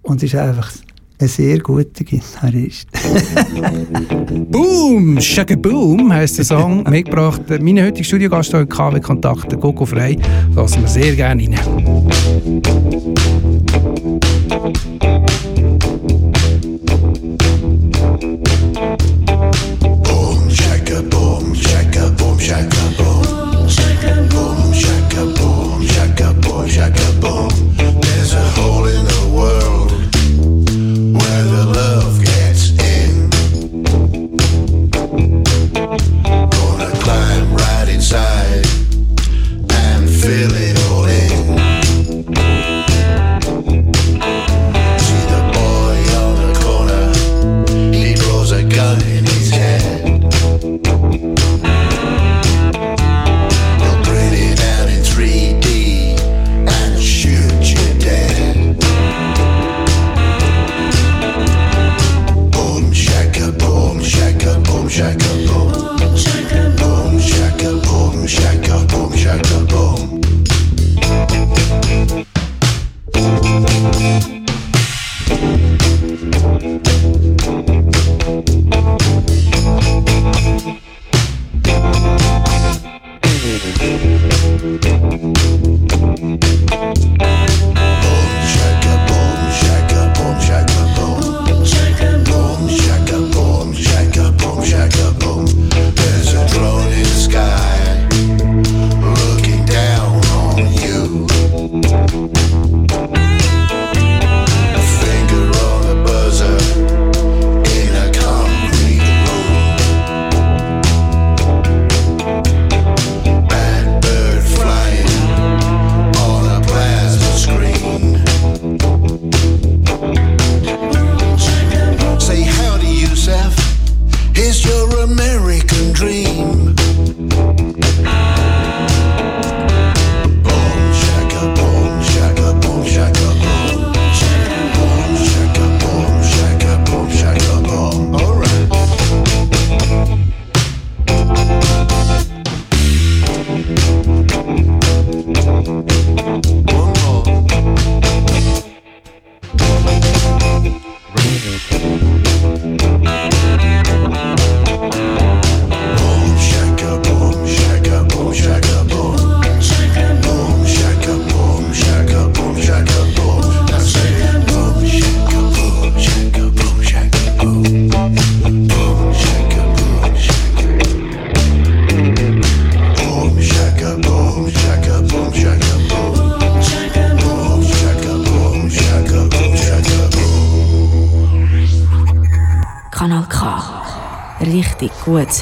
und 0.00 0.22
ist 0.22 0.34
einfach 0.34 0.72
ein 1.20 1.28
sehr 1.28 1.58
guter 1.58 2.04
Gitarrist. 2.04 2.88
Boom, 4.50 5.20
Shaka 5.20 5.54
Boom 5.54 6.12
heisst 6.12 6.38
der 6.38 6.46
Song. 6.46 6.82
Mitgebracht, 6.84 7.42
mein 7.60 7.84
heutiger 7.84 8.04
Studiogast 8.04 8.50
hier 8.50 8.60
im 8.60 8.68
KW 8.68 8.98
Kontakt, 9.00 9.52
der 9.52 9.58
Coco 9.58 9.84
Frei. 9.84 10.16
Lassen 10.54 10.80
wir 10.80 10.88
sehr 10.88 11.14
gerne 11.14 11.44
rein. 11.44 12.62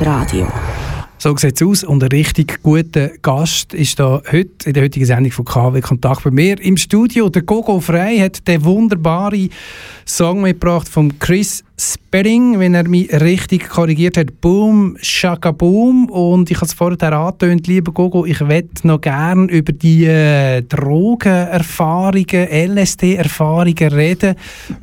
Radio. 0.07 0.47
So 1.19 1.37
sieht 1.37 1.61
es 1.61 1.67
aus 1.67 1.85
und 1.85 2.03
ein 2.03 2.09
richtig 2.09 2.63
guter 2.63 3.11
Gast 3.21 3.75
ist 3.75 4.01
da 4.01 4.23
heute 4.33 4.49
in 4.65 4.73
der 4.73 4.85
heutigen 4.85 5.05
Sendung 5.05 5.33
von 5.33 5.45
KW 5.45 5.83
Kontakt 5.83 6.25
bei 6.25 6.31
mir 6.31 6.59
im 6.63 6.79
Studio. 6.79 7.29
Der 7.29 7.43
Gogo 7.43 7.79
Frey 7.79 8.19
hat 8.21 8.49
den 8.49 8.65
wunderbaren 8.65 9.51
Song 10.07 10.41
mitgebracht 10.41 10.89
von 10.89 11.19
Chris 11.19 11.63
Spedding, 11.79 12.59
wenn 12.59 12.73
er 12.73 12.89
mich 12.89 13.13
richtig 13.13 13.69
korrigiert 13.69 14.17
hat. 14.17 14.41
Boom, 14.41 14.97
Shaka 15.03 15.51
Boom. 15.51 16.09
Und 16.09 16.51
ich 16.51 16.57
habe 16.57 16.67
es 16.67 16.73
vorher 16.73 17.13
angetönt, 17.13 17.67
lieber 17.67 17.93
Gogo, 17.93 18.25
ich 18.25 18.41
möchte 18.41 18.87
noch 18.87 19.03
gerne 19.03 19.47
über 19.53 19.73
die 19.73 20.07
äh, 20.07 20.63
Drogenerfahrungen, 20.63 22.49
LSD-Erfahrungen 22.51 23.93
reden. 23.93 24.37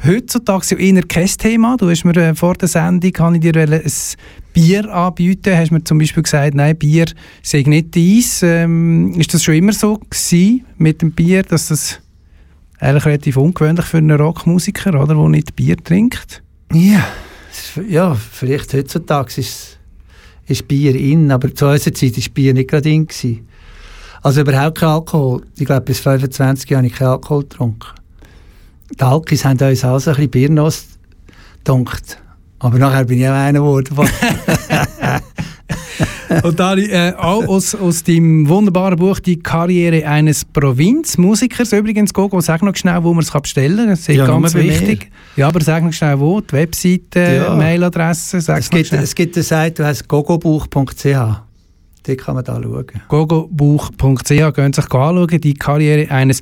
Heutzutage 0.05 0.61
ist 0.61 0.71
ja 0.71 0.77
eher 0.77 1.01
kein 1.01 1.27
Thema. 1.27 1.77
Du 1.77 1.89
hast 1.89 2.05
mir 2.05 2.15
äh, 2.15 2.35
vor 2.35 2.53
der 2.53 2.67
Sendung 2.67 3.11
habe 3.17 3.37
ich 3.37 3.41
dir 3.41 3.57
ein 3.59 3.81
Bier 4.57 4.91
anbieten. 4.91 5.55
Hast 5.55 5.71
mir 5.71 5.83
zum 5.83 5.99
Beispiel 5.99 6.23
gesagt, 6.23 6.55
nein, 6.55 6.75
Bier 6.75 7.05
sei 7.43 7.63
nicht 7.67 7.93
dies. 7.93 8.41
Ähm, 8.41 9.13
ist 9.13 9.31
das 9.33 9.43
schon 9.43 9.53
immer 9.53 9.71
so 9.71 9.99
gewesen 10.09 10.65
mit 10.77 11.03
dem 11.03 11.11
Bier, 11.11 11.43
dass 11.43 11.67
das 11.67 11.99
eigentlich 12.79 13.05
relativ 13.05 13.37
ungewöhnlich 13.37 13.85
für 13.85 13.97
einen 13.97 14.19
Rockmusiker, 14.19 14.99
oder, 14.99 15.13
der 15.13 15.29
nicht 15.29 15.55
Bier 15.55 15.77
trinkt? 15.77 16.41
Ja, 16.73 17.07
ja 17.87 18.15
vielleicht 18.15 18.73
heutzutage 18.73 19.39
ist, 19.39 19.77
ist 20.47 20.67
Bier 20.67 20.95
in, 20.95 21.31
aber 21.31 21.53
zu 21.53 21.67
unserer 21.67 21.93
Zeit 21.93 22.17
war 22.17 22.33
Bier 22.33 22.53
nicht 22.55 22.69
gerade 22.71 22.89
in. 22.89 23.05
Gewesen. 23.05 23.47
Also 24.23 24.41
überhaupt 24.41 24.79
kein 24.79 24.89
Alkohol. 24.89 25.43
Ich 25.55 25.65
glaube, 25.65 25.81
bis 25.81 25.99
25 25.99 26.67
Jahre 26.67 26.79
habe 26.79 26.87
ich 26.87 26.97
keinen 26.97 27.09
Alkohol 27.09 27.43
getrunken. 27.43 27.89
Die 28.99 29.03
Alkis 29.03 29.45
haben 29.45 29.59
uns 29.59 29.83
also 29.83 30.09
ein 30.09 30.15
bisschen 30.15 30.31
Biernuss 30.31 30.85
gedunkt. 31.57 32.17
Aber 32.59 32.79
nachher 32.79 33.05
bin 33.05 33.19
ich 33.19 33.27
auch 33.27 33.33
einer 33.33 33.59
geworden. 33.59 33.95
Und 36.43 36.59
Ali, 36.61 36.85
äh, 36.91 37.13
auch 37.15 37.47
aus, 37.47 37.73
aus 37.73 38.03
dem 38.03 38.47
wunderbaren 38.47 38.97
Buch 38.99 39.19
«Die 39.19 39.39
Karriere 39.39 40.05
eines 40.07 40.43
Provinzmusikers». 40.45 41.71
Übrigens, 41.73 42.13
Gogo, 42.13 42.41
sag 42.41 42.61
noch 42.63 42.75
schnell, 42.75 43.01
wo 43.03 43.13
man 43.13 43.23
es 43.23 43.31
bestellen 43.31 43.77
kann. 43.77 43.89
Das 43.89 43.99
ist 44.01 44.09
Ja, 44.09 44.25
ganz 44.25 44.53
wichtig. 44.53 45.09
Ja, 45.35 45.47
aber 45.47 45.61
sag 45.61 45.83
noch 45.83 45.93
schnell, 45.93 46.19
wo. 46.19 46.41
Die 46.41 46.51
Webseite, 46.53 47.43
Ja. 47.47 47.55
Mailadresse, 47.55 48.41
sag 48.41 48.59
es, 48.59 48.65
noch 48.65 48.77
gibt, 48.77 48.87
schnell. 48.89 49.03
es 49.03 49.15
gibt 49.15 49.35
eine 49.35 49.43
Seite, 49.43 49.83
die 49.83 49.87
heißt 49.87 50.07
gogobuch.ch. 50.07 51.03
Dort 51.05 52.17
kann 52.19 52.35
man 52.35 52.43
da 52.43 52.61
schauen. 52.61 52.85
gogobuch.ch 53.07 54.27
gehen 54.53 54.73
sich 54.73 54.85
anschauen, 54.85 55.27
die 55.41 55.53
Karriere 55.53 56.11
eines 56.11 56.41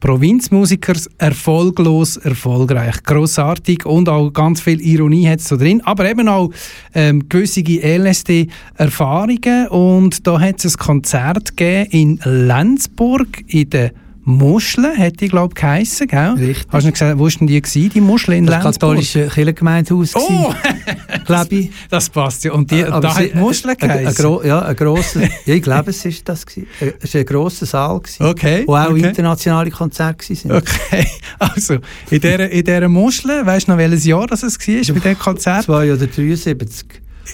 Provinzmusikers 0.00 1.08
erfolglos 1.18 2.16
erfolgreich. 2.16 3.02
Grossartig 3.02 3.84
und 3.86 4.08
auch 4.08 4.30
ganz 4.30 4.60
viel 4.60 4.80
Ironie 4.80 5.28
hat 5.28 5.40
es 5.40 5.48
da 5.48 5.56
drin, 5.56 5.82
aber 5.84 6.08
eben 6.08 6.28
auch 6.28 6.50
ähm, 6.94 7.28
gewisse 7.28 7.62
LSD-Erfahrungen 7.62 9.66
und 9.68 10.26
da 10.26 10.40
hat 10.40 10.64
es 10.64 10.76
ein 10.76 10.78
Konzert 10.78 11.56
gegeben 11.56 11.90
in 11.90 12.20
Lenzburg 12.24 13.42
in 13.48 13.70
der 13.70 13.92
Muschel, 14.28 14.92
hätte 14.96 15.24
ich 15.24 15.30
glaube 15.30 15.54
geheissen, 15.54 16.08
gell? 16.08 16.30
Richtig. 16.32 16.66
Hast 16.68 16.84
du 16.86 16.90
gesagt, 16.90 17.16
wo 17.18 17.24
war 17.24 17.30
denn 17.30 17.46
die 17.46 17.62
gewesen, 17.62 17.90
die 17.90 18.00
Muschel 18.00 18.34
in 18.34 18.44
Das 18.46 18.56
Lenzburg? 18.56 18.72
katholische 18.90 19.28
Kirchengemeindehaus, 19.28 20.14
Oh, 20.16 20.52
glaube 21.24 21.54
ich. 21.54 21.70
das 21.90 22.10
passt 22.10 22.42
ja. 22.44 22.50
Und 22.52 22.68
die, 22.72 22.82
Aber 22.84 23.00
da 23.00 23.10
sie- 23.14 23.26
hat 23.26 23.34
Muschel 23.36 23.70
ein, 23.70 23.76
ein, 23.80 23.90
ein, 23.90 23.98
geheissen. 24.02 24.40
ja, 24.44 24.62
ein 24.62 24.74
grosser, 24.76 25.22
ja, 25.22 25.54
ich 25.54 25.62
glaube, 25.62 25.90
es 25.90 26.04
ist 26.04 26.28
das 26.28 26.44
gewesen. 26.44 26.66
Äh, 26.80 26.92
Es 27.00 27.14
war 27.14 27.20
ein 27.20 27.24
grosser 27.26 27.66
Saal, 27.66 28.00
gewesen, 28.00 28.26
Okay, 28.26 28.64
wo 28.66 28.74
auch 28.74 28.90
okay. 28.90 29.06
internationale 29.06 29.70
Konzerte 29.70 30.28
waren. 30.28 30.56
Okay, 30.56 31.06
also 31.38 31.74
in 32.10 32.20
dieser, 32.20 32.50
in 32.50 32.64
dieser 32.64 32.88
Muschel, 32.88 33.46
weißt 33.46 33.68
du 33.68 33.70
noch 33.72 33.78
welches 33.78 34.04
Jahr 34.06 34.26
das 34.26 34.42
es 34.42 34.58
war 34.58 34.66
bei 34.66 35.00
diesem 35.00 35.18
Konzert? 35.20 35.64
Zwei 35.66 35.92
oder 35.92 36.06
73. 36.06 36.84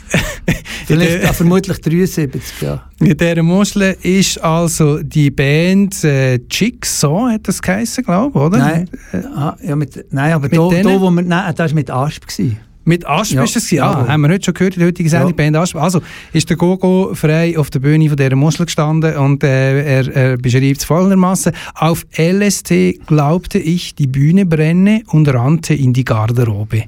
Vielleicht, 0.87 1.25
ah, 1.25 1.33
vermutlich 1.33 1.81
73, 1.81 2.43
ja. 2.63 2.83
In 3.01 3.17
dieser 3.17 3.43
Muschel 3.43 3.97
ist 4.03 4.43
also 4.43 5.03
die 5.03 5.31
Band 5.31 6.03
äh, 6.05 6.41
Jigsaw, 6.51 7.33
hat 7.33 7.47
das 7.49 7.63
geheißen, 7.63 8.05
glaube 8.05 8.31
ich, 8.39 8.45
oder? 8.45 8.59
Nein, 8.59 8.89
ah, 9.35 9.57
ja, 9.63 9.77
mit, 9.77 10.05
nein, 10.11 10.33
aber 10.33 10.49
Mit 10.49 10.59
da, 10.59 10.69
denen? 10.69 10.85
da, 10.85 11.01
wo 11.01 11.11
wir, 11.11 11.23
nein, 11.23 11.55
das 11.55 11.71
war 11.71 11.75
mit 11.75 11.91
Asp. 11.91 12.27
Gewesen. 12.27 12.59
Mit 12.85 13.07
Asp 13.07 13.35
Ja, 13.35 13.45
ist 13.45 13.55
es. 13.57 13.71
Ja, 13.71 13.93
jawohl. 13.93 14.09
haben 14.09 14.21
wir 14.23 14.31
heute 14.31 14.45
schon 14.47 14.55
gehört 14.55 14.75
in 14.75 14.81
der 14.81 14.89
heutigen 14.89 15.09
Sendung, 15.09 15.31
Ja. 15.31 15.37
Band 15.37 15.57
Asp. 15.57 15.77
Also 15.77 16.03
ist 16.33 16.51
der 16.51 16.57
Gogo 16.57 17.13
frei 17.15 17.57
auf 17.57 17.71
der 17.71 17.79
Bühne 17.79 18.09
von 18.09 18.17
dieser 18.17 18.35
Muschel 18.35 18.67
gestanden 18.67 19.15
und 19.17 19.45
äh, 19.45 19.99
er, 20.01 20.09
er 20.15 20.37
beschreibt 20.37 20.79
es 20.79 20.85
folgendermaßen: 20.85 21.53
Auf 21.77 22.05
LST 22.19 22.73
glaubte 23.07 23.59
ich, 23.61 23.95
die 23.95 24.09
Bühne 24.09 24.47
brenne 24.47 25.03
und 25.07 25.33
rannte 25.33 25.75
in 25.75 25.93
die 25.93 26.05
Garderobe. 26.05 26.85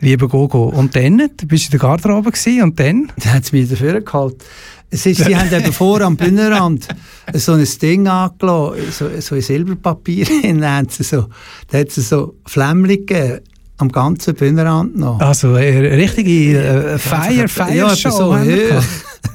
Lieber 0.00 0.28
Gogo. 0.28 0.68
Und 0.68 0.96
dann? 0.96 1.18
Du 1.36 1.46
bist 1.46 1.66
in 1.66 1.70
der 1.72 1.80
Garderobe 1.80 2.32
gewesen, 2.32 2.62
und 2.62 2.80
dann? 2.80 3.12
Dann 3.18 3.34
haben 3.34 3.42
sie 3.42 3.56
mich 3.56 3.68
dafür 3.68 4.00
geholt. 4.00 4.42
Es 4.90 5.06
ist, 5.06 5.24
sie 5.24 5.36
haben 5.36 5.52
eben 5.52 5.72
vor 5.72 6.00
am 6.00 6.16
Bühnenrand 6.16 6.88
so 7.34 7.52
ein 7.52 7.68
Ding 7.80 8.08
angelassen, 8.08 8.90
so, 8.90 9.20
so 9.20 9.34
ein 9.34 9.40
Silberpapier, 9.40 10.26
sie 10.88 11.02
so, 11.04 11.26
da 11.68 11.78
hat 11.78 11.88
es 11.88 12.08
so 12.08 12.34
Flämmchen 12.46 13.06
gegeben, 13.06 13.40
am 13.76 13.92
ganzen 13.92 14.34
Bühnenrand 14.34 14.96
noch. 14.96 15.20
Also 15.20 15.54
eine 15.54 15.96
richtige 15.96 16.58
äh, 16.58 16.98
Feier, 16.98 17.48
Feier 17.48 17.94
ja, 17.94 17.96
so 17.96 18.36
hoch. 18.36 18.38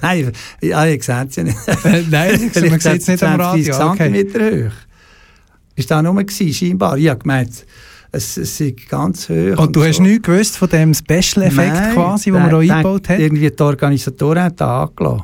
Nein, 0.01 0.31
ja, 0.61 0.85
ich 0.85 1.03
sehe 1.03 1.25
es 1.27 1.35
ja 1.35 1.43
nicht. 1.43 1.57
Äh, 1.83 2.03
Nein, 2.09 2.51
man 2.69 2.79
sieht 2.79 3.01
es 3.01 3.07
nicht 3.07 3.23
am 3.23 3.39
20, 3.39 3.39
Radio. 3.39 3.91
Okay. 3.91 3.97
Zentimeter 3.97 4.67
hoch. 4.67 4.73
Ist 5.75 5.91
da 5.91 6.01
nur 6.01 6.15
gewesen, 6.15 6.53
scheinbar. 6.53 6.97
Ich 6.97 7.09
habe 7.09 7.19
gemeint, 7.19 7.65
es, 8.15 8.37
es 8.37 8.57
sei 8.57 8.75
ganz 8.89 9.29
hoch. 9.29 9.57
Und 9.57 9.75
du 9.75 9.83
hast 9.83 9.97
so. 9.97 10.03
nichts 10.03 10.23
gewusst 10.25 10.57
von 10.57 10.69
dem 10.69 10.93
Special-Effekt 10.93 11.93
quasi, 11.93 12.31
den 12.31 12.41
man 12.41 12.49
da 12.49 12.59
eingebaut 12.59 13.09
hat? 13.09 13.19
Irgendwie 13.19 13.49
die 13.49 13.63
Organisatoren 13.63 14.43
haben 14.43 14.59
angelassen. 14.59 15.23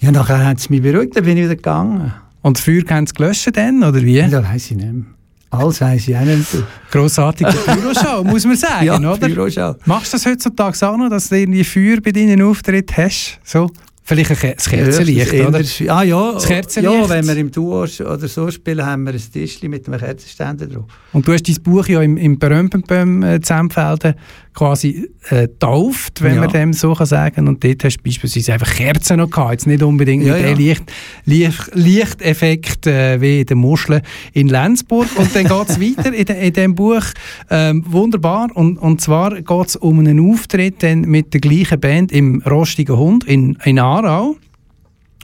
Ja, 0.00 0.12
nachher 0.12 0.44
haben 0.44 0.56
sie 0.58 0.68
mich 0.70 0.82
beruhigt, 0.82 1.16
dann 1.16 1.24
bin 1.24 1.36
ich 1.36 1.44
wieder 1.44 1.56
gegangen. 1.56 2.12
Und 2.42 2.56
das 2.56 2.64
Feuer 2.64 2.82
haben 2.88 3.06
sie 3.06 3.14
gelöscht 3.14 3.50
dann, 3.52 3.82
oder 3.82 4.00
wie? 4.02 4.18
Ja, 4.18 4.30
weiss 4.44 4.70
ich 4.70 4.76
nicht 4.76 4.92
mehr. 4.92 5.04
Alles 5.50 5.80
weiss 5.80 6.06
ich 6.06 6.16
auch 6.16 6.20
nicht 6.20 6.54
mehr. 6.54 6.62
Grossartige 6.90 7.50
Büroshow, 7.50 8.22
muss 8.22 8.44
man 8.44 8.56
sagen, 8.56 8.84
Ja, 8.86 8.98
oder? 8.98 9.16
Büroschau. 9.16 9.74
Machst 9.86 10.12
du 10.12 10.16
das 10.16 10.26
heutzutage 10.26 10.88
auch 10.88 10.96
noch, 10.96 11.08
dass 11.08 11.30
du 11.30 11.36
irgendwie 11.36 11.64
Feuer 11.64 11.98
bei 12.02 12.12
deinen 12.12 12.42
Auftritten 12.42 12.96
hast? 12.96 13.40
So? 13.44 13.70
Vielleicht 14.08 14.30
ein 14.30 14.36
Kerzenlicht, 14.38 15.32
Ja, 15.34 15.48
oder? 15.48 15.60
Ah 15.88 16.02
ja, 16.02 16.32
Das 16.32 16.46
Kerzenlicht. 16.46 16.94
ja, 16.94 17.08
wenn 17.10 17.26
wir 17.26 17.36
im 17.36 17.50
Duo 17.50 17.82
oder 17.82 18.26
so 18.26 18.50
spielen, 18.50 18.86
haben 18.86 19.04
wir 19.04 19.12
ein 19.12 19.20
Tischchen 19.32 19.68
mit 19.68 19.86
einem 19.86 20.00
Kerzenständer 20.00 20.66
drauf. 20.66 20.84
Und 21.12 21.28
du 21.28 21.32
hast 21.34 21.46
dein 21.46 21.62
Buch 21.62 21.86
ja 21.88 22.00
im, 22.00 22.16
im 22.16 22.38
Berömpempem 22.38 23.42
Zusammenfelden 23.42 24.14
quasi 24.58 25.08
äh, 25.30 25.42
getauft, 25.42 26.20
wenn 26.20 26.34
Ja. 26.34 26.40
man 26.40 26.50
dem 26.50 26.72
so 26.72 26.92
kann 26.92 27.06
sagen 27.06 27.46
Und 27.46 27.62
dort 27.62 27.84
hast 27.84 27.98
du 27.98 28.02
beispielsweise 28.02 28.54
einfach 28.54 28.74
Kerzen 28.74 29.18
noch 29.18 29.30
gehabt. 29.30 29.52
Jetzt 29.52 29.66
nicht 29.68 29.82
unbedingt 29.84 30.24
Ja, 30.24 30.34
mit 30.34 30.42
ja. 30.42 30.48
dem 30.48 30.58
Licht, 30.58 30.82
Licht, 31.24 31.70
Lichteffekt 31.74 32.86
äh, 32.88 33.20
wie 33.20 33.40
in 33.40 33.46
der 33.46 33.56
Muschel 33.56 34.02
in 34.32 34.48
Lenzburg. 34.48 35.06
Und 35.16 35.34
dann 35.34 35.44
geht 35.46 35.68
es 35.68 35.80
weiter 35.80 36.12
in, 36.12 36.24
de, 36.24 36.46
in 36.48 36.52
dem 36.52 36.74
Buch. 36.74 37.04
Ähm, 37.50 37.84
wunderbar. 37.86 38.48
Und, 38.54 38.78
und 38.78 39.00
zwar 39.00 39.40
geht 39.40 39.66
es 39.68 39.76
um 39.76 40.00
einen 40.00 40.18
Auftritt 40.28 40.82
dann 40.82 41.02
mit 41.02 41.32
der 41.34 41.40
gleichen 41.40 41.78
Band 41.78 42.10
im 42.10 42.42
Rostigen 42.42 42.96
Hund 42.96 43.24
in, 43.24 43.56
in 43.64 43.78
Aarau. 43.78 44.36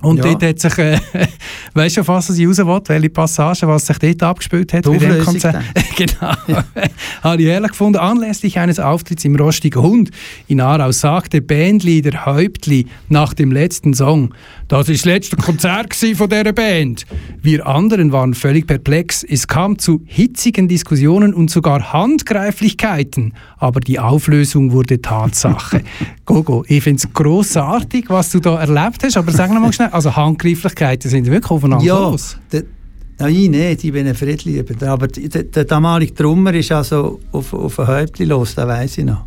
Und 0.03 0.19
Ja. 0.19 0.25
dort 0.25 0.43
hat 0.43 0.59
sich, 0.59 0.77
äh, 0.79 0.99
weißt 1.75 1.97
du, 1.99 2.09
was 2.09 2.31
ich 2.31 2.47
raus 2.47 2.59
will, 2.59 2.81
welche 2.89 3.11
Passage, 3.11 3.67
was 3.67 3.87
sich 3.87 3.97
dort 3.99 4.23
abgespielt 4.23 4.73
hat 4.73 4.85
bei 4.85 4.97
dem 4.99 5.25
Konzert. 5.25 5.57
genau. 5.97 6.35
Habe 7.23 7.43
ich 7.43 7.49
ehrlich 7.49 7.71
gefunden, 7.71 7.99
anlässlich 7.99 8.59
eines 8.59 8.79
Auftritts 8.81 9.25
im 9.25 9.37
Rostigen 9.37 9.81
Hund 9.81 10.11
in 10.49 10.61
Aarau 10.61 10.91
sagte 10.93 11.41
Bandleader 11.41 12.27
Häuptli 12.27 12.87
nach 13.09 13.35
dem 13.35 13.53
letzten 13.53 13.95
Song, 13.95 14.35
das 14.69 14.89
ist 14.89 15.01
das 15.05 15.13
letzte 15.13 15.37
Konzert 15.37 15.95
von 15.95 16.29
dieser 16.29 16.53
Band. 16.53 17.05
Wir 17.43 17.67
anderen 17.67 18.13
waren 18.13 18.35
völlig 18.35 18.67
perplex. 18.67 19.23
Es 19.23 19.47
kam 19.47 19.79
zu 19.79 20.01
hitzigen 20.07 20.69
Diskussionen 20.69 21.35
und 21.35 21.51
sogar 21.51 21.93
Handgreiflichkeiten. 21.93 23.35
Aber 23.59 23.81
die 23.81 23.99
Auflösung 23.99 24.73
wurde 24.73 25.01
Tatsache. 25.01 25.83
Gogo, 26.25 26.65
ich 26.69 26.83
finde 26.83 27.03
es 27.05 27.13
grossartig, 27.13 28.07
was 28.09 28.31
du 28.31 28.41
da 28.41 28.59
erlebt 28.61 29.03
hast, 29.05 29.17
aber 29.17 29.33
sag 29.33 29.51
mal 29.53 29.73
schnell, 29.73 29.89
also 29.89 30.15
Handgreiflichkeiten 30.15 31.11
sind 31.11 31.27
wirklich 31.27 31.51
aufeinander 31.51 31.85
Ja, 31.85 31.99
los. 31.99 32.37
der, 32.51 32.65
nein, 33.19 33.55
ich 33.55 33.93
bin 33.93 34.07
ein 34.07 34.15
Friedliebender. 34.15 34.91
Aber 34.91 35.09
der, 35.09 35.43
der 35.45 35.65
damalige 35.65 36.15
Trummer 36.15 36.55
ist 36.55 36.73
also 36.73 37.21
auf, 37.33 37.53
auf 37.53 37.79
ein 37.81 37.87
Häuptchen 37.87 38.29
los, 38.29 38.55
das 38.55 38.67
weiss 38.67 38.99
ich 38.99 39.05
noch. 39.05 39.25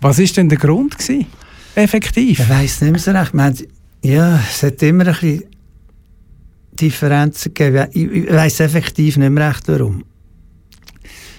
Was 0.00 0.18
ist 0.18 0.36
denn 0.36 0.48
der 0.48 0.58
Grund 0.58 0.96
gewesen? 0.96 1.26
Effektiv. 1.74 2.40
Ich 2.40 2.48
weiss 2.48 2.80
nicht 2.80 2.90
mehr 2.92 3.00
so 3.00 3.10
recht. 3.10 3.34
Wir 3.34 3.42
haben, 3.44 3.56
ja, 4.02 4.40
es 4.48 4.62
hat 4.62 4.82
immer 4.82 5.06
ein 5.06 5.12
bisschen 5.12 5.44
Differenzen 6.72 7.54
gegeben. 7.54 7.88
Ich, 7.92 8.10
ich 8.10 8.32
weiss 8.32 8.60
effektiv 8.60 9.16
nicht 9.16 9.30
mehr 9.30 9.48
recht, 9.48 9.66
warum. 9.66 10.04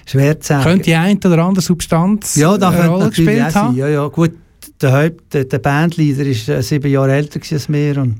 Schwer 0.06 0.40
zu 0.40 0.48
sagen. 0.48 0.64
Könnte 0.64 0.84
die 0.84 0.94
eine 0.94 1.18
oder 1.18 1.44
andere 1.44 1.62
Substanz 1.62 2.34
ja, 2.36 2.58
da 2.58 2.68
eine 2.68 2.76
könnte 2.76 2.90
Rolle 2.90 3.08
gespielt 3.08 3.54
haben? 3.54 3.76
Ja, 3.76 3.88
ja, 3.88 4.06
gut, 4.08 4.32
der, 4.80 4.92
Haupt, 4.92 5.32
der, 5.32 5.44
der 5.44 5.58
Bandleader 5.58 6.24
war 6.24 6.56
äh, 6.56 6.62
sieben 6.62 6.90
Jahre 6.90 7.12
älter 7.12 7.40
als 7.40 7.68
wir 7.68 7.98
und 7.98 8.16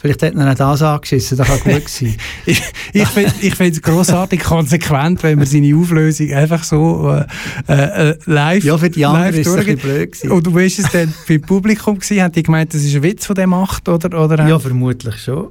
Vielleicht 0.00 0.22
hat 0.22 0.34
er 0.34 0.50
auch 0.50 0.54
das 0.54 0.80
angeschissen, 0.80 1.36
das 1.36 1.46
kann 1.46 1.60
gut 1.60 1.88
sein. 1.88 2.16
ich 2.46 2.62
ich 2.92 3.08
finde 3.08 3.34
ich 3.42 3.60
es 3.60 3.82
grossartig 3.82 4.40
konsequent, 4.42 5.22
wenn 5.22 5.36
man 5.36 5.46
seine 5.46 5.76
Auflösung 5.76 6.32
einfach 6.32 6.64
so 6.64 7.22
äh, 7.68 7.72
äh, 7.72 8.16
live 8.24 8.64
Ja, 8.64 8.78
für 8.78 8.88
die 8.88 9.04
anderen 9.04 9.34
ist 9.34 9.46
es 9.46 9.56
ein 9.56 9.76
blöd 9.76 10.12
gewesen. 10.12 10.30
Und 10.30 10.46
du 10.46 10.52
bist 10.52 10.78
es 10.78 10.90
dann 10.90 11.12
beim 11.28 11.42
Publikum 11.42 11.98
gewesen, 11.98 12.22
haben 12.22 12.32
die 12.32 12.42
gemeint, 12.42 12.72
das 12.72 12.82
ist 12.82 12.94
ein 12.94 13.02
Witz, 13.02 13.26
von 13.26 13.34
dem 13.34 13.50
macht, 13.50 13.90
oder? 13.90 14.24
oder 14.24 14.48
Ja, 14.48 14.58
vermutlich 14.58 15.16
schon. 15.16 15.48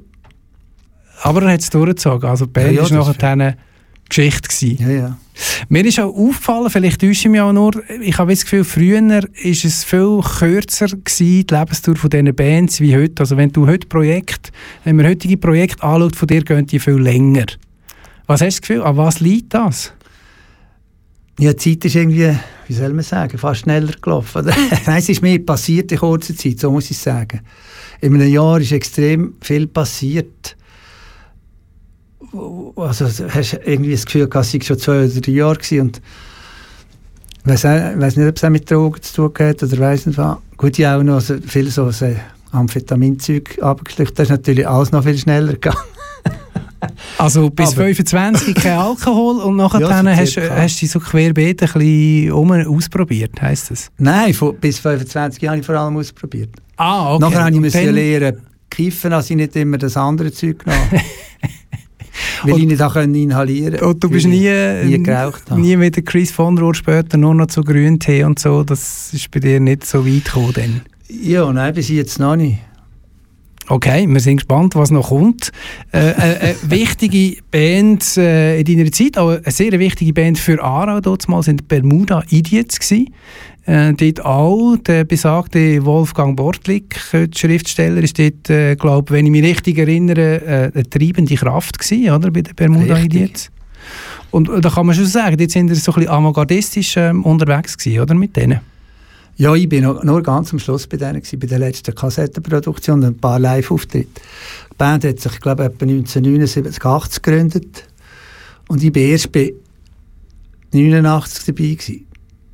Aber 1.21 1.43
er 1.43 1.53
hat 1.53 1.59
es 1.59 1.69
durchgezogen, 1.69 2.27
also 2.27 2.45
die 2.45 2.51
Band 2.51 2.67
Ja, 2.67 2.73
ja, 2.73 2.83
ist 2.83 2.91
nachher 2.91 3.55
Geschichte 4.09 4.47
gewesen. 4.49 4.77
Ja, 4.79 4.89
ja. 4.89 5.17
Mir 5.69 5.85
ist 5.85 5.99
auch 5.99 6.13
aufgefallen, 6.13 6.69
vielleicht 6.69 7.01
täusche 7.01 7.27
ich 7.27 7.29
mich 7.29 7.39
auch 7.39 7.53
nur, 7.53 7.71
ich 8.01 8.17
habe 8.17 8.31
das 8.31 8.43
Gefühl, 8.43 8.63
früher 8.63 9.23
ist 9.41 9.63
es 9.63 9.83
viel 9.83 10.19
kürzer 10.21 10.87
gewesen, 10.87 11.45
die 11.47 11.55
Lebensdauer 11.55 11.95
von 11.95 12.09
diesen 12.09 12.35
Bands 12.35 12.81
wie 12.81 12.95
heute. 12.95 13.21
Also 13.21 13.37
wenn 13.37 13.51
du 13.51 13.67
heute 13.67 13.87
Projekt, 13.87 14.51
wenn 14.83 14.97
man 14.97 15.07
heutige 15.07 15.37
Projekte 15.37 15.83
anschaut, 15.83 16.15
von 16.15 16.27
dir 16.27 16.43
gehen 16.43 16.65
die 16.65 16.79
viel 16.79 16.97
länger. 16.97 17.45
Was 18.27 18.41
hast 18.41 18.57
du 18.57 18.61
das 18.61 18.61
Gefühl, 18.61 18.83
an 18.83 18.97
was 18.97 19.21
liegt 19.21 19.53
das? 19.53 19.93
Ja, 21.39 21.53
die 21.53 21.57
Zeit 21.57 21.85
ist 21.85 21.95
irgendwie, 21.95 22.35
wie 22.67 22.73
soll 22.73 22.91
man 22.91 23.03
sagen, 23.03 23.37
fast 23.37 23.61
schneller 23.61 23.93
gelaufen. 24.01 24.45
Nein, 24.85 24.97
es 24.97 25.07
ist 25.07 25.21
mehr 25.21 25.39
passiert 25.39 25.89
in 25.91 25.99
kurzer 25.99 26.35
Zeit, 26.35 26.59
so 26.59 26.69
muss 26.69 26.91
ich 26.91 26.97
sagen. 26.97 27.39
In 28.01 28.13
einem 28.13 28.27
Jahr 28.27 28.59
ist 28.59 28.73
extrem 28.73 29.35
viel 29.41 29.67
passiert. 29.67 30.57
Also 32.75 33.05
hast 33.29 33.53
irgendwie 33.65 33.91
das 33.93 34.05
Gefühl, 34.05 34.29
es 34.31 34.51
sei 34.51 34.59
schon 34.61 34.77
zwei 34.79 35.05
oder 35.05 35.21
drei 35.21 35.31
Jahre 35.31 35.55
gewesen 35.55 35.81
und 35.81 36.01
ich 37.45 37.63
weiss 37.63 38.15
nicht, 38.17 38.27
ob 38.27 38.35
es 38.37 38.43
auch 38.43 38.49
mit 38.49 38.69
Drogen 38.69 39.01
zu 39.01 39.29
tun 39.29 39.47
hat 39.47 39.63
oder 39.63 39.79
weiss 39.79 40.05
nicht 40.05 40.17
was. 40.17 40.37
Gut, 40.57 40.77
ich 40.77 40.85
habe 40.85 40.99
auch 40.99 41.03
noch 41.03 41.21
so, 41.21 41.35
viel 41.45 41.69
so, 41.71 41.89
so 41.91 42.05
Amphetaminzeug 42.51 43.59
abgeschlickt. 43.61 44.17
Das 44.19 44.25
ist 44.25 44.31
natürlich 44.31 44.67
alles 44.67 44.91
noch 44.91 45.03
viel 45.03 45.17
schneller 45.17 45.53
gegangen. 45.53 45.77
Also 47.17 47.49
bis 47.49 47.73
Aber- 47.73 47.83
25 47.87 48.55
kein 48.55 48.77
Alkohol 48.79 49.41
und 49.41 49.57
nachher 49.57 49.81
Ja, 49.81 50.01
so 50.01 50.09
hast, 50.09 50.31
circa. 50.31 50.55
hast 50.55 50.77
du 50.77 50.79
dich 50.79 50.91
so 50.91 50.99
querbeet 51.01 51.61
ein 51.61 51.69
bisschen 51.73 52.31
um 52.31 52.51
ausprobiert, 52.51 53.41
heisst 53.41 53.71
das? 53.71 53.91
Nein, 53.97 54.33
von, 54.33 54.55
bis 54.57 54.79
25 54.79 55.41
Jahre 55.41 55.53
habe 55.55 55.59
ich 55.59 55.65
vor 55.65 55.75
allem 55.75 55.97
ausprobiert. 55.97 56.51
Ah, 56.77 57.15
okay. 57.15 57.23
Nachher 57.25 57.43
habe 57.43 57.67
ich 57.67 57.73
lernen, 57.73 58.41
kiffen, 58.69 59.11
als 59.11 59.29
ich 59.29 59.35
nicht 59.35 59.55
immer 59.57 59.77
das 59.77 59.97
andere 59.97 60.31
Zeug 60.31 60.59
genommen. 60.63 60.89
Weil 62.43 62.53
Und- 62.53 62.59
ich 62.61 62.67
nicht 62.67 62.81
auch 62.81 62.93
können 62.93 63.15
inhalieren 63.15 63.79
Und 63.81 64.03
du 64.03 64.09
bist 64.09 64.27
nie, 64.27 64.49
nie 64.85 65.03
geraucht 65.03 65.49
habe. 65.49 65.59
nie 65.61 65.75
mit 65.77 66.05
Chris 66.05 66.31
von 66.31 66.57
Rohr 66.57 66.75
später 66.75 67.17
nur 67.17 67.35
noch 67.35 67.47
zu 67.47 67.61
Grüntee 67.61 68.23
und 68.23 68.39
so, 68.39 68.63
das 68.63 69.13
ist 69.13 69.29
bei 69.31 69.39
dir 69.39 69.59
nicht 69.59 69.85
so 69.85 70.05
weit 70.05 70.25
gekommen 70.25 70.53
dann. 70.55 70.81
Ja, 71.09 71.51
nein, 71.51 71.73
bis 71.73 71.89
jetzt 71.89 72.19
noch 72.19 72.35
nicht. 72.35 72.59
Okay, 73.71 74.07
wir 74.07 74.19
sind 74.19 74.37
gespannt, 74.37 74.75
was 74.75 74.89
noch 74.89 75.09
kommt. 75.09 75.51
Äh, 75.91 75.97
eine, 76.13 76.39
eine 76.41 76.55
wichtige 76.71 77.39
Band 77.51 78.17
äh, 78.17 78.59
in 78.59 78.65
deiner 78.65 78.91
Zeit, 78.91 79.15
auch 79.17 79.29
eine 79.29 79.51
sehr 79.51 79.77
wichtige 79.79 80.11
Band 80.11 80.39
für 80.39 80.63
Aarau 80.63 80.99
mal, 81.27 81.43
sind 81.43 81.67
Bermuda 81.67 82.23
Idiots 82.29 82.79
gewesen. 82.79 83.13
Äh, 83.65 83.93
dort 83.93 84.25
auch 84.25 84.77
der 84.77 85.03
besagte 85.03 85.85
Wolfgang 85.85 86.35
Bortlik, 86.35 86.99
äh, 87.13 87.27
der 87.27 87.37
Schriftsteller, 87.37 88.01
ist 88.01 88.17
dort, 88.17 88.49
äh, 88.49 88.75
glaube 88.75 89.11
wenn 89.11 89.25
ich 89.25 89.31
mich 89.31 89.43
richtig 89.43 89.77
erinnere, 89.77 90.41
äh, 90.41 90.71
eine 90.73 90.89
treibende 90.89 91.35
Kraft 91.35 91.77
gewesen, 91.77 92.11
oder, 92.11 92.31
bei 92.31 92.41
den 92.41 92.55
Bermuda. 92.55 92.97
Idiots. 92.97 93.51
Und 94.31 94.49
äh, 94.49 94.61
da 94.61 94.69
kann 94.69 94.85
man 94.85 94.95
schon 94.95 95.05
sagen, 95.05 95.37
jetzt 95.39 95.53
sind 95.53 95.69
wir 95.69 95.75
so 95.75 95.91
ein 95.91 95.95
bisschen 95.95 96.11
avantgardistisch 96.11 96.97
ähm, 96.97 97.23
unterwegs 97.23 97.77
gewesen, 97.77 98.01
oder, 98.01 98.15
mit 98.15 98.35
denen? 98.35 98.59
Ja, 99.37 99.55
ich 99.55 99.69
bin 99.69 99.83
noch, 99.83 100.03
nur 100.03 100.21
ganz 100.21 100.51
am 100.51 100.59
Schluss 100.59 100.85
bei 100.85 100.97
denen, 100.97 101.21
gewesen, 101.21 101.39
bei 101.39 101.47
der 101.47 101.59
letzten 101.59 101.95
Kassettenproduktion 101.95 102.99
und 102.99 103.05
ein 103.05 103.17
paar 103.17 103.39
Live-Auftritte. 103.39 104.21
Die 104.71 104.75
Band 104.77 105.05
hat 105.05 105.19
sich, 105.19 105.39
glaube 105.39 105.63
ich, 105.63 105.69
etwa 105.69 105.85
1979, 105.85 106.83
80 106.83 107.21
gegründet. 107.21 107.87
Und 108.67 108.83
ich 108.83 108.91
bin 108.91 109.09
erst 109.09 109.31
bei 109.31 109.53
89 110.73 111.45
dabei 111.45 111.63
gewesen. 111.63 112.05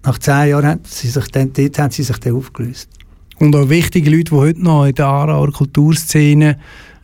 Nach 0.06 0.18
zehn 0.20 0.50
Jahren 0.50 0.66
haben 0.68 0.82
sie 0.86 1.08
sich 1.10 1.28
dann, 1.32 1.52
dort 1.54 1.80
haben 1.80 1.92
sie 1.92 2.04
sich 2.04 2.18
dann 2.18 2.36
aufgelöst. 2.36 2.90
Und 3.40 3.56
auch 3.56 3.70
wichtige 3.70 4.10
Leute, 4.10 4.26
die 4.26 4.32
heute 4.36 4.64
noch 4.64 4.86
in 4.86 4.96
der 4.96 5.08
Aarauer 5.08 5.52
Kulturszene, 5.52 6.58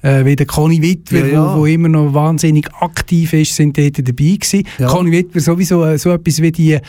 äh, 0.04 0.24
wie 0.26 0.36
der 0.36 0.45
Conny 0.45 0.82
Wittwer, 0.82 1.28
Ja, 1.28 1.34
ja. 1.34 1.58
Wo 1.58 1.66
immer 1.66 1.89
noch 1.89 2.14
wahnsinnig 2.14 2.68
aktiv 2.80 3.34
ist, 3.34 3.56
sind 3.56 3.78
dort 3.78 3.97
dabei 3.99 4.14
gewesen. 4.14 4.64
Ja. 4.80 4.88
Conny 4.88 5.12
Wittwer 5.12 5.41
sowieso 5.41 5.84
äh, 5.84 5.97
so 5.97 6.12
etwas 6.12 6.41
wie 6.41 6.52
die 6.52 6.80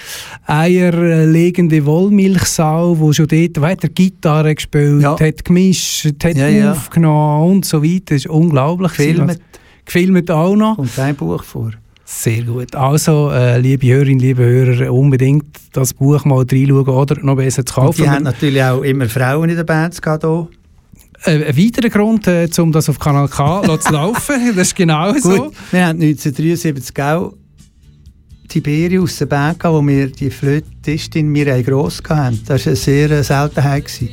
eierlegende 0.47 1.85
Wollmilchsau, 1.85 2.99
wo 2.99 3.13
schon 3.13 3.27
dort 3.27 3.61
weiter 3.61 3.89
Gitarre 3.89 4.55
gespielt, 4.55 5.03
Ja. 5.03 5.19
hat 5.19 5.45
gemischt, 5.45 6.07
hat 6.25 6.37
Ja, 6.37 6.49
ja. 6.49 6.73
aufgenommen 6.73 7.51
und 7.57 7.65
so 7.65 7.83
weiter. 7.83 8.15
Das 8.15 8.17
ist 8.19 8.27
unglaublich. 8.29 8.93
gewesen. 8.93 9.27
Gefilmt, 9.27 9.41
Gefilmt 9.85 10.31
auch 10.31 10.55
noch. 10.57 10.77
kommt 10.77 10.99
ein 10.99 11.15
Buch 11.17 11.43
vor. 11.43 11.73
Sehr 12.15 12.43
gut. 12.43 12.77
Also, 12.77 13.31
äh, 13.31 13.59
liebe 13.59 13.87
Hörerinnen, 13.87 14.19
liebe 14.21 14.45
Hörer, 14.45 14.93
unbedingt 14.93 15.47
das 15.73 15.95
Buch 15.95 16.25
mal 16.25 16.45
reinschauen 16.45 16.87
oder 16.89 17.17
noch 17.23 17.37
besser 17.37 17.65
zu 17.65 17.81
Und 17.81 17.87
kaufen. 17.87 18.03
die 18.03 18.11
haben 18.11 18.25
natürlich 18.25 18.63
auch 18.63 18.83
immer 18.83 19.09
Frauen 19.09 19.49
in 19.51 19.57
der 19.57 19.65
Band 19.65 20.01
gehabt. 20.01 20.25
Äh, 20.25 21.45
ein 21.45 21.57
weiterer 21.57 21.89
Grund, 21.89 22.27
äh, 22.29 22.49
um 22.59 22.71
das 22.71 22.89
auf 22.89 22.99
Kanal 22.99 23.29
K 23.29 23.63
zu 23.81 23.93
laufen, 23.93 24.35
das 24.55 24.69
ist 24.69 24.77
genau 24.77 25.15
so. 25.15 25.45
Gut, 25.45 25.55
wir 25.71 25.87
haben 25.87 26.01
1973 26.01 27.03
auch 27.03 27.33
Tiberius, 28.49 29.21
eine 29.23 29.29
Band, 29.29 29.59
gehabt, 29.59 29.75
wo 29.75 29.87
wir 29.87 30.09
die 30.09 30.31
Flötistin 30.31 31.29
Mireille 31.29 31.65
Gross 31.65 32.03
hatten. 32.09 32.41
Das 32.47 32.67
war 32.67 32.71
eine 32.71 32.77
sehr 32.77 33.11
äh, 33.11 33.25
Seltenheit. 33.25 33.87
gewesen. 33.87 34.11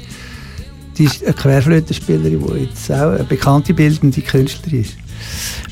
Die 0.97 1.03
ist 1.03 1.23
eine 1.23 1.33
Querflötenspielerin, 1.33 2.45
die 2.45 2.63
jetzt 2.63 2.91
auch 2.91 3.11
eine 3.11 3.23
bekannte 3.25 3.73
bildende 3.73 4.21
Künstlerin 4.21 4.81
ist. 4.81 4.95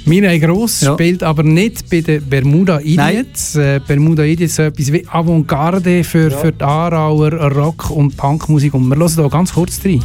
Mireille 0.05 0.39
Gross 0.39 0.81
Ja. 0.81 0.93
spielt 0.93 1.23
aber 1.23 1.43
nicht 1.43 1.89
bei 1.89 2.01
den 2.01 2.23
Bermuda 2.23 2.79
Idiots. 2.79 3.55
Äh, 3.55 3.79
Bermuda 3.85 4.23
Idiots 4.23 4.55
so 4.55 4.63
etwas 4.63 4.91
wie 4.91 5.05
Avantgarde 5.07 6.03
für, 6.03 6.31
für 6.31 6.51
die 6.51 6.63
Aarauer 6.63 7.33
Rock- 7.33 7.89
und 7.91 8.15
Punkmusik. 8.15 8.73
Und 8.73 8.87
wir 8.87 8.95
hören 8.97 9.09
hier 9.13 9.29
ganz 9.29 9.53
kurz 9.53 9.79
rein. 9.83 10.03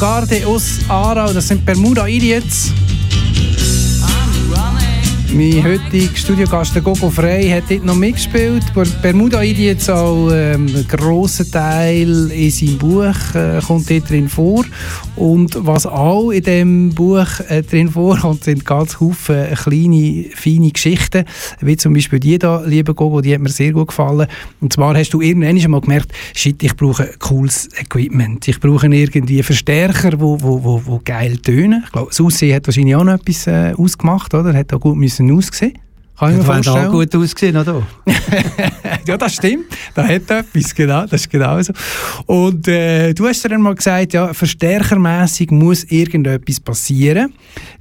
Avantgarde 0.00 0.46
aus 0.46 0.78
Aarau, 0.88 1.30
das 1.30 1.48
sind 1.48 1.62
Bermuda 1.66 2.06
Idiots. 2.06 2.72
Mein 5.32 5.62
heutiger 5.62 6.16
Studiogast, 6.16 6.74
Gogo 6.82 7.10
Frey, 7.10 7.50
hat 7.50 7.64
dort 7.68 7.84
noch 7.84 7.94
mitgespielt. 7.94 8.64
Ber- 8.74 8.86
Bermuda 9.02 9.42
Idiots 9.42 9.90
auch 9.90 10.30
ähm, 10.32 10.66
ein 10.74 10.86
grosser 10.88 11.48
Teil 11.48 12.30
in 12.32 12.50
seinem 12.50 12.78
Buch 12.78 13.34
äh, 13.34 13.60
kommt 13.64 13.90
dort 13.90 14.08
drin 14.08 14.28
vor. 14.28 14.64
Und 15.20 15.54
was 15.66 15.84
auch 15.84 16.30
in 16.30 16.42
dem 16.44 16.94
Buch 16.94 17.26
äh, 17.48 17.62
drin 17.62 17.90
vorkommt, 17.90 18.44
sind 18.44 18.64
ganz 18.64 18.96
viele 18.96 19.54
kleine, 19.54 20.24
feine 20.34 20.70
Geschichten. 20.70 21.26
Wie 21.60 21.76
zum 21.76 21.92
Beispiel 21.92 22.18
die 22.18 22.38
da, 22.38 22.62
liebe 22.64 22.94
Gogo, 22.94 23.20
die 23.20 23.34
hat 23.34 23.42
mir 23.42 23.50
sehr 23.50 23.72
gut 23.72 23.88
gefallen. 23.88 24.28
Und 24.62 24.72
zwar 24.72 24.96
hast 24.96 25.10
du 25.10 25.20
irgendwann 25.20 25.58
einmal 25.58 25.82
gemerkt, 25.82 26.12
shit, 26.34 26.62
ich 26.62 26.74
brauche 26.74 27.10
cooles 27.18 27.68
Equipment. 27.78 28.48
Ich 28.48 28.60
brauche 28.60 28.86
irgendwie 28.86 29.42
Verstärker, 29.42 30.18
wo, 30.18 30.40
wo, 30.40 30.64
wo, 30.64 30.82
wo 30.86 31.00
geil 31.04 31.36
tönen. 31.36 31.82
Ich 31.84 31.92
glaube, 31.92 32.08
das 32.08 32.20
Aussehen 32.22 32.56
hat 32.56 32.66
wahrscheinlich 32.66 32.96
auch 32.96 33.04
noch 33.04 33.12
etwas 33.12 33.46
äh, 33.46 33.74
ausgemacht, 33.76 34.32
oder? 34.32 34.54
Hat 34.54 34.72
auch 34.72 34.80
gut 34.80 34.96
müssen 34.96 35.30
aussehen. 35.30 35.74
Kann 36.20 36.32
ich 36.32 36.36
mir 36.36 36.44
vorstellen. 36.44 36.86
auch 36.86 36.90
gut 36.92 37.16
ausgesehen, 37.16 37.56
oder? 37.56 37.82
ja, 39.06 39.16
das 39.16 39.36
stimmt. 39.36 39.64
Da 39.94 40.06
hat 40.06 40.30
etwas, 40.30 40.74
genau. 40.74 41.06
Das 41.06 41.22
ist 41.22 41.30
genau 41.30 41.62
so. 41.62 41.72
Und 42.26 42.68
äh, 42.68 43.14
du 43.14 43.26
hast 43.26 43.42
dann 43.50 43.62
mal 43.62 43.74
gesagt, 43.74 44.12
ja, 44.12 44.34
verstärkermässig 44.34 45.50
muss 45.50 45.84
irgendetwas 45.84 46.60
passieren. 46.60 47.32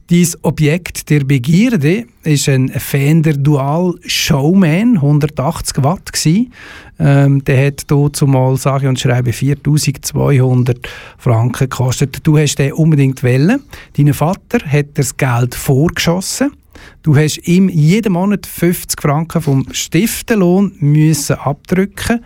Dieses 0.10 0.42
Objekt 0.42 1.10
der 1.10 1.26
Begierde 1.26 2.06
ist 2.24 2.48
ein 2.48 2.70
Fender 2.70 3.34
Dual 3.34 3.96
Showman, 4.06 4.96
180 4.96 5.84
Watt 5.84 6.14
gsi. 6.14 6.50
Ähm, 6.98 7.44
der 7.44 7.68
hat 7.68 7.88
hier 7.90 8.10
zumal 8.14 8.56
sage 8.56 8.88
und 8.88 8.98
schreibe 8.98 9.34
4200 9.34 10.80
Franken 11.18 11.70
gekostet. 11.70 12.20
Du 12.24 12.38
hast 12.38 12.56
den 12.56 12.72
unbedingt 12.72 13.22
wollen. 13.22 13.64
Dein 13.98 14.14
Vater 14.14 14.60
hat 14.66 14.88
das 14.94 15.18
Geld 15.18 15.56
vorgeschossen. 15.56 16.54
Du 17.04 17.16
hast 17.16 17.48
ihm 17.48 17.70
jeden 17.70 18.14
Monat 18.14 18.46
50 18.46 19.02
Franken 19.02 19.42
vom 19.42 19.66
Stiftenlohn 19.72 20.74
müssen 20.80 21.36
abdrücken 21.38 22.24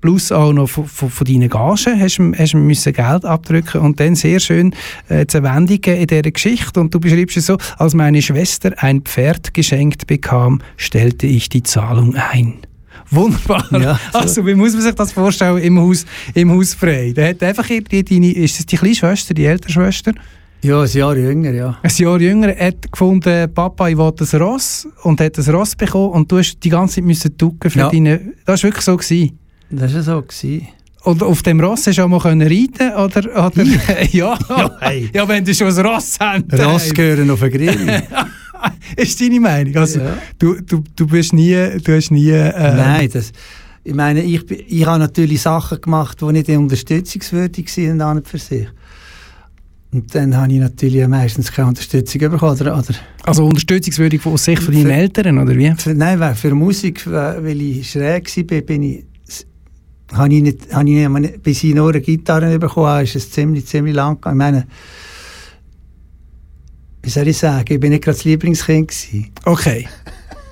plus 0.00 0.32
auch 0.32 0.52
noch 0.52 0.68
von, 0.68 0.86
von, 0.86 1.10
von 1.10 1.26
deinen 1.26 1.48
Gagen 1.48 2.00
hast 2.00 2.18
hast 2.18 2.54
müssen 2.54 2.92
Geld 2.92 3.24
abdrücken 3.24 3.80
und 3.80 4.00
dann 4.00 4.14
sehr 4.14 4.40
schön 4.40 4.74
äh, 5.08 5.26
zur 5.26 5.42
Wendung 5.42 5.80
geben 5.80 6.00
in 6.00 6.06
dieser 6.06 6.22
Geschichte 6.22 6.80
und 6.80 6.94
du 6.94 7.00
beschreibst 7.00 7.36
es 7.36 7.46
so, 7.46 7.58
als 7.76 7.94
meine 7.94 8.22
Schwester 8.22 8.72
ein 8.78 9.02
Pferd 9.02 9.54
geschenkt 9.54 10.06
bekam, 10.06 10.62
stellte 10.76 11.26
ich 11.26 11.48
die 11.48 11.62
Zahlung 11.62 12.16
ein. 12.16 12.58
Wunderbar. 13.10 13.66
Ja, 13.72 13.98
so. 14.12 14.18
Also, 14.18 14.46
wie 14.46 14.54
muss 14.54 14.72
man 14.72 14.82
sich 14.82 14.94
das 14.94 15.12
vorstellen 15.12 15.58
im 15.58 15.80
Haus, 15.80 16.06
im 16.34 16.50
Haus 16.50 16.74
frei? 16.74 17.12
Der 17.12 17.30
hat 17.30 17.42
einfach 17.42 17.66
die, 17.66 18.04
deine, 18.04 18.32
ist 18.32 18.58
das 18.58 18.66
die 18.66 18.76
kleine 18.76 18.94
Schwester, 18.94 19.34
die 19.34 19.46
ältere 19.46 19.72
Schwester? 19.72 20.12
Ja, 20.62 20.82
ein 20.82 20.88
Jahr 20.88 21.16
jünger, 21.16 21.52
ja. 21.52 21.78
ein 21.82 21.90
Jahr 21.96 22.20
jünger, 22.20 22.54
hat 22.54 22.92
gefunden, 22.92 23.52
Papa, 23.54 23.88
ich 23.88 23.96
will 23.96 24.12
ein 24.18 24.40
Ross 24.42 24.86
und 25.04 25.20
hat 25.20 25.38
ein 25.38 25.54
Ross 25.54 25.74
bekommen 25.74 26.10
und 26.12 26.30
du 26.30 26.38
hast 26.38 26.58
die 26.62 26.68
ganze 26.68 26.96
Zeit 26.96 27.04
müssen 27.04 27.34
ducken 27.36 27.70
für 27.70 27.78
Ja. 27.78 27.88
deine... 27.90 28.20
Das 28.44 28.62
war 28.62 28.68
wirklich 28.68 28.84
so. 28.84 28.96
Gewesen. 28.96 29.38
Das 29.70 29.94
war 29.94 30.02
so. 30.02 30.20
Gewesen. 30.22 30.68
Und 31.04 31.22
auf 31.22 31.42
dem 31.42 31.60
Ross 31.60 31.86
hast 31.86 31.96
du 31.96 32.02
auch 32.04 32.08
mal 32.08 32.20
können 32.20 32.42
reiten 32.46 32.92
oder, 32.92 33.46
oder 33.46 33.62
ja, 34.12 34.38
Ja, 34.50 34.76
hey. 34.80 35.08
ja, 35.14 35.26
wenn 35.26 35.42
du 35.44 35.54
schon 35.54 35.68
ein 35.68 35.86
Ross 35.86 36.18
hast. 36.20 36.44
Ross 36.52 36.92
gehören 36.92 37.30
auf 37.30 37.40
den 37.40 37.50
Grill. 37.52 38.02
ist 38.96 39.18
deine 39.18 39.40
Meinung? 39.40 39.74
Also, 39.76 40.00
Ja. 40.00 40.18
du, 40.38 40.60
du, 40.60 40.84
du 40.94 41.06
bist 41.06 41.32
nie... 41.32 41.56
Du 41.82 41.96
hast 41.96 42.10
nie 42.10 42.28
äh, 42.32 42.52
Nein, 42.76 43.08
das, 43.10 43.32
ich 43.82 43.94
meine, 43.94 44.22
ich, 44.22 44.42
ich 44.50 44.84
habe 44.84 44.98
natürlich 44.98 45.40
Sachen 45.40 45.80
gemacht, 45.80 46.18
die 46.20 46.26
nicht 46.32 46.50
unterstützungswürdig 46.50 47.74
waren 47.78 48.00
an 48.02 48.16
und 48.18 48.28
für 48.28 48.36
sich. 48.38 48.68
Und 49.92 50.14
dann 50.14 50.36
habe 50.36 50.52
ich 50.52 50.60
natürlich 50.60 51.06
meistens 51.08 51.50
keine 51.50 51.68
Unterstützung 51.68 52.20
bekommen. 52.20 52.60
Oder, 52.60 52.78
oder 52.78 52.94
Also 53.24 53.44
unterstützungswürdig 53.44 54.24
aus 54.24 54.44
Sicht 54.44 54.62
von 54.62 54.72
deinen 54.72 54.90
Eltern, 54.90 55.38
oder 55.38 55.56
wie? 55.56 55.72
für, 55.76 55.94
nein, 55.94 56.20
weil 56.20 56.34
für 56.36 56.54
Musik, 56.54 57.10
weil 57.10 57.42
weil 57.42 57.60
ich 57.60 57.90
schräg 57.90 58.28
war, 58.36 58.60
bin 58.60 58.82
ich, 58.84 59.04
habe 60.12 60.32
ich 60.32 60.42
nicht, 60.42 60.72
habe 60.72 60.88
ich 60.88 61.08
nicht, 61.08 61.42
bis 61.42 61.64
ich 61.64 61.74
nur 61.74 61.90
eine 61.90 62.00
Gitarre 62.00 62.58
bekommen 62.58 62.86
habe, 62.86 63.02
ist 63.04 63.16
es 63.16 63.30
ziemlich, 63.30 63.66
ziemlich 63.66 63.94
lang 63.94 64.14
gegangen. 64.14 64.36
Ich 64.36 64.38
meine, 64.38 64.66
wie 67.02 67.10
soll 67.10 67.28
ich 67.28 67.38
sagen, 67.38 67.72
ich 67.72 67.80
bin 67.80 67.90
nicht 67.90 68.04
gerade 68.04 68.16
das 68.16 68.24
Lieblingskind 68.24 68.88
gewesen. 68.88 69.30
Okay. 69.44 69.88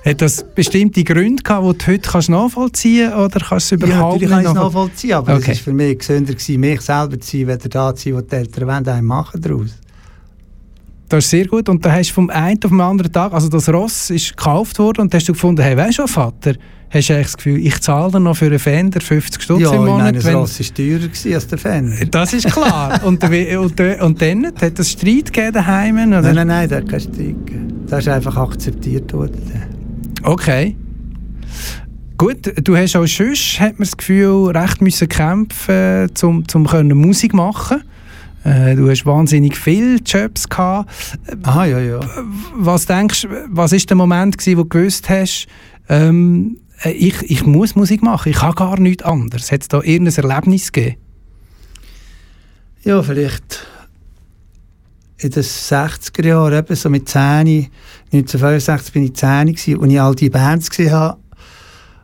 Hat 0.05 0.21
das 0.21 0.45
bestimmte 0.55 1.03
Gründe 1.03 1.43
gehabt, 1.43 1.65
die 1.65 1.77
du 1.85 1.91
heute 1.91 2.09
kannst 2.09 2.29
nachvollziehen 2.29 3.11
kannst, 3.11 3.35
oder 3.35 3.45
kannst 3.45 3.71
du 3.71 3.75
es 3.75 3.81
Ja, 3.81 3.87
überhaupt 3.87 4.13
natürlich 4.21 4.29
kann 4.29 4.39
ich 4.41 4.45
es 4.47 4.51
nachvoll- 4.53 4.63
nachvollziehen, 4.63 5.13
aber 5.13 5.33
Okay. 5.35 5.41
es 5.51 5.57
war 5.57 5.63
für 5.63 5.73
mich 5.73 5.97
gesünder, 5.99 6.33
gewesen, 6.33 6.59
mich 6.61 6.81
selber 6.81 7.19
zu 7.19 7.37
sein, 7.37 7.47
weder 7.47 7.69
da 7.69 7.95
zu 7.95 8.03
sein, 8.03 8.13
wo 8.15 8.21
die 8.21 8.35
Eltern 8.35 8.67
wollen, 8.67 8.87
einem 8.87 9.05
machen 9.05 9.41
daraus. 9.41 9.69
Das 11.09 11.25
ist 11.25 11.31
sehr 11.31 11.47
gut. 11.47 11.67
Und 11.69 11.83
da 11.83 11.91
hast 11.91 12.09
du 12.11 12.13
vom 12.13 12.29
einen 12.29 12.59
auf 12.63 12.69
den 12.69 12.81
anderen 12.81 13.11
Tag, 13.11 13.33
also 13.33 13.49
das 13.49 13.67
Ross 13.67 14.09
ist 14.11 14.37
gekauft 14.37 14.77
worden 14.79 15.01
und 15.01 15.13
hast 15.13 15.27
du 15.27 15.33
gefunden, 15.33 15.61
hey, 15.63 15.75
weißt 15.75 15.97
du 15.99 16.03
was, 16.03 16.11
Vater? 16.11 16.53
Hast 16.91 17.09
du 17.09 17.13
eigentlich 17.13 17.27
das 17.27 17.37
Gefühl, 17.37 17.65
ich 17.65 17.79
zahle 17.81 18.11
dir 18.11 18.19
noch 18.19 18.37
für 18.37 18.45
einen 18.45 18.57
Fender 18.59 19.01
50 19.01 19.41
Stutz 19.41 19.61
Ja, 19.61 19.71
im 19.73 19.81
Monat? 19.85 19.97
meine, 19.97 20.17
das 20.17 20.25
wenn- 20.25 20.35
Ross 20.35 20.59
war 20.59 20.75
teurer 20.75 20.99
gewesen 21.07 21.33
als 21.33 21.47
der 21.47 21.57
Fan. 21.57 22.07
das 22.11 22.33
ist 22.33 22.45
klar. 22.51 23.01
und, 23.03 23.23
und, 23.23 23.79
der- 23.79 24.03
und 24.03 24.21
dann 24.21 24.45
hat 24.45 24.79
es 24.79 24.91
Streit 24.91 25.33
gegeben 25.33 25.51
daheim? 25.53 25.97
Oder? 25.97 26.21
Nein, 26.21 26.35
nein, 26.35 26.47
nein, 26.47 26.69
der 26.69 26.77
hat 26.79 26.89
keinen 26.89 26.99
Streit 27.01 27.17
gegeben. 27.17 27.85
Das 27.87 27.99
ist 27.99 28.07
einfach 28.07 28.37
akzeptiert 28.37 29.11
worden. 29.13 29.41
Okay. 30.23 30.75
Gut, 32.17 32.53
du 32.61 32.75
hast 32.75 32.95
auch 32.95 33.05
sonst, 33.05 33.59
hat 33.59 33.79
man 33.79 33.85
das 33.85 33.95
Gefühl, 33.95 34.51
recht 34.51 34.81
müssen 34.81 35.07
kämpfen, 35.07 36.09
um 36.21 36.47
zum 36.47 36.67
können 36.67 36.97
Musik 36.97 37.33
machen. 37.33 37.83
Äh, 38.43 38.75
du 38.75 38.89
hast 38.89 39.05
wahnsinnig 39.05 39.57
viele 39.57 39.97
Jobs 39.97 40.47
gehabt. 40.49 40.91
Aha, 41.43 41.65
ja, 41.65 41.79
ja. 41.79 41.99
Was 42.55 42.85
denkst, 42.85 43.27
was 43.47 43.71
ist 43.71 43.89
der 43.89 43.97
Moment 43.97 44.37
gewesen, 44.37 44.57
wo 44.57 44.63
du 44.63 44.69
gewusst 44.69 45.09
hast, 45.09 45.47
ähm, 45.87 46.57
äh, 46.83 46.91
ich, 46.91 47.21
ich 47.23 47.45
muss 47.45 47.75
Musik 47.75 48.01
machen, 48.01 48.29
ich 48.29 48.37
kann 48.37 48.55
gar 48.55 48.79
nichts 48.79 49.03
anderes. 49.03 49.51
Hat 49.51 49.61
es 49.61 49.67
da 49.67 49.81
irgendein 49.81 50.23
Erlebnis 50.23 50.71
gegeben? 50.71 50.97
Ja, 52.83 53.03
vielleicht 53.03 53.67
in 55.17 55.31
den 55.31 55.43
60er 55.43 56.25
Jahren, 56.25 56.57
eben 56.57 56.75
so 56.75 56.89
mit 56.89 57.09
10, 57.09 57.67
1965 58.11 58.93
bin 58.93 59.03
ich 59.03 59.13
10 59.13 59.47
gewesen, 59.47 59.77
und 59.77 59.89
ich 59.91 60.01
all 60.01 60.15
die 60.15 60.29
Bands 60.29 60.69
gesehen 60.69 60.91
habe, 60.91 61.17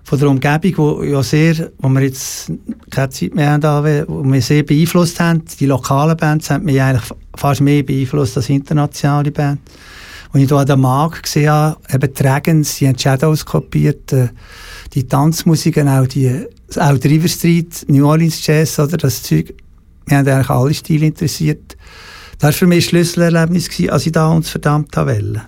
von 0.05 0.19
der 0.19 0.29
Umgebung, 0.29 0.73
wo 0.77 1.03
ja 1.03 1.23
sehr, 1.23 1.71
wo 1.79 1.89
wir 1.89 2.01
jetzt 2.01 2.51
keine 2.91 3.09
Zeit 3.09 3.33
mehr 3.33 3.51
haben, 3.51 4.05
wo 4.07 4.23
wir 4.23 4.41
sehr 4.41 4.61
beeinflusst 4.61 5.19
haben. 5.19 5.43
Die 5.59 5.65
lokalen 5.65 6.15
Bands 6.15 6.51
haben 6.51 6.65
mich 6.65 6.79
eigentlich 6.79 7.11
fast 7.35 7.61
mehr 7.61 7.81
beeinflusst 7.81 8.37
als 8.37 8.49
internationale 8.49 9.31
Bands. 9.31 9.63
Und 10.31 10.41
ich 10.41 10.47
da 10.47 10.57
an 10.57 10.67
der 10.67 10.77
Markt 10.77 11.23
gesehen 11.23 11.49
habe, 11.49 11.77
eben 11.91 12.13
Dragons, 12.13 12.75
die 12.75 12.87
haben 12.87 12.99
Shadows 12.99 13.45
kopiert, 13.45 14.13
äh, 14.13 14.27
die 14.93 15.07
Tanzmusiken, 15.07 15.87
auch 15.87 16.07
die, 16.07 16.45
auch 16.77 16.97
die 16.97 17.07
River 17.07 17.27
Street, 17.27 17.85
New 17.87 18.07
Orleans 18.07 18.45
Jazz, 18.45 18.77
oder 18.77 18.97
das 18.97 19.23
Zeug, 19.23 19.53
wir 20.05 20.17
haben 20.17 20.27
eigentlich 20.27 20.49
alle 20.49 20.73
Stile 20.73 21.07
interessiert. 21.07 21.77
Das 22.37 22.43
war 22.43 22.53
für 22.53 22.67
mich 22.67 22.85
ein 22.85 22.89
Schlüsselerlebnis, 22.89 23.69
als 23.89 24.05
ich 24.05 24.11
da 24.11 24.27
uns 24.27 24.49
verdammt 24.49 24.95
wollte. 24.95 25.41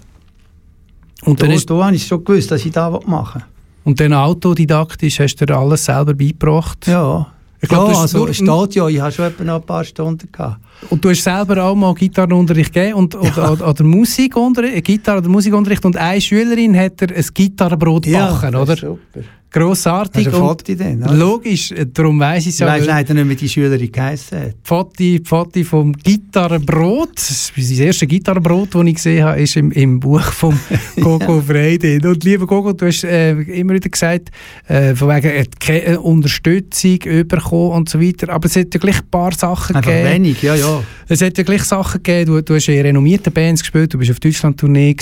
Und 1.27 1.41
Da, 1.41 1.47
ist, 1.47 1.69
da 1.69 1.83
habe 1.85 1.95
ich 1.95 2.05
schon 2.07 2.23
gewusst, 2.23 2.49
dass 2.51 2.65
ich 2.65 2.71
da 2.71 2.89
machen 3.05 3.41
will. 3.41 3.47
und 3.85 3.99
dann 3.99 4.13
autodidaktisch 4.13 5.19
hast 5.19 5.35
du 5.35 5.45
dir 5.45 5.57
alles 5.57 5.85
selber 5.85 6.13
beigebracht? 6.13 6.87
Ja. 6.87 7.27
Ich 7.59 7.67
glaub, 7.69 7.87
ja, 7.87 7.93
das 8.03 8.13
also 8.13 8.27
ja, 8.27 8.87
ich 8.87 8.99
habe 9.01 9.11
schon 9.11 9.25
etwa 9.25 9.43
noch 9.43 9.55
ein 9.55 9.63
paar 9.63 9.83
Stunden 9.83 10.29
gehabt. 10.31 10.57
Und 10.91 11.03
du 11.03 11.09
hast 11.09 11.23
selber 11.23 11.63
auch 11.63 11.73
mal 11.73 11.93
Gitarrenunterricht 11.95 12.71
gegeben 12.71 12.93
und, 12.93 13.15
oder, 13.15 13.51
oder, 13.51 13.67
oder 13.69 13.83
Musikunterricht, 13.83 14.85
Gitarre- 14.85 15.17
oder 15.17 15.29
Musikunterricht 15.29 15.83
und 15.83 15.97
eine 15.97 16.21
Schülerin 16.21 16.77
hat 16.77 17.01
dir 17.01 17.15
ein 17.15 17.25
Gitarrenbrot 17.33 18.03
gebacken, 18.05 18.51
das 18.51 18.61
oder? 18.61 18.75
super. 18.77 19.19
Grossartig. 19.57 20.27
Hast 20.31 20.67
du 20.67 20.75
denn? 20.75 21.03
oder? 21.03 21.13
logisch, 21.13 21.71
äh, 21.71 21.85
darum 21.91 22.19
weiss 22.19 22.43
ich 22.45 22.53
es 22.53 22.59
ja. 22.59 22.67
weil- 22.67 22.83
leider 22.85 23.13
nicht, 23.13 23.29
wie 23.29 23.35
die 23.35 23.49
Schülerin 23.49 23.91
geheissen 23.91 24.39
hat. 24.39 24.55
Foti, 24.63 25.21
Foti 25.23 25.63
vom 25.63 25.93
Gitarrenbrot. 25.93 27.15
Das 27.15 27.51
ist 27.55 27.71
das 27.71 27.79
erste 27.79 28.07
Gitarrenbrot, 28.07 28.75
das 28.75 28.85
ich 28.85 28.95
gesehen 28.95 29.23
habe, 29.25 29.41
ist 29.41 29.55
im, 29.57 29.71
im 29.71 29.99
Buch 29.99 30.21
von 30.21 30.57
Gogo 31.01 31.41
Freide. 31.41 31.99
Und 32.07 32.23
lieber 32.23 32.45
Gogo, 32.45 32.73
du 32.73 32.85
hast 32.85 33.03
äh, 33.03 33.31
immer 33.31 33.73
wieder 33.73 33.89
gesagt, 33.89 34.29
äh, 34.67 34.93
von 34.95 35.09
wegen 35.09 35.39
hat 35.39 35.59
keine 35.59 35.99
Unterstützung 35.99 36.99
bekommen 37.27 37.71
und 37.71 37.89
so 37.89 37.99
weiter. 37.99 38.29
Aber 38.29 38.45
es 38.45 38.55
hat 38.55 38.73
ja 38.73 38.79
gleich 38.79 38.99
ein 38.99 39.09
paar 39.09 39.33
Sachen 39.33 39.75
Einfach 39.75 39.91
gegeben. 39.91 40.13
wenig, 40.13 40.41
ja, 40.41 40.55
ja. 40.55 40.83
Es 41.09 41.21
hat 41.21 41.37
ja 41.37 41.43
gleich 41.43 41.63
Sachen 41.63 42.03
gegeben, 42.03 42.31
du, 42.31 42.41
du 42.41 42.55
hast 42.55 42.67
in 42.67 42.81
renommierten 42.81 43.31
Bands 43.33 43.61
gespielt, 43.61 43.93
du 43.93 43.97
bist 43.97 44.11
auf 44.11 44.19
Deutschland-Tournee 44.19 44.95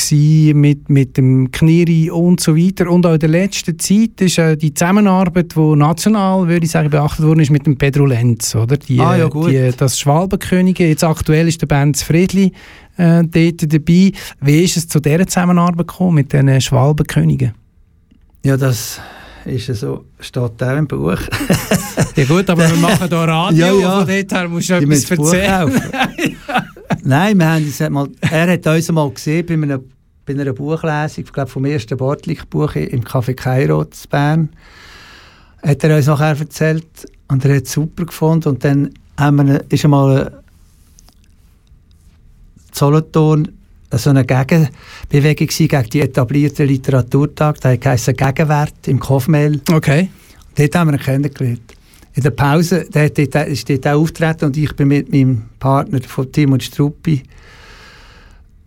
mit, 0.53 0.89
mit 0.89 1.17
dem 1.17 1.49
Kniri 1.51 2.11
und 2.11 2.39
so 2.39 2.55
weiter. 2.55 2.89
Und 2.89 3.05
auch 3.05 3.13
in 3.13 3.19
der 3.19 3.29
letzten 3.29 3.77
Zeit 3.79 4.21
ist 4.21 4.39
äh, 4.51 4.57
die 4.57 4.73
Zusammenarbeit, 4.73 5.55
die 5.55 5.75
national, 5.75 6.47
würde 6.47 6.65
ich 6.65 6.71
sagen, 6.71 6.89
beachtet 6.89 7.25
worden 7.25 7.39
ist, 7.39 7.51
mit 7.51 7.65
dem 7.65 7.77
Pedro 7.77 8.05
Lenz, 8.05 8.55
oder? 8.55 8.77
Die, 8.77 8.99
Ah, 8.99 9.15
ja, 9.17 9.25
äh, 9.25 9.29
gut. 9.29 9.51
Die, 9.51 9.71
das 9.75 9.99
Schwalbenkönige, 9.99 10.87
jetzt 10.87 11.03
aktuell 11.03 11.47
ist 11.47 11.61
der 11.61 11.67
Band 11.67 11.97
Friedli 11.97 12.51
äh, 12.97 13.23
dort 13.23 13.73
dabei. 13.73 14.11
Wie 14.41 14.63
ist 14.63 14.77
es 14.77 14.87
zu 14.87 14.99
dieser 14.99 15.27
Zusammenarbeit 15.27 15.87
gekommen 15.87 16.15
mit 16.15 16.33
den 16.33 16.59
Schwalbenkönigen? 16.61 17.53
Ja, 18.43 18.57
das 18.57 18.99
ist 19.45 19.67
so, 19.75 20.05
steht 20.19 20.63
auch 20.63 20.77
im 20.77 20.87
Buch. 20.87 21.17
Ja 22.15 22.25
gut, 22.25 22.49
aber 22.49 22.69
wir 22.69 22.77
machen 22.77 23.07
hier 23.07 23.17
Radio, 23.17 23.57
Ja, 23.57 23.73
ja. 23.73 23.99
von 23.99 24.07
dort 24.07 24.31
her 24.31 24.49
musst 24.49 24.69
du 24.69 24.73
etwas 24.75 25.11
erzählen. 25.11 25.81
Nein, 27.03 27.37
wir 27.37 27.45
haben 27.47 27.93
mal, 27.93 28.07
er 28.21 28.53
hat 28.53 28.65
uns 28.67 28.91
mal 28.91 29.09
gesehen 29.11 29.45
bei 29.45 29.53
einer, 29.53 29.79
bei 30.25 30.33
einer 30.33 30.53
Buchlesung, 30.53 31.23
ich 31.23 31.33
glaube 31.33 31.51
vom 31.51 31.65
ersten 31.65 31.97
Bartlich-Buch 31.97 32.75
im 32.75 33.03
Café 33.03 33.33
Kairo 33.33 33.83
in 33.83 33.89
Bern. 34.09 34.49
Hat 35.61 35.83
er 35.83 35.95
uns 35.95 36.07
nachher 36.07 36.39
erzählt 36.39 36.85
und 37.27 37.45
er 37.45 37.57
hat 37.57 37.63
es 37.63 37.71
super 37.71 38.05
gefunden 38.05 38.49
und 38.49 38.63
dann 38.63 38.89
haben 39.17 39.47
wir, 39.47 39.63
ist 39.69 39.85
einmal 39.85 40.43
Solothurn 42.71 43.51
so 43.91 44.09
eine 44.09 44.25
Gegenbewegung 44.25 45.47
gewesen 45.47 45.67
gegen 45.67 45.89
die 45.89 46.01
etablierten 46.01 46.67
Literaturtag, 46.67 47.61
der 47.61 47.79
heisst 47.85 48.17
Gegenwert 48.17 48.87
im 48.87 48.99
Kofmel. 48.99 49.61
Okay. 49.71 50.09
Dort 50.55 50.75
haben 50.75 50.91
wir 50.91 50.97
ihn 50.97 51.03
kennengelernt. 51.03 51.73
In 52.13 52.23
der 52.23 52.31
Pause 52.31 52.85
der 52.93 53.05
hat 53.05 53.17
dort, 53.17 53.47
ist 53.47 53.69
dort 53.69 53.87
auch 53.87 54.01
auftreten 54.01 54.45
und 54.45 54.57
ich 54.57 54.75
bin 54.75 54.87
mit 54.87 55.11
meinem 55.11 55.43
Partner 55.59 56.01
von 56.01 56.31
Tim 56.31 56.53
und 56.53 56.63
Struppi 56.63 57.23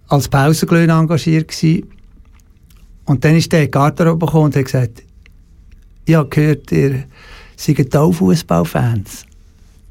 als 0.09 0.28
Pausenglöhn 0.28 0.90
engagiert 0.90 1.48
gewesen. 1.48 1.88
Und 3.04 3.24
dann 3.24 3.36
ist 3.36 3.52
der 3.52 3.61
in 3.61 3.66
die 3.66 3.70
und 4.44 4.56
hat 4.56 4.64
gesagt, 4.64 5.02
ich 6.04 6.14
habe 6.14 6.28
gehört, 6.28 6.72
ihr 6.72 7.04
seid 7.56 7.96
auch 7.96 8.12
Fußballfans. 8.12 9.28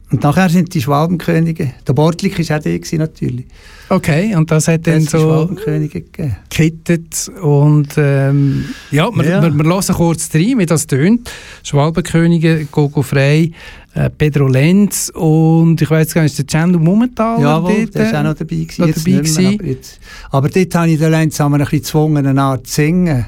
Und 0.10 0.24
nachher 0.24 0.48
sind 0.50 0.74
die 0.74 0.82
Schwalbenkönige, 0.82 1.74
der 1.86 1.94
Bortlik 1.94 2.38
war 2.50 2.58
auch 2.58 2.62
der 2.64 2.80
gewesen, 2.80 3.00
natürlich. 3.00 3.46
Okay, 3.90 4.34
und 4.36 4.50
das 4.50 4.70
hat 4.70 4.88
Dann 4.88 5.02
so 5.02 5.48
gegeben. 5.48 6.36
gekittet 6.50 7.30
und 7.42 7.90
ähm, 7.98 8.66
ja, 8.92 9.10
wir, 9.14 9.26
Ja. 9.26 9.42
Wir, 9.44 9.54
wir 9.54 9.66
hören 9.66 9.96
kurz 9.96 10.34
rein, 10.34 10.60
wie 10.60 10.66
das 10.66 10.88
tönt. 10.88 11.30
Schwalbenkönige, 11.64 12.68
Gogo 12.72 13.02
Frey, 13.02 13.52
äh, 13.96 14.10
Pedro 14.10 14.48
Lenz 14.48 15.12
und 15.14 15.82
ich 15.82 15.90
weiß 15.90 16.14
gar 16.14 16.24
nicht, 16.24 16.40
ist 16.40 16.52
der 16.54 16.60
Cendo 16.62 16.80
Momental 16.80 17.42
Jawohl, 17.42 17.86
dort, 17.88 17.96
der 17.96 18.06
ist 18.06 18.14
äh, 18.14 18.18
auch 18.18 18.24
noch 18.24 18.34
dabei 18.36 18.56
gewesen. 18.56 18.82
noch 18.82 18.88
dabei 18.88 18.94
nicht 18.94 19.06
mehr, 19.06 19.22
gewesen. 19.22 19.48
aber, 19.60 19.66
jetzt, 19.66 20.00
aber 20.32 20.50
dort 20.50 20.76
habe 20.76 20.90
ich 20.90 21.00
den 21.00 21.12
Lenz 21.12 21.42
einmal 21.42 21.60
ein 21.60 21.64
bisschen 21.66 21.80
gezwungen, 21.80 22.26
eine 22.28 22.42
Art 22.42 22.66
zu 22.66 22.74
singen. 22.76 23.26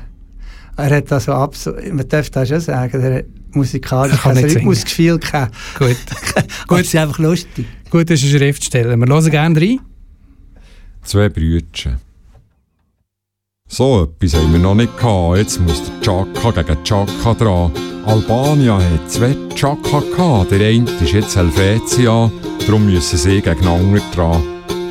Er 0.78 0.90
hat 0.96 1.12
also 1.12 1.34
absolut, 1.34 1.94
man 1.94 2.08
darf 2.08 2.30
das 2.30 2.48
schon 2.48 2.62
sagen, 2.62 3.24
musikalisch 3.56 4.22
kann 4.22 4.34
kein 4.34 4.44
nicht 4.44 4.54
singen. 4.54 4.68
Rhythmusgefühl 4.68 5.20
gehabt. 5.20 5.56
Gut. 5.78 5.98
Gut, 6.68 6.80
es 6.80 6.88
ist 6.88 6.96
einfach 6.96 7.20
lustig. 7.20 7.66
Gut, 7.90 8.10
das 8.10 8.22
ist 8.22 8.34
ein 8.34 8.40
Schriftsteller. 8.40 8.96
Wir 8.96 9.08
hören 9.08 9.32
gerne 9.32 9.60
rein. 9.60 9.80
Zwei 11.04 11.30
Brütchen. 11.30 11.98
So 13.68 14.04
etwas 14.04 14.34
haben 14.34 14.52
wir 14.52 14.60
noch 14.60 14.76
nicht 14.76 14.98
gehabt. 14.98 15.38
Jetzt 15.38 15.60
muss 15.60 15.84
der 15.84 16.02
Chaka 16.02 16.62
gegen 16.62 16.84
Chaka 16.84 17.34
dran. 17.36 17.72
Albania 18.06 18.80
hat 18.80 19.12
zwei 19.12 19.36
Chaka 19.54 20.00
gehabt. 20.00 20.52
Der 20.52 20.68
eine 20.68 20.90
ist 20.90 21.14
jetzt 21.14 21.36
Helvetia, 21.36 22.32
darum 22.66 22.86
müssen 22.86 23.18
sie 23.18 23.42
gegeneinander 23.42 24.02
dran. 24.16 24.42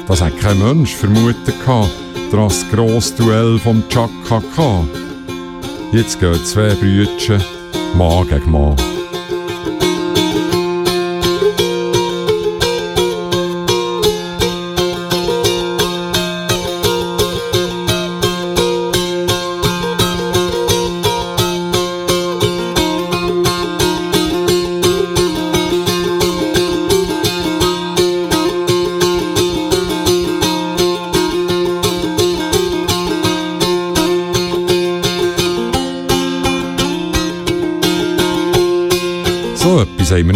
Das 0.07 0.23
hat 0.23 0.39
kein 0.41 0.59
Mensch 0.61 0.95
vermutet 0.95 1.59
gehabt, 1.61 1.91
das 2.31 2.65
grosse 2.71 3.15
Duell 3.17 3.59
vom 3.59 3.83
Chaka 3.89 4.39
gehabt. 4.39 4.89
Jetzt 5.93 6.21
gehen 6.21 6.45
zwei 6.45 6.75
Brütchen, 6.75 7.43
Mann 7.99 8.28
gegen 8.28 8.53
Mann. 8.53 8.76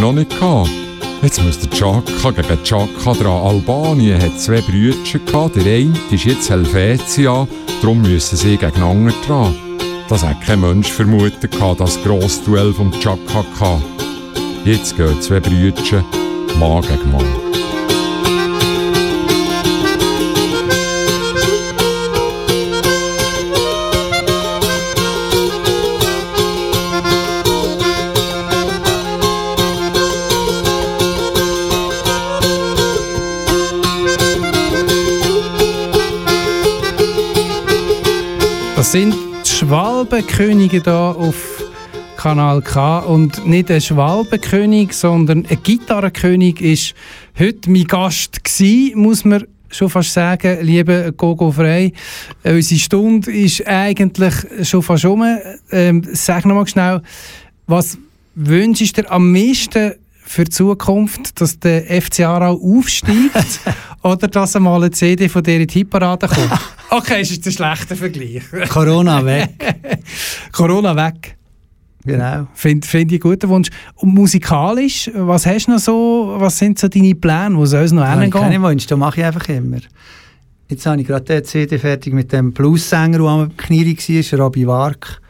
Noch 0.02 0.12
nicht 0.12 0.30
gehabt. 0.30 0.68
Jetzt 1.22 1.40
muss 1.44 1.60
der 1.60 1.70
Chaka 1.70 2.30
gegen 2.32 2.64
Chaka 2.64 3.12
dran. 3.12 3.46
Albanien 3.46 4.20
hat 4.20 4.40
zwei 4.40 4.60
Brüder 4.60 4.96
gehabt. 5.24 5.54
Der 5.54 5.64
eine 5.64 5.92
ist 6.10 6.24
jetzt 6.24 6.50
Helvetia, 6.50 7.46
darum 7.80 8.02
müssen 8.02 8.36
sie 8.36 8.56
gegeneinander 8.56 9.14
dran. 9.26 9.54
Das 10.08 10.24
hat 10.24 10.40
kein 10.40 10.60
Mensch 10.60 10.90
vermutet 10.90 11.52
gehabt, 11.52 11.80
das 11.80 12.02
grosse 12.02 12.42
Duell 12.42 12.72
vom 12.72 12.90
Chaka. 13.00 13.80
Jetzt 14.64 14.96
gehen 14.96 15.20
zwei 15.20 15.38
Brüder, 15.38 16.04
Mann 16.58 16.82
gegen 16.82 17.12
Mann. 17.12 17.41
Schwalbenkönige 40.12 40.82
da 40.82 41.12
auf 41.12 41.64
Kanal 42.18 42.60
K 42.60 42.98
und 42.98 43.46
nicht 43.46 43.70
ein 43.70 43.80
Schwalbenkönig, 43.80 44.92
sondern 44.92 45.46
ein 45.46 45.62
Gitarrenkönig 45.62 46.60
ist 46.60 46.94
heute 47.38 47.70
mein 47.70 47.84
Gast 47.84 48.44
gsi, 48.44 48.92
muss 48.94 49.24
man 49.24 49.46
schon 49.70 49.88
fast 49.88 50.12
sagen, 50.12 50.58
liebe 50.60 51.14
Gogo 51.16 51.50
Frey. 51.50 51.94
Äh, 52.42 52.56
Unsere 52.56 52.78
Stunde 52.78 53.32
ist 53.32 53.66
eigentlich 53.66 54.34
schon 54.64 54.82
fast 54.82 55.06
um. 55.06 55.24
Ähm, 55.70 56.02
sag 56.12 56.44
noch 56.44 56.56
mal 56.56 56.66
schnell, 56.66 57.00
was 57.66 57.96
wünschst 58.34 58.98
du 58.98 59.02
dir 59.02 59.10
am 59.10 59.32
meisten 59.32 59.94
für 60.24 60.44
die 60.44 60.50
Zukunft, 60.50 61.40
dass 61.40 61.58
der 61.58 61.84
FC 62.02 62.20
Aarau 62.20 62.60
aufsteigt 62.60 63.60
oder 64.02 64.28
dass 64.28 64.56
einmal 64.56 64.82
eine 64.82 64.90
CD 64.90 65.28
von 65.28 65.42
dir 65.42 65.60
in 65.60 65.66
die 65.66 65.74
Hitparade 65.74 66.28
kommt? 66.28 66.50
Okay, 66.94 67.22
ist 67.22 67.30
jetzt 67.30 67.46
ein 67.46 67.52
schlechter 67.52 67.96
Vergleich. 67.96 68.42
Corona 68.68 69.24
weg. 69.24 69.48
Corona 70.52 70.94
weg. 70.94 71.38
Genau. 72.04 72.48
Finde 72.52 72.86
find 72.86 73.10
ich 73.10 73.24
einen 73.24 73.32
guten 73.32 73.48
Wunsch. 73.48 73.70
Und 73.94 74.12
musikalisch, 74.12 75.10
was 75.14 75.46
hast 75.46 75.68
du 75.68 75.70
noch 75.70 75.78
so, 75.78 76.34
was 76.36 76.58
sind 76.58 76.78
so 76.78 76.88
deine 76.88 77.14
Pläne, 77.14 77.56
wo 77.56 77.64
soll 77.64 77.84
es 77.84 77.92
noch 77.92 78.02
Da 78.02 78.10
habe 78.10 78.26
ich 78.26 78.30
keine 78.30 78.50
hingehen? 78.50 78.62
Wünsche, 78.62 78.88
das 78.88 78.98
mache 78.98 79.20
ich 79.20 79.26
einfach 79.26 79.48
immer. 79.48 79.78
Jetzt 80.68 80.84
habe 80.84 81.00
ich 81.00 81.06
gerade 81.06 81.40
die 81.40 81.42
CD 81.44 81.78
fertig 81.78 82.12
mit 82.12 82.30
dem 82.30 82.52
Blues-Sänger, 82.52 83.16
der 83.16 83.26
am 83.26 83.56
Knie 83.56 83.96
war, 83.96 84.38
Robbie 84.40 84.66
Wark. 84.66 85.22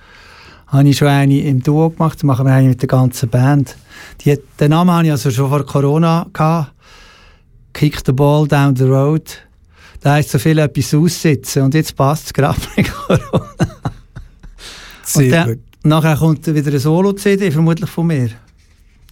Habe 0.66 0.88
ich 0.88 0.96
schon 0.96 1.06
eine 1.06 1.42
im 1.42 1.62
Duo 1.62 1.90
gemacht, 1.90 2.18
das 2.18 2.24
machen 2.24 2.44
wir 2.44 2.54
eine 2.54 2.70
mit 2.70 2.82
der 2.82 2.88
ganzen 2.88 3.28
Band. 3.28 3.76
Die, 4.24 4.36
den 4.58 4.70
Namen 4.70 4.90
hatte 4.90 5.06
ich 5.06 5.12
also 5.12 5.30
schon 5.30 5.48
vor 5.48 5.64
Corona. 5.64 6.26
Gehabt. 6.32 6.72
Kick 7.72 8.02
the 8.04 8.12
ball 8.12 8.46
down 8.46 8.76
the 8.76 8.84
road. 8.84 9.22
Da 10.00 10.14
heisst 10.14 10.30
so 10.30 10.38
viel 10.38 10.58
etwas 10.58 10.92
aussitzen 10.94 11.62
und 11.62 11.74
jetzt 11.74 11.94
passt 11.94 12.26
es 12.26 12.32
gerade 12.32 12.60
mit 12.76 12.92
Corona. 12.92 13.50
Sehr 15.04 15.24
und 15.24 15.30
dann, 15.30 15.48
gut. 15.48 15.58
nachher 15.84 16.16
kommt 16.16 16.46
wieder 16.46 16.70
eine 16.70 16.78
Solo-CD, 16.78 17.50
vermutlich 17.50 17.90
von 17.90 18.06
mir. 18.06 18.30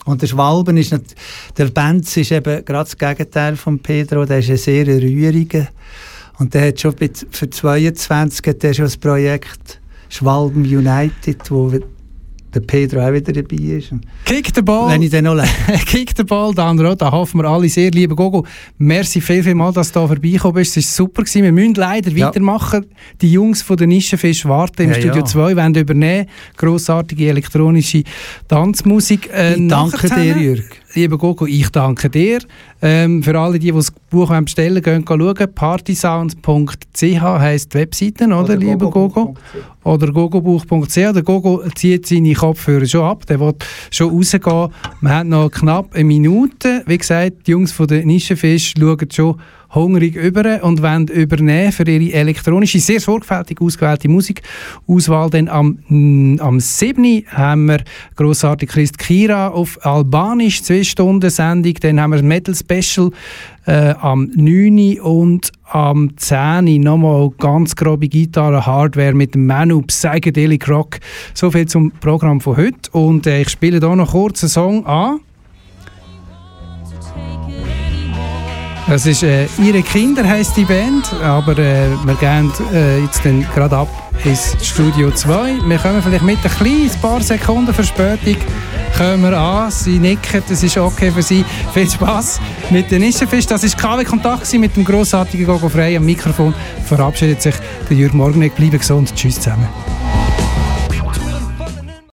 Und 0.05 0.23
der 0.23 0.27
Schwalben 0.27 0.77
ist 0.77 0.93
nicht, 0.93 1.15
der 1.57 1.67
Benz 1.67 2.17
ist 2.17 2.33
eben 2.33 2.65
gerade 2.65 2.91
das 2.91 2.97
Gegenteil 2.97 3.57
von 3.57 3.79
Pedro, 3.79 4.25
der 4.25 4.39
ist 4.39 4.51
ein 4.51 4.57
sehr 4.57 4.87
rühriger. 4.87 5.69
Und 6.39 6.55
der 6.55 6.69
hat 6.69 6.81
schon 6.81 6.95
für 7.31 7.51
22 7.51 8.47
hat 8.47 8.63
der 8.63 8.75
schon 8.75 8.87
das 8.87 8.97
Projekt 8.97 9.81
Schwalben 10.09 10.63
United, 10.63 11.51
wo 11.51 11.71
der 12.55 12.61
Pedro 12.61 13.01
auch 13.01 13.13
wieder 13.13 13.33
dabei 13.33 13.57
ist. 13.57 13.93
Kick 14.25 14.51
the 14.55 14.63
Ball. 14.63 14.91
Wenn 14.93 15.03
ich 15.03 15.11
den 15.11 15.25
noch 15.25 15.37
Kick 15.87 16.15
den 16.15 16.27
Ball, 16.27 16.53
Dan 16.55 16.79
Roth, 16.81 17.01
da 17.01 17.11
hoffen 17.13 17.41
wir 17.41 17.49
alle 17.49 17.69
sehr. 17.69 17.91
Lieber 17.91 18.17
Gogo, 18.17 18.45
merci 18.79 19.21
viel, 19.21 19.43
viel 19.43 19.55
mal, 19.55 19.73
dass 19.73 19.93
du 19.93 20.01
da 20.01 20.07
vorbeigekommen 20.07 20.55
bist. 20.55 20.77
Es 20.77 20.87
war 20.99 21.07
super. 21.07 21.23
Gewesen. 21.23 21.43
Wir 21.45 21.53
müssen 21.53 21.75
leider 21.75 22.11
Ja. 22.11 22.27
weitermachen. 22.29 22.87
Die 23.21 23.31
Jungs 23.33 23.63
von 23.63 23.77
der 23.77 23.87
Nischenfisch 23.87 24.45
warten 24.47 24.83
im 24.83 24.89
Ja, 24.91 24.95
Studio 24.97 25.17
ja. 25.21 25.25
2, 25.25 25.57
wollen 25.57 25.75
übernehmen. 25.75 26.27
Grossartige 26.57 27.29
elektronische 27.29 28.03
Tanzmusik. 28.49 29.31
Äh, 29.33 29.55
Ich 29.55 29.69
danke 29.69 30.09
dir, 30.09 30.37
Jürg. 30.37 30.80
Lieber 30.95 31.19
Gogo, 31.19 31.47
ich 31.47 31.69
danke 31.71 32.11
dir. 32.11 32.41
Ähm, 32.83 33.23
für 33.23 33.39
alle, 33.39 33.59
die, 33.59 33.67
die 33.67 33.73
das 33.73 33.93
Buch 34.11 34.37
bestellen 34.41 34.85
wollen, 34.85 35.05
gehen 35.05 35.21
schauen. 35.21 35.55
partysound.ch 35.55 37.21
heisst 37.21 37.75
die 37.75 37.79
Webseite, 37.79 38.25
oder, 38.25 38.41
Oder 38.41 38.57
lieber 38.57 38.91
Gogo? 38.91 39.35
Oder 39.85 40.13
gogobuch.ch. 40.13 40.95
Der 40.95 41.23
Gogo 41.23 41.63
zieht 41.75 42.07
seine 42.07 42.35
Kopfhörer 42.35 42.87
schon 42.87 43.05
ab. 43.05 43.25
Der 43.27 43.39
will 43.39 43.55
schon 43.91 44.11
rausgehen. 44.11 44.69
Wir 45.01 45.11
haben 45.11 45.29
noch 45.29 45.51
knapp 45.51 45.95
eine 45.95 46.05
Minute. 46.05 46.83
Wie 46.87 46.99
gesagt, 46.99 47.47
die 47.47 47.53
Jungs 47.53 47.71
von 47.73 47.87
der 47.87 48.05
Nischenfisch 48.05 48.75
schauen 48.77 49.09
schon 49.11 49.41
hungrig 49.75 50.17
über 50.17 50.63
und 50.63 50.83
wollen 50.83 51.07
übernehmen 51.09 51.73
für 51.73 51.89
ihre 51.89 52.13
elektronische, 52.13 52.81
sehr 52.81 53.01
sorgfältig 53.01 53.61
ausgewählte 53.61 54.09
Musikauswahl. 54.09 55.31
Dann 55.31 55.49
am, 55.49 55.79
mm, 55.89 56.41
am 56.41 56.61
7. 56.61 57.25
haben 57.29 57.67
wir 57.67 57.79
grossartig 58.17 58.71
Christ 58.71 58.99
Kira 58.99 59.49
auf 59.49 59.85
Albanisch, 59.85 60.63
zwei 60.63 60.83
Stunden 60.83 61.31
Sendung. 61.31 61.75
Dann 61.75 62.01
haben 62.01 62.13
wir 62.13 62.19
ein 62.19 62.29
Metal 62.29 62.55
Special 62.55 63.11
äh, 63.67 63.95
am 64.01 64.31
9. 64.35 65.01
und 65.01 65.53
am 65.65 66.17
10. 66.17 66.81
nochmal 66.81 67.31
ganz 67.39 67.77
grobe 67.77 68.09
Gitarre, 68.09 68.67
Hardware 68.67 69.15
mit 69.15 69.35
dem 69.35 69.47
Manu, 69.47 69.83
Psychedelic 69.83 70.69
Rock. 70.69 70.99
So 71.35 71.51
viel 71.51 71.67
zum 71.67 71.93
Programm 71.93 72.41
von 72.41 72.57
heute. 72.57 72.91
Und 72.93 73.27
äh, 73.27 73.43
ich 73.43 73.51
spiele 73.51 73.79
hier 73.79 73.97
noch 73.97 74.11
kurz 74.11 74.43
einen 74.43 74.51
Song 74.51 74.87
an. 74.87 75.21
Das 78.89 79.07
ist 79.07 79.23
äh, 79.23 79.47
«Ihre 79.63 79.83
Kinder» 79.83 80.27
heisst 80.27 80.57
die 80.57 80.65
Band, 80.65 81.13
aber 81.23 81.53
äh, 81.59 81.89
wir 82.05 82.15
gehen 82.15 82.53
äh, 82.73 83.01
jetzt 83.03 83.23
gerade 83.23 83.77
ab 83.77 83.89
ins 84.25 84.57
Studio 84.63 85.11
2. 85.11 85.59
Wir 85.67 85.79
kommen 85.79 86.03
vielleicht 86.03 86.25
mit 86.25 86.39
ein 86.45 86.51
kleines 86.51 86.97
paar 86.97 87.21
Sekunden 87.23 87.73
Verspätung 87.73 88.37
kommen 89.01 89.23
wir 89.23 89.39
an. 89.39 89.71
Sie 89.71 89.99
nicken, 89.99 90.43
das 90.47 90.63
ist 90.63 90.77
okay 90.77 91.11
für 91.11 91.23
Sie. 91.23 91.45
Viel 91.73 91.91
Spaß 91.91 92.41
mit 92.69 92.91
den 92.91 93.01
Nischenfisch. 93.01 93.47
Das 93.47 93.63
war 93.63 93.97
KW 93.97 94.05
Kontakt 94.05 94.53
mit 94.55 94.77
dem 94.77 94.85
grossartigen 94.85 95.47
Gogo 95.47 95.69
Frey 95.69 95.97
am 95.97 96.05
Mikrofon. 96.05 96.53
Verabschiedet 96.85 97.41
sich 97.41 97.55
der 97.89 97.97
Jürg 97.97 98.13
Morgenegg. 98.13 98.55
Bleiben 98.55 98.79
gesund. 98.79 99.15
Tschüss 99.15 99.37
zusammen. 99.37 99.69